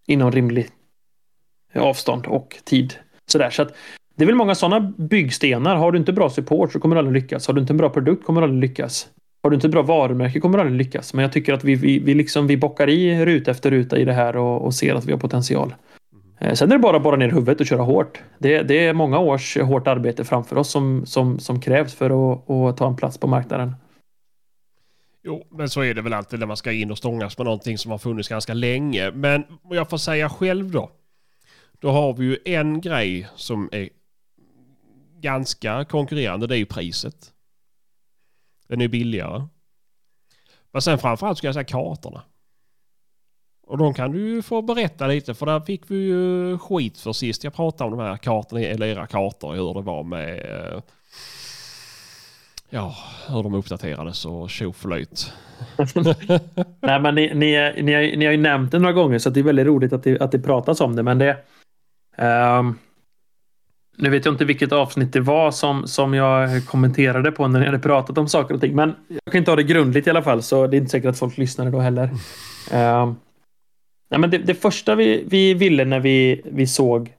[0.07, 0.69] inom rimlig
[1.75, 2.95] avstånd och tid.
[3.27, 3.51] Sådär.
[3.51, 3.77] Så att
[4.17, 5.77] det är väl många sådana byggstenar.
[5.77, 7.47] Har du inte bra support så kommer du aldrig lyckas.
[7.47, 9.09] Har du inte en bra produkt kommer du aldrig lyckas.
[9.47, 11.15] Har du inte bra varumärke kommer du aldrig lyckas.
[11.15, 14.05] Men jag tycker att vi, vi, vi, liksom, vi bockar i ruta efter ruta i
[14.05, 15.75] det här och, och ser att vi har potential.
[16.41, 16.57] Mm.
[16.57, 18.23] sen är det bara att borra ner huvudet och köra hårt.
[18.39, 22.51] Det, det är många års hårt arbete framför oss som, som, som krävs för att,
[22.51, 23.75] att ta en plats på marknaden.
[25.25, 27.79] Jo, men så är det väl alltid när man ska in och stångas med någonting
[27.79, 29.11] som har funnits ganska länge.
[29.11, 30.91] Men om jag får säga själv då.
[31.81, 33.89] Då har vi ju en grej som är
[35.21, 36.47] ganska konkurrerande.
[36.47, 37.33] Det är ju priset.
[38.67, 39.43] Den är billigare.
[40.73, 42.23] Men sen framförallt ska jag säga kartorna.
[43.67, 47.13] Och de kan du ju få berätta lite för där fick vi ju skit för
[47.13, 50.83] sist jag pratade om de här kartorna, eller era kartor, hur det var med eh,
[52.71, 52.97] ja,
[53.29, 55.33] hur de uppdaterades och tjoflöjt.
[56.81, 59.45] Nej men ni, ni, ni, ni, har ju nämnt det några gånger så det är
[59.45, 61.37] väldigt roligt att det, att det pratas om det men det
[62.19, 62.79] um,
[63.97, 67.67] nu vet jag inte vilket avsnitt det var som, som jag kommenterade på när ni
[67.67, 70.23] hade pratat om saker och ting men jag kan inte ha det grundligt i alla
[70.23, 72.05] fall så det är inte säkert att folk lyssnade då heller.
[72.75, 73.13] Uh,
[74.09, 77.13] Nej, men det, det första vi, vi ville när vi, vi såg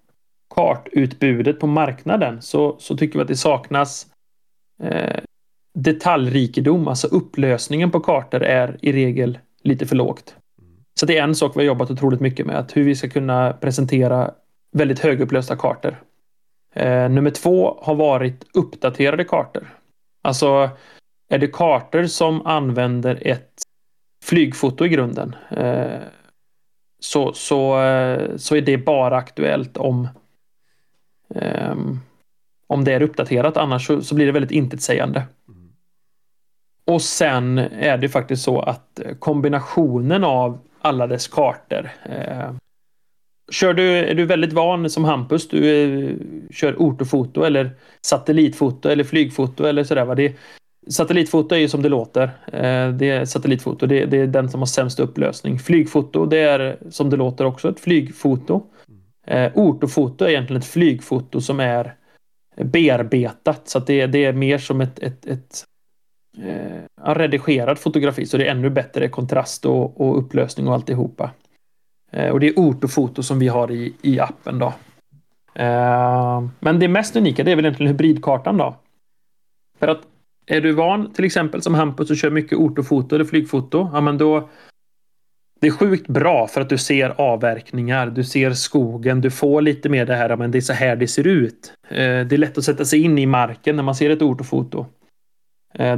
[0.55, 4.07] kartutbudet på marknaden så, så tycker vi att det saknas
[4.83, 5.19] eh,
[5.73, 10.35] detaljrikedom, alltså upplösningen på kartor är i regel lite för lågt.
[10.99, 13.09] Så det är en sak vi har jobbat otroligt mycket med, att hur vi ska
[13.09, 14.31] kunna presentera
[14.71, 15.95] väldigt högupplösta kartor.
[16.77, 19.79] Eh, nummer två har varit uppdaterade kartor.
[20.21, 20.69] Alltså,
[21.29, 23.53] är det kartor som använder ett
[24.23, 25.35] flygfoto i grunden?
[25.49, 25.99] Eh,
[26.99, 30.07] så, så, eh, så är det bara aktuellt om
[31.27, 32.01] um,
[32.67, 33.57] om det är uppdaterat.
[33.57, 35.23] Annars så, så blir det väldigt intetsägande.
[35.47, 35.69] Mm.
[36.85, 41.89] Och sen är det faktiskt så att kombinationen av alla dess kartor.
[42.03, 42.51] Eh,
[43.51, 46.15] kör du, är du väldigt van som Hampus, du eh,
[46.51, 47.71] kör ortofoto eller
[48.01, 50.05] satellitfoto eller flygfoto eller sådär.
[50.05, 50.15] Va?
[50.15, 50.35] Det,
[50.89, 52.23] Satellitfoto är ju som det låter.
[52.53, 53.85] Eh, det är satellitfoto.
[53.85, 55.59] Det, det, är den som har sämst upplösning.
[55.59, 58.63] Flygfoto, det är som det låter också ett flygfoto.
[59.27, 61.95] Eh, ortofoto är egentligen ett flygfoto som är
[62.55, 63.69] bearbetat.
[63.69, 65.65] Så det, det är mer som ett, ett, ett
[66.37, 68.25] eh, redigerad fotografi.
[68.25, 71.31] Så det är ännu bättre kontrast och, och upplösning och alltihopa.
[72.11, 74.73] Eh, och det är ortofoto som vi har i, i appen då.
[75.57, 78.75] Eh, men det mest unika det är väl egentligen hybridkartan då.
[79.79, 80.01] För att
[80.45, 84.17] är du van till exempel som Hampus och kör mycket ortofoto eller flygfoto, ja men
[84.17, 84.49] då
[85.59, 89.89] det är sjukt bra för att du ser avverkningar, du ser skogen, du får lite
[89.89, 91.73] mer det här, men det är så här det ser ut.
[91.89, 94.85] Eh, det är lätt att sätta sig in i marken när man ser ett ortofoto.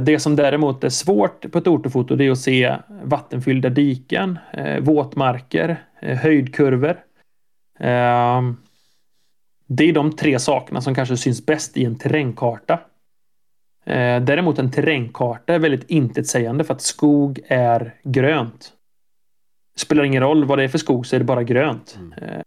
[0.00, 4.38] Det som däremot är svårt på ett ortofoto det är att se vattenfyllda diken,
[4.80, 6.96] våtmarker, höjdkurvor.
[9.66, 12.80] Det är de tre sakerna som kanske syns bäst i en terrängkarta.
[13.84, 18.72] Eh, däremot en terrängkarta är väldigt intetsägande för att skog är grönt.
[19.74, 21.98] Det spelar ingen roll vad det är för skog så är det bara grönt.
[21.98, 22.12] Mm.
[22.12, 22.42] Eh,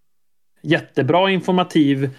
[0.62, 2.10] jättebra informativ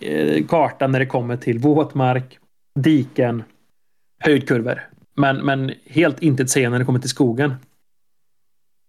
[0.00, 2.38] eh, karta när det kommer till våtmark,
[2.74, 3.42] diken,
[4.18, 4.88] höjdkurvor.
[5.14, 7.54] Men, men helt intetsägande när det kommer till skogen.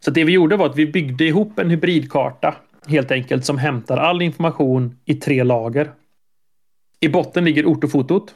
[0.06, 2.56] Så det vi gjorde var att vi byggde ihop en hybridkarta
[2.88, 5.92] helt enkelt som hämtar all information i tre lager.
[7.00, 8.36] I botten ligger ortofotot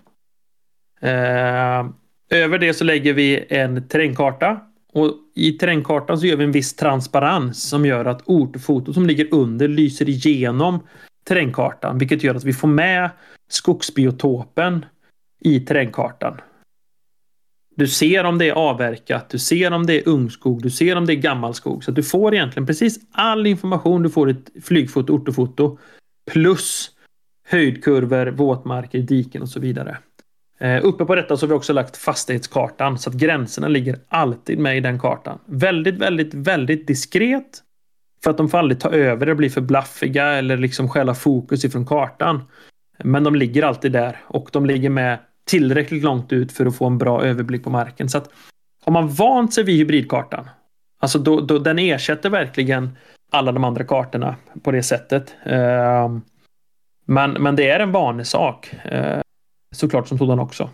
[1.01, 1.85] Eh,
[2.29, 4.59] över det så lägger vi en terrängkarta.
[4.93, 9.33] Och I terrängkartan så gör vi en viss transparens som gör att ortofotot som ligger
[9.33, 10.79] under lyser igenom
[11.23, 11.97] terrängkartan.
[11.97, 13.09] Vilket gör att vi får med
[13.49, 14.85] skogsbiotopen
[15.39, 16.41] i terrängkartan.
[17.77, 21.05] Du ser om det är avverkat, du ser om det är ungskog, du ser om
[21.05, 21.83] det är gammalskog.
[21.83, 25.77] Så att du får egentligen precis all information du får i ett flygfoto, ortofoto.
[26.31, 26.91] Plus
[27.47, 29.97] höjdkurvor, våtmarker, diken och så vidare.
[30.59, 34.59] Eh, uppe på detta så har vi också lagt fastighetskartan så att gränserna ligger alltid
[34.59, 35.39] med i den kartan.
[35.45, 37.63] Väldigt, väldigt, väldigt diskret.
[38.23, 41.65] För att de får aldrig ta över och bli för blaffiga eller liksom stjäla fokus
[41.65, 42.43] ifrån kartan.
[43.03, 46.85] Men de ligger alltid där och de ligger med tillräckligt långt ut för att få
[46.85, 48.09] en bra överblick på marken.
[48.09, 48.29] Så att
[48.85, 50.49] har man vant sig vid hybridkartan,
[50.99, 52.97] alltså då, då den ersätter verkligen
[53.31, 55.35] alla de andra kartorna på det sättet.
[55.43, 56.21] Ehm,
[57.05, 58.73] men, men det är en vanesak.
[58.83, 59.21] Eh,
[59.75, 60.69] såklart som sådan också.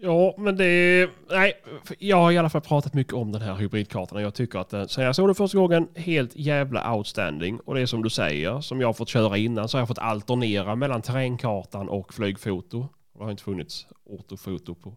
[0.00, 0.64] Ja, men det...
[0.64, 1.10] är...
[1.30, 1.52] Nej,
[1.98, 4.22] jag har i alla fall pratat mycket om den här hybridkartan.
[4.22, 7.60] Jag tycker att eh, den, sen jag såg den första gången, helt jävla outstanding.
[7.60, 9.88] Och det är som du säger, som jag har fått köra innan, så har jag
[9.88, 12.88] fått alternera mellan terrängkartan och flygfoto.
[13.18, 14.88] Det har inte funnits ortofoto på.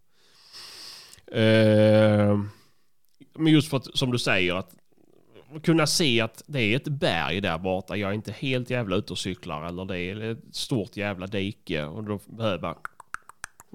[1.37, 2.39] Eh,
[3.33, 4.75] men just för att, som du säger, att
[5.63, 7.97] kunna se att det är ett berg där borta.
[7.97, 11.83] Jag är inte helt jävla ute och cyklar eller det är ett stort jävla dike
[11.83, 12.77] och då behöver jag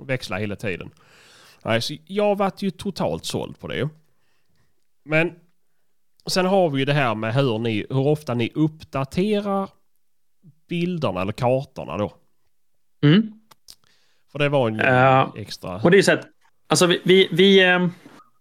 [0.06, 0.90] växla hela tiden.
[1.66, 3.88] Nej, så jag varit ju totalt såld på det.
[5.04, 5.32] Men
[6.26, 9.70] sen har vi ju det här med hur, ni, hur ofta ni uppdaterar
[10.68, 12.12] bilderna eller kartorna då.
[13.02, 13.32] Mm.
[14.32, 15.32] För det var en Ja.
[15.36, 15.80] extra...
[15.80, 16.26] Och det är så att,
[16.66, 17.88] alltså vi, vi, vi eh,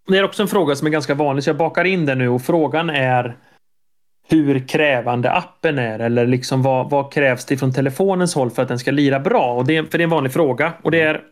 [0.07, 2.29] det är också en fråga som är ganska vanlig, så jag bakar in det nu
[2.29, 3.37] och frågan är
[4.29, 8.67] hur krävande appen är eller liksom vad, vad krävs det från telefonens håll för att
[8.67, 9.53] den ska lira bra?
[9.53, 11.23] Och det, för det är en vanlig fråga och det är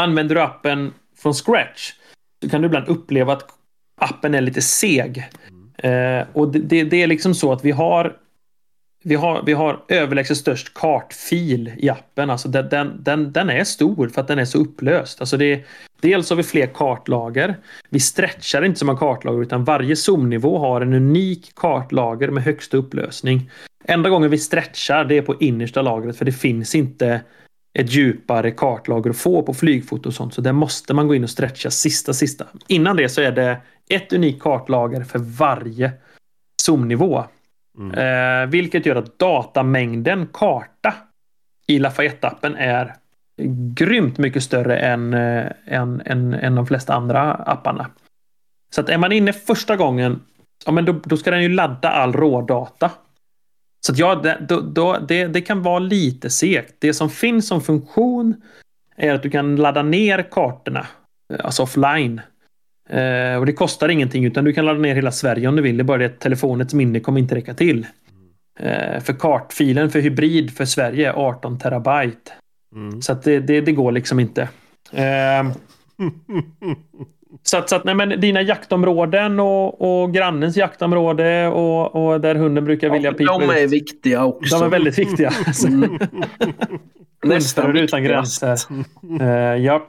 [0.00, 1.92] använder du appen från scratch
[2.42, 3.44] så kan du ibland uppleva att
[4.00, 5.28] appen är lite seg.
[5.78, 8.16] Eh, och det, det, det är liksom så att vi har
[9.02, 12.30] vi har, vi har överlägset störst kartfil i appen.
[12.30, 15.20] Alltså den, den, den, den är stor för att den är så upplöst.
[15.20, 15.64] Alltså det,
[16.00, 17.56] dels har vi fler kartlager.
[17.88, 22.76] Vi stretchar inte som en kartlager utan varje zoomnivå har en unik kartlager med högsta
[22.76, 23.50] upplösning.
[23.84, 27.20] Enda gången vi stretchar det är på innersta lagret för det finns inte
[27.72, 30.34] ett djupare kartlager att få på flygfoto och sånt.
[30.34, 32.46] Så där måste man gå in och stretcha sista, sista.
[32.66, 35.92] Innan det så är det ett unikt kartlager för varje
[36.62, 37.24] zoomnivå.
[37.78, 37.94] Mm.
[37.94, 40.94] Eh, vilket gör att datamängden karta
[41.66, 42.94] i Lafayette-appen är
[43.74, 47.90] grymt mycket större än, eh, än, än, än de flesta andra apparna.
[48.70, 50.20] Så att är man inne första gången,
[50.66, 52.90] ja, men då, då ska den ju ladda all rådata.
[53.80, 56.74] Så ja, det, då, då, det, det kan vara lite segt.
[56.78, 58.34] Det som finns som funktion
[58.96, 60.86] är att du kan ladda ner kartorna,
[61.32, 62.20] eh, alltså offline.
[62.88, 65.76] Eh, och det kostar ingenting utan du kan ladda ner hela Sverige om du vill.
[65.76, 67.86] Det är bara det att telefonens minne kommer inte räcka till.
[68.58, 72.32] Eh, för kartfilen för hybrid för Sverige är 18 terabyte.
[72.74, 73.02] Mm.
[73.02, 74.42] Så det, det, det går liksom inte.
[74.92, 75.50] Eh,
[77.42, 82.34] så att, så att nej, men dina jaktområden och, och grannens jaktområde och, och där
[82.34, 83.72] hunden brukar vilja pipa de är ut.
[83.72, 84.58] viktiga också.
[84.58, 85.30] De är väldigt viktiga.
[85.68, 85.98] Mm.
[87.24, 88.40] Nästan Hundförare utan viktigast.
[88.40, 88.84] gränser.
[89.20, 89.86] Eh, ja.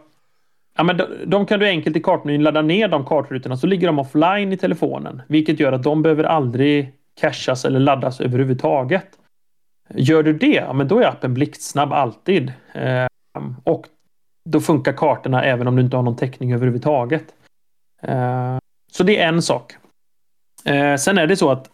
[0.78, 3.88] Ja, men de, de kan du enkelt i kartmenyn ladda ner de kartrutorna så ligger
[3.88, 5.22] de offline i telefonen.
[5.28, 6.92] Vilket gör att de behöver aldrig
[7.22, 9.08] cachas eller laddas överhuvudtaget.
[9.96, 12.54] Gör du det, ja, men då är appen blixtsnabb alltid.
[12.74, 13.06] Eh,
[13.64, 13.86] och
[14.50, 17.24] då funkar kartorna även om du inte har någon täckning överhuvudtaget.
[18.02, 18.58] Eh,
[18.92, 19.74] så det är en sak.
[20.66, 21.70] Eh, sen är det så att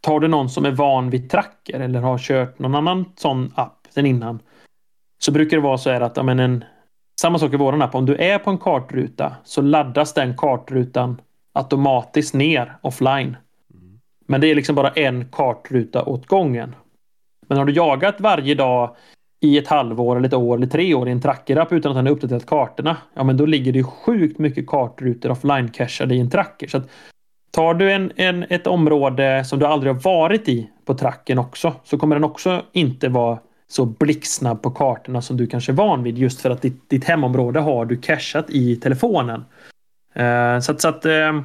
[0.00, 3.86] tar du någon som är van vid tracker eller har kört någon annan sån app
[3.90, 4.38] sen innan
[5.18, 6.64] så brukar det vara så här att ja, men en,
[7.20, 7.94] samma sak i våran app.
[7.94, 11.20] Om du är på en kartruta så laddas den kartrutan
[11.52, 13.36] automatiskt ner offline.
[14.26, 16.74] Men det är liksom bara en kartruta åt gången.
[17.48, 18.96] Men har du jagat varje dag
[19.42, 22.06] i ett halvår, eller ett år eller tre år i en trackerapp utan att han
[22.06, 22.96] har uppdaterat kartorna.
[23.14, 26.68] Ja, men då ligger det sjukt mycket kartrutor offline-cachade i en tracker.
[26.68, 26.88] Så att
[27.50, 31.74] tar du en, en, ett område som du aldrig har varit i på tracken också
[31.84, 33.38] så kommer den också inte vara
[33.68, 37.04] så blixtsnabb på kartorna som du kanske är van vid just för att ditt, ditt
[37.04, 39.44] hemområde har du cachat i telefonen.
[40.20, 41.42] Uh, så att, så att uh,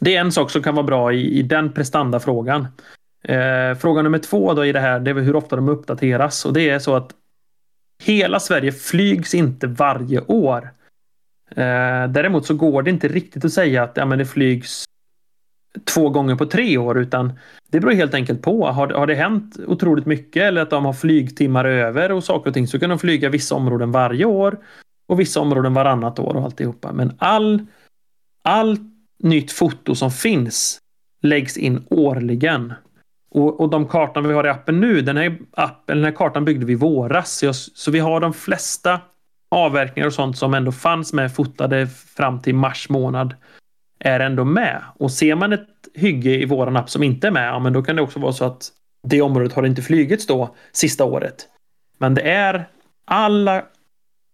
[0.00, 2.66] det är en sak som kan vara bra i, i den prestandafrågan.
[3.28, 6.52] Eh, fråga nummer två då i det här, det är hur ofta de uppdateras och
[6.52, 7.10] det är så att
[8.02, 10.70] hela Sverige flygs inte varje år.
[11.50, 14.84] Eh, däremot så går det inte riktigt att säga att ja, men det flygs
[15.84, 17.32] två gånger på tre år utan
[17.70, 18.66] det beror helt enkelt på.
[18.66, 22.54] Har, har det hänt otroligt mycket eller att de har flygtimmar över och saker och
[22.54, 24.58] ting så kan de flyga vissa områden varje år
[25.06, 26.92] och vissa områden varannat år och alltihopa.
[26.92, 27.66] Men all,
[28.42, 28.78] all
[29.18, 30.78] nytt foto som finns
[31.22, 32.72] läggs in årligen.
[33.34, 36.44] Och, och de kartorna vi har i appen nu, den här, appen, den här kartan
[36.44, 37.32] byggde vi i våras.
[37.32, 39.00] Så, jag, så vi har de flesta
[39.50, 43.34] avverkningar och sånt som ändå fanns med fotade fram till mars månad
[43.98, 44.82] är ändå med.
[44.96, 47.82] Och ser man ett hygge i våran app som inte är med, ja, men då
[47.82, 48.68] kan det också vara så att
[49.02, 51.48] det området har inte flygits då sista året.
[51.98, 52.68] Men det är
[53.04, 53.56] alla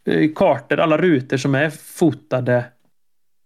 [0.07, 2.65] eh, kartor, alla rutor som är fotade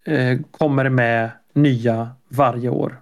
[0.06, 3.00] eh, kommer med nya varje år.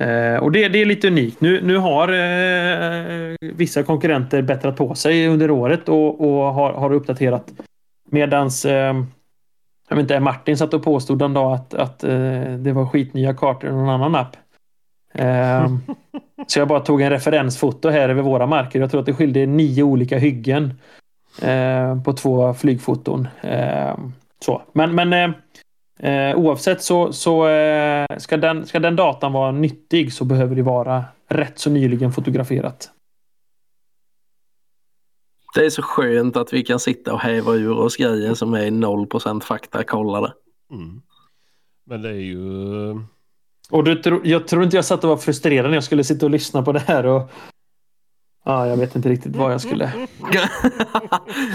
[0.00, 1.40] Eh, och det, det är lite unikt.
[1.40, 6.92] Nu, nu har eh, vissa konkurrenter bättrat på sig under året och, och har, har
[6.92, 7.52] uppdaterat.
[8.10, 8.94] Medans eh,
[9.88, 13.34] jag vet inte, Martin satt och påstod en dag att, att eh, det var skitnya
[13.34, 14.36] kartor i någon annan app.
[15.14, 15.68] Eh,
[16.46, 18.80] så jag bara tog en referensfoto här över våra marker.
[18.80, 20.74] Jag tror att det skilde nio olika hyggen
[21.42, 23.28] eh, på två flygfoton.
[23.40, 23.98] Eh,
[24.44, 24.62] så.
[24.72, 25.36] Men, men eh,
[26.02, 30.62] eh, oavsett så, så eh, ska, den, ska den datan vara nyttig så behöver det
[30.62, 32.90] vara rätt så nyligen fotograferat.
[35.54, 38.70] Det är så skönt att vi kan sitta och häva ur oss grejer som är
[38.70, 40.32] 0% faktakollade.
[40.72, 41.02] Mm.
[41.86, 42.38] Men det är ju...
[43.70, 46.26] Och du, tro- jag tror inte jag satt och var frustrerad när jag skulle sitta
[46.26, 47.06] och lyssna på det här.
[47.06, 47.30] Och
[48.44, 49.92] Ja, jag vet inte riktigt vad jag skulle...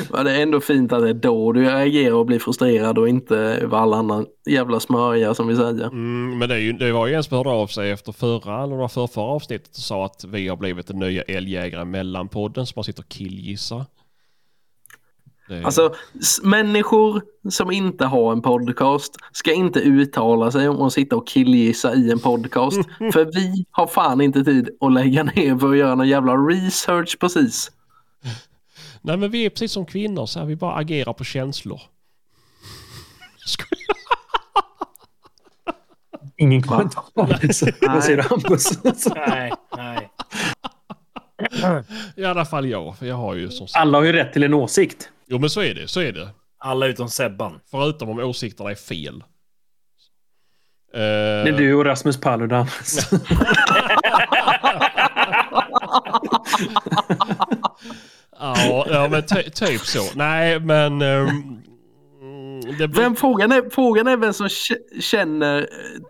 [0.10, 3.10] Men det är ändå fint att det är då du reagerar och blir frustrerad och
[3.10, 5.86] inte över alla andra jävla smörja som vi säger.
[5.86, 8.64] Mm, men det, är ju, det var ju en som hörde av sig efter förra
[8.64, 12.74] eller förra, förra avsnittet och sa att vi har blivit den nya älgjägaren mellanpodden som
[12.76, 13.86] man sitter och killgissar.
[15.48, 15.96] Det, Alltså
[16.44, 21.94] människor som inte har en podcast ska inte uttala sig om att sitta och killgissa
[21.94, 22.78] i en podcast.
[23.14, 27.20] för vi har fan inte tid att lägga ner för att göra någon jävla research
[27.20, 27.72] precis.
[29.02, 31.82] Nej men vi är precis som kvinnor så här, vi bara agerar på känslor.
[36.38, 37.04] Ingen kommentar.
[37.14, 38.84] Vad säger du Hampus?
[39.16, 40.12] Nej, nej.
[42.16, 43.82] I alla fall jag, för jag har ju som sagt...
[43.82, 45.10] Alla har ju rätt till en åsikt.
[45.27, 46.30] Jo men så är det, så är det.
[46.57, 47.60] Alla utom Sebban.
[47.72, 49.15] Förutom om åsikterna är fel.
[50.93, 52.68] Eh, Det är du och Rasmus Paludan.
[58.39, 60.03] Ja, ja men ty, typ så.
[60.15, 60.99] Nej men...
[60.99, 63.02] det blir...
[63.02, 64.49] Vem, frågan, är, frågan är vem som
[65.02, 65.65] känner eh,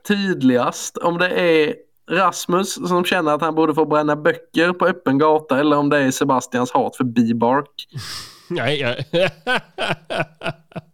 [0.07, 0.97] tydligast.
[0.97, 1.75] Om det är
[2.11, 5.97] Rasmus som känner att han borde få bränna böcker på öppen gata eller om det
[5.97, 7.87] är Sebastians hat för B-bark.
[8.49, 8.95] Nej, ja.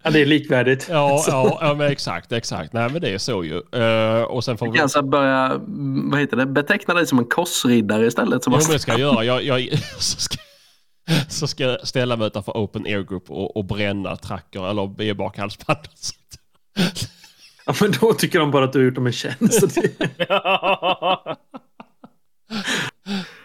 [0.03, 0.88] Ja, det är likvärdigt.
[0.90, 2.73] ja, ja, ja, men exakt, exakt.
[2.73, 3.61] Nej men det är så ju.
[3.72, 4.78] Eh, och sen får vi...
[4.78, 8.44] Kanske börja mm, vad heter det, beteckna dig som en korsriddare istället.
[8.45, 9.23] Jo men det ska jag göra.
[9.23, 10.38] Jag, jag, så, ska,
[11.30, 16.11] så ska jag ställa mig utanför Open Air Group och, och bränna tracker eller B-barkhalsbandet.
[17.65, 19.78] Ja, men då tycker de bara att du har gjort dem en tjänst.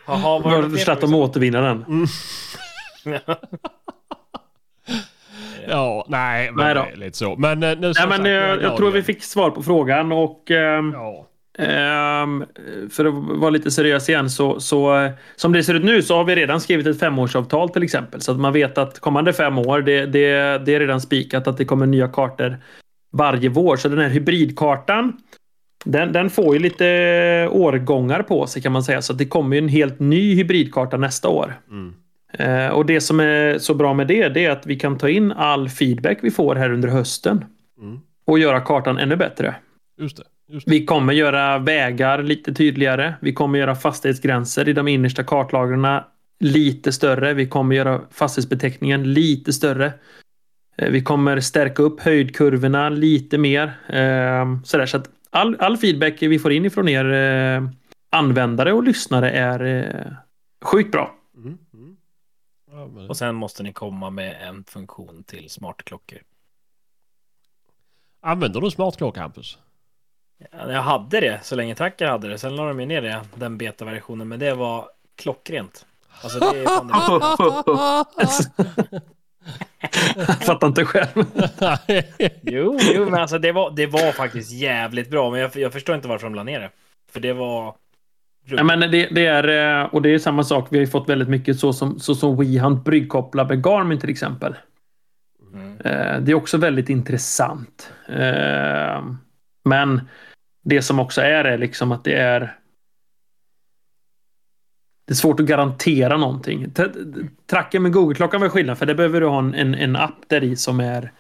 [0.07, 2.07] Jaha, vad det för att de återvinner den.
[5.69, 6.81] Ja, nej, men Nej då.
[6.81, 7.37] är lite så.
[7.37, 9.63] Men eh, nu Nej, som men sagt, eh, jag jag tror vi fick svar på
[9.63, 11.27] frågan och ehm, Ja.
[11.59, 12.45] ehm,
[12.91, 16.17] för att vara lite seriös igen så, så eh, som det ser ut nu så
[16.17, 19.59] har vi redan skrivit ett femårsavtal till exempel så att man vet att kommande fem
[19.59, 20.29] år det, det,
[20.65, 22.57] det är redan spikat att det kommer nya kartor
[23.13, 23.77] varje vår.
[23.77, 25.13] Så den här hybridkartan
[25.85, 29.57] den, den får ju lite årgångar på sig kan man säga så att det kommer
[29.57, 31.55] ju en helt ny hybridkarta nästa år.
[31.71, 31.95] Mm.
[32.33, 35.09] Eh, och det som är så bra med det, det är att vi kan ta
[35.09, 37.45] in all feedback vi får här under hösten
[37.81, 37.99] Mm.
[38.27, 39.55] och göra kartan ännu bättre.
[40.01, 40.23] Just det.
[40.49, 40.71] Just det.
[40.71, 43.15] Vi kommer göra vägar lite tydligare.
[43.21, 46.01] Vi kommer göra fastighetsgränser i de innersta kartlagren
[46.41, 47.35] lite större.
[47.35, 49.93] Vi kommer göra fastighetsbeteckningen lite större.
[50.79, 53.65] Eh, Vi kommer stärka upp höjdkurvorna lite mer.
[53.89, 57.05] Eh, Sådär, så att all, all feedback vi får in ifrån er
[58.11, 60.17] användare och lyssnare är
[60.65, 61.16] sjukt bra.
[62.77, 63.09] Ja, men...
[63.09, 66.19] Och sen måste ni komma med en funktion till smartklockor.
[68.21, 69.59] Använder du smartklocka Hampus?
[70.53, 72.39] Ja, Jag hade det så länge Tracker hade det.
[72.39, 74.29] Sen la de ju ner det, den betaversionen.
[74.29, 75.87] Men det var klockrent.
[76.23, 76.95] Alltså det är fan det.
[80.27, 81.25] Jag fattar inte själv.
[82.43, 85.31] Jo, jo, men alltså det var, det var faktiskt jävligt bra.
[85.31, 86.71] Men jag, jag förstår inte varför de la ner det.
[87.09, 87.77] För det var...
[88.49, 90.69] Ja, men det, det är, eh, och det är samma sak.
[90.71, 94.11] Vi har ju fått väldigt mycket så som, så som WeHunt bryggkopplar med Garmin till
[94.11, 94.55] exempel.
[95.55, 95.81] Mm.
[95.81, 97.93] Eh, Det är också väldigt intressant.
[98.09, 99.05] Eh,
[99.65, 100.01] Men
[100.65, 102.57] det som också är är liksom att det är
[105.07, 106.67] det är svårt att garantera någonting.
[107.47, 110.57] Tracken med Google-klockan var skillnad för det behöver du ha en, en, app där i
[110.57, 111.13] som är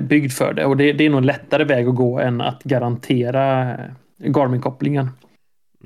[0.00, 0.64] byggd för det.
[0.64, 3.76] Och det, det är nog en lättare väg att gå än att garantera
[4.18, 5.08] Garmin-kopplingen.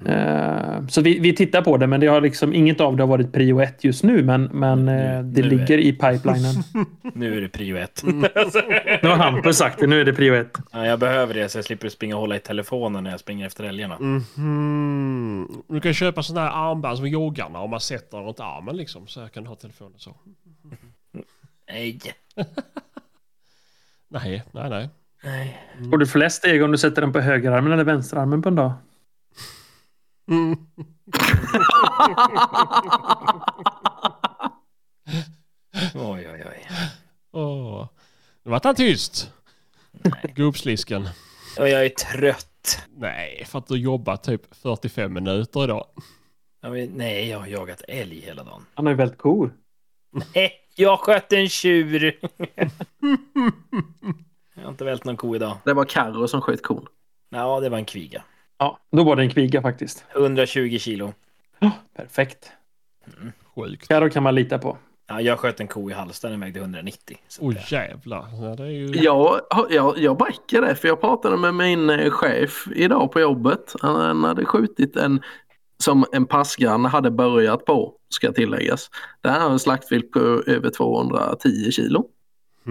[0.07, 3.09] Eh, Så vi, vi tittar på det men det har liksom inget av det har
[3.09, 6.55] varit prio ett just nu men, men eh, det Nu är- ligger i pipelinen.
[7.15, 8.03] Nu är det prio ett.
[9.03, 10.59] Nu har Hampus sagt det, nu är det prio ett.
[10.73, 13.47] ja, jag behöver det så jag slipper springa och hålla i telefonen när jag springer
[13.47, 13.99] efter älgarna.
[13.99, 15.49] Mhm.
[15.69, 19.07] Du kan köpa sådana här armband som joggarna om man sätter runt armen liksom.
[19.07, 20.17] Så jag kan ha telefonen så.
[21.71, 21.99] Nej.
[24.09, 24.89] Nej, nej, nej.
[25.25, 25.59] Nej.
[25.91, 28.73] Får du flest steg om du sätter den på högerarmen eller vänsterarmen på en dag?
[30.29, 30.57] Mm.
[35.95, 36.69] Oj, oj, oj.
[37.33, 37.89] Åh.
[38.43, 39.33] Nu vart han tyst.
[40.35, 41.09] Gubbslisken.
[41.59, 42.79] Och jag är trött.
[42.97, 45.87] Nej, för att du jobbat typ 45 minuter idag.
[46.61, 48.67] Jag vet, nej, jag har jagat älg hela dagen.
[48.75, 49.55] Han har ju väldigt kor.
[50.35, 52.19] Nej, jag sköt en tjur.
[54.55, 55.59] jag har inte vält någon ko idag.
[55.65, 56.87] Det var Carro som sköt kon.
[57.29, 58.23] Ja, det var en kviga.
[58.59, 60.05] Ja, då var det en kviga faktiskt.
[60.15, 61.13] 120 kilo.
[61.97, 62.53] Perfekt.
[63.55, 63.89] Sjukt.
[63.89, 64.79] Karo kan man lita på.
[65.09, 67.17] Ja, jag sköt en ko i Halmstad, den vägde 190.
[67.29, 68.27] Så Oj det- jävlar.
[68.43, 68.87] Ja, det är ju...
[68.87, 73.75] Jag, jag, jag backar det för jag pratade med min eh, chef idag på jobbet.
[73.81, 75.23] Han, han hade skjutit en
[75.79, 78.91] som en passgranne hade börjat på, ska tilläggas.
[79.21, 82.07] Där har en slaktvilt på över 210 kilo.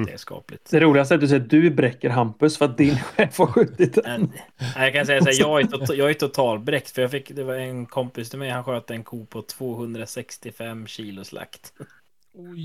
[0.03, 0.71] Det är skapligt.
[0.71, 3.47] Det roligaste är att du säger att du bräcker Hampus för att din chef har
[3.47, 4.31] skjutit den.
[4.75, 7.43] Jag kan säga så här, jag är, tot, jag är totalbräckt för jag fick, det
[7.43, 11.73] var en kompis till mig, han sköt en ko på 265 kilo slakt.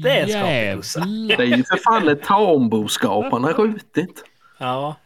[0.02, 1.01] Det är en skaplig kossa.
[1.28, 4.24] Det är ju för fan ett tamboskap han har skjutit.
[4.59, 4.97] Ja,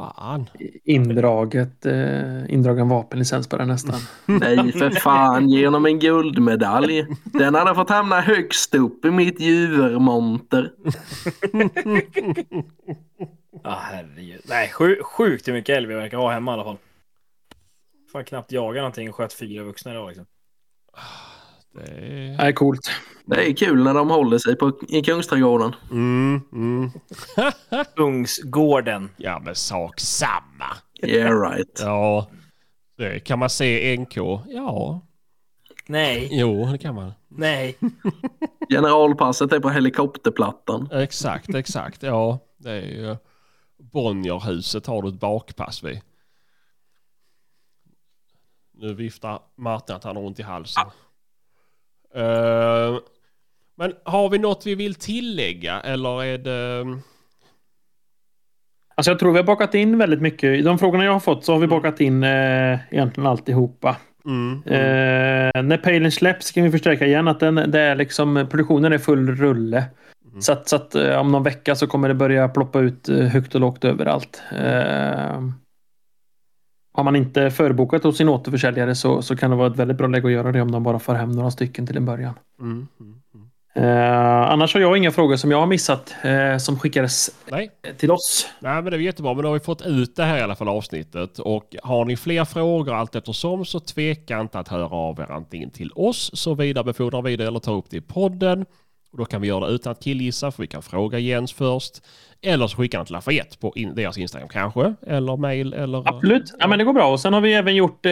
[0.00, 0.46] Fan.
[0.84, 4.00] Indraget, eh, indragen vapenlicens på den nästan.
[4.26, 7.06] Nej för fan, genom en guldmedalj.
[7.24, 10.72] Den hade fått hamna högst upp i mitt djurmonter.
[13.62, 14.40] ja herregud.
[14.44, 16.78] Nej, sju, sjukt hur mycket älg vi verkar ha hemma i alla fall.
[18.12, 20.26] Fan knappt jaga någonting och sköt fyra vuxna idag liksom.
[21.72, 22.36] Det är...
[22.36, 22.90] Det är coolt.
[23.26, 25.74] Det är kul när de håller sig på, i Kungsträdgården.
[25.90, 26.90] Mm, mm.
[27.96, 29.10] Kungsgården.
[29.16, 30.76] Ja men sak samma.
[31.02, 31.80] Yeah right.
[31.80, 32.26] Ja.
[32.96, 34.16] Det kan man se NK?
[34.46, 35.00] Ja.
[35.86, 37.12] Nej, Jo, det kan man.
[37.28, 37.76] nej.
[38.70, 40.88] Generalpasset är på helikopterplattan.
[40.92, 42.02] Exakt, exakt.
[42.02, 43.16] Ja, det är ju...
[43.92, 46.00] Bonnierhuset har du ett bakpass vid.
[48.74, 50.84] Nu viftar Martin att han har ont i halsen.
[52.14, 52.98] Eh,
[53.76, 56.86] men har vi något vi vill tillägga eller är det...
[58.94, 60.58] Alltså jag tror vi har bakat in väldigt mycket.
[60.58, 63.96] I de frågorna jag har fått så har vi bakat in eh, egentligen alltihopa.
[64.24, 68.92] Mm, Eh, när Palen släpps kan vi förstärka igen att den, det är liksom, produktionen
[68.92, 69.84] är full rulle.
[70.30, 70.40] Mm.
[70.40, 73.16] Så att, så att eh, om någon vecka så kommer det börja ploppa ut eh,
[73.16, 74.42] högt och lågt överallt.
[76.94, 79.96] Eh, har man inte förbokat hos sin återförsäljare så, så kan det vara ett väldigt
[79.96, 82.34] bra läge att göra det om de bara får hem några stycken till en början.
[82.60, 83.50] mm, mm, mm.
[83.74, 88.10] Eh, annars har jag inga frågor som jag har missat eh, som skickades Nej, till
[88.10, 88.48] oss.
[88.60, 89.34] Nej, men det är jättebra.
[89.34, 91.38] Men då har vi fått ut det här i alla fall avsnittet.
[91.38, 95.70] Och har ni fler frågor allt eftersom så tveka inte att höra av er antingen
[95.70, 98.66] till oss så vidarebefordrar vi det eller tar upp det i podden.
[99.12, 102.02] Och då kan vi göra det utan att killgissa för vi kan fråga Jens först.
[102.42, 104.94] Eller så skickar han till Lafayette på in, deras Instagram kanske.
[105.06, 106.08] Eller mail eller...
[106.08, 106.54] Absolut.
[106.58, 107.12] Ja, men det går bra.
[107.12, 108.06] Och sen har vi även gjort...
[108.06, 108.10] Eh,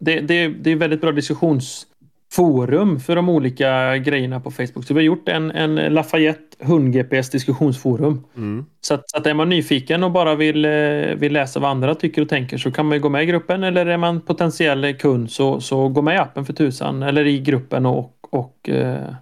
[0.00, 4.84] det, det, det är väldigt bra diskussionsforum för de olika grejerna på Facebook.
[4.86, 8.24] Så vi har gjort en, en Lafayette hund-GPS diskussionsforum.
[8.36, 8.66] Mm.
[8.80, 10.70] Så att, så att är man nyfiken och bara vill, eh,
[11.16, 13.64] vill läsa vad andra tycker och tänker så kan man ju gå med i gruppen.
[13.64, 17.02] Eller är man potentiell kund så, så gå med i appen för tusan.
[17.02, 19.14] Eller i gruppen och, och eh,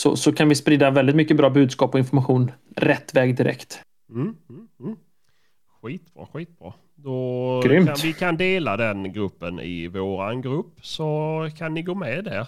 [0.00, 3.80] så, så kan vi sprida väldigt mycket bra budskap och information rätt väg direkt.
[4.10, 4.96] Mm, mm, mm.
[5.82, 6.72] Skitbra, skitbra.
[6.94, 7.86] Då Grymt.
[7.86, 12.46] kan vi kan dela den gruppen i våran grupp så kan ni gå med där.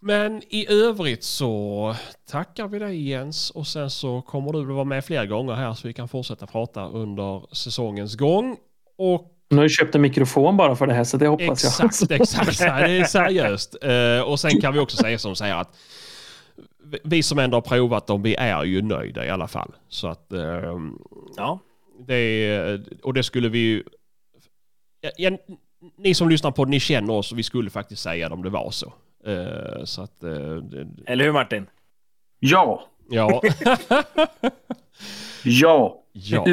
[0.00, 1.94] Men i övrigt så
[2.30, 5.74] tackar vi dig Jens och sen så kommer du att vara med fler gånger här
[5.74, 8.56] så vi kan fortsätta prata under säsongens gång.
[8.98, 11.86] Och Nu har jag köpt en mikrofon bara för det här så det hoppas jag.
[11.86, 13.76] exakt, exakt, det är seriöst.
[13.82, 15.76] Eh, och sen kan vi också säga som säger att
[17.04, 19.72] vi som ändå har provat dem, vi är ju nöjda i alla fall.
[19.88, 20.98] Så att ehm,
[21.36, 21.58] Ja,
[22.06, 23.82] det, och det skulle vi ju...
[25.00, 25.30] Ja, ja,
[25.96, 28.50] ni som lyssnar på ni känner oss och vi skulle faktiskt säga det om det
[28.50, 28.92] var så.
[29.26, 30.22] Eh, så att...
[30.22, 31.66] eh, det, eller hur Martin?
[32.38, 33.42] Ja, ja.
[35.44, 36.02] ja.
[36.12, 36.44] ja.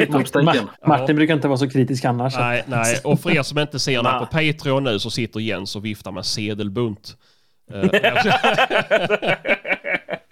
[0.86, 2.36] Martin brukar inte vara så kritisk annars.
[2.36, 3.00] Nej, nej.
[3.04, 4.12] Och för er som inte ser Nej.
[4.18, 7.16] på Patreon nu så sitter Jens och viftar med sedelbunt.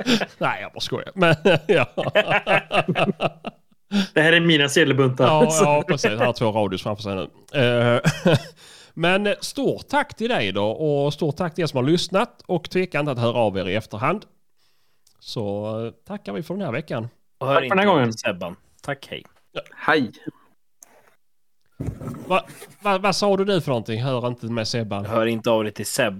[0.38, 1.12] Nej, jag bara skojar.
[1.14, 1.34] Men
[1.66, 1.86] ja.
[4.14, 5.24] Det här är mina sedelbuntar.
[5.26, 6.10] Ja, ja, precis.
[6.10, 7.28] Han har två radios framför sig nu.
[7.60, 8.00] Eh,
[8.94, 12.70] Men stort tack till dig då och stort tack till er som har lyssnat och
[12.70, 14.24] tveka inte att höra av er i efterhand.
[15.20, 17.08] Så eh, tackar vi för den här veckan.
[17.38, 18.12] Och hör Tack för den här gången.
[18.12, 18.56] Sebban.
[18.82, 19.24] Tack, hej.
[19.76, 20.12] Hej.
[22.26, 22.44] Va,
[22.82, 24.02] va, vad sa du nu för någonting?
[24.02, 25.06] Hör inte med Sebban.
[25.06, 26.18] Hör inte av dig till Sebban.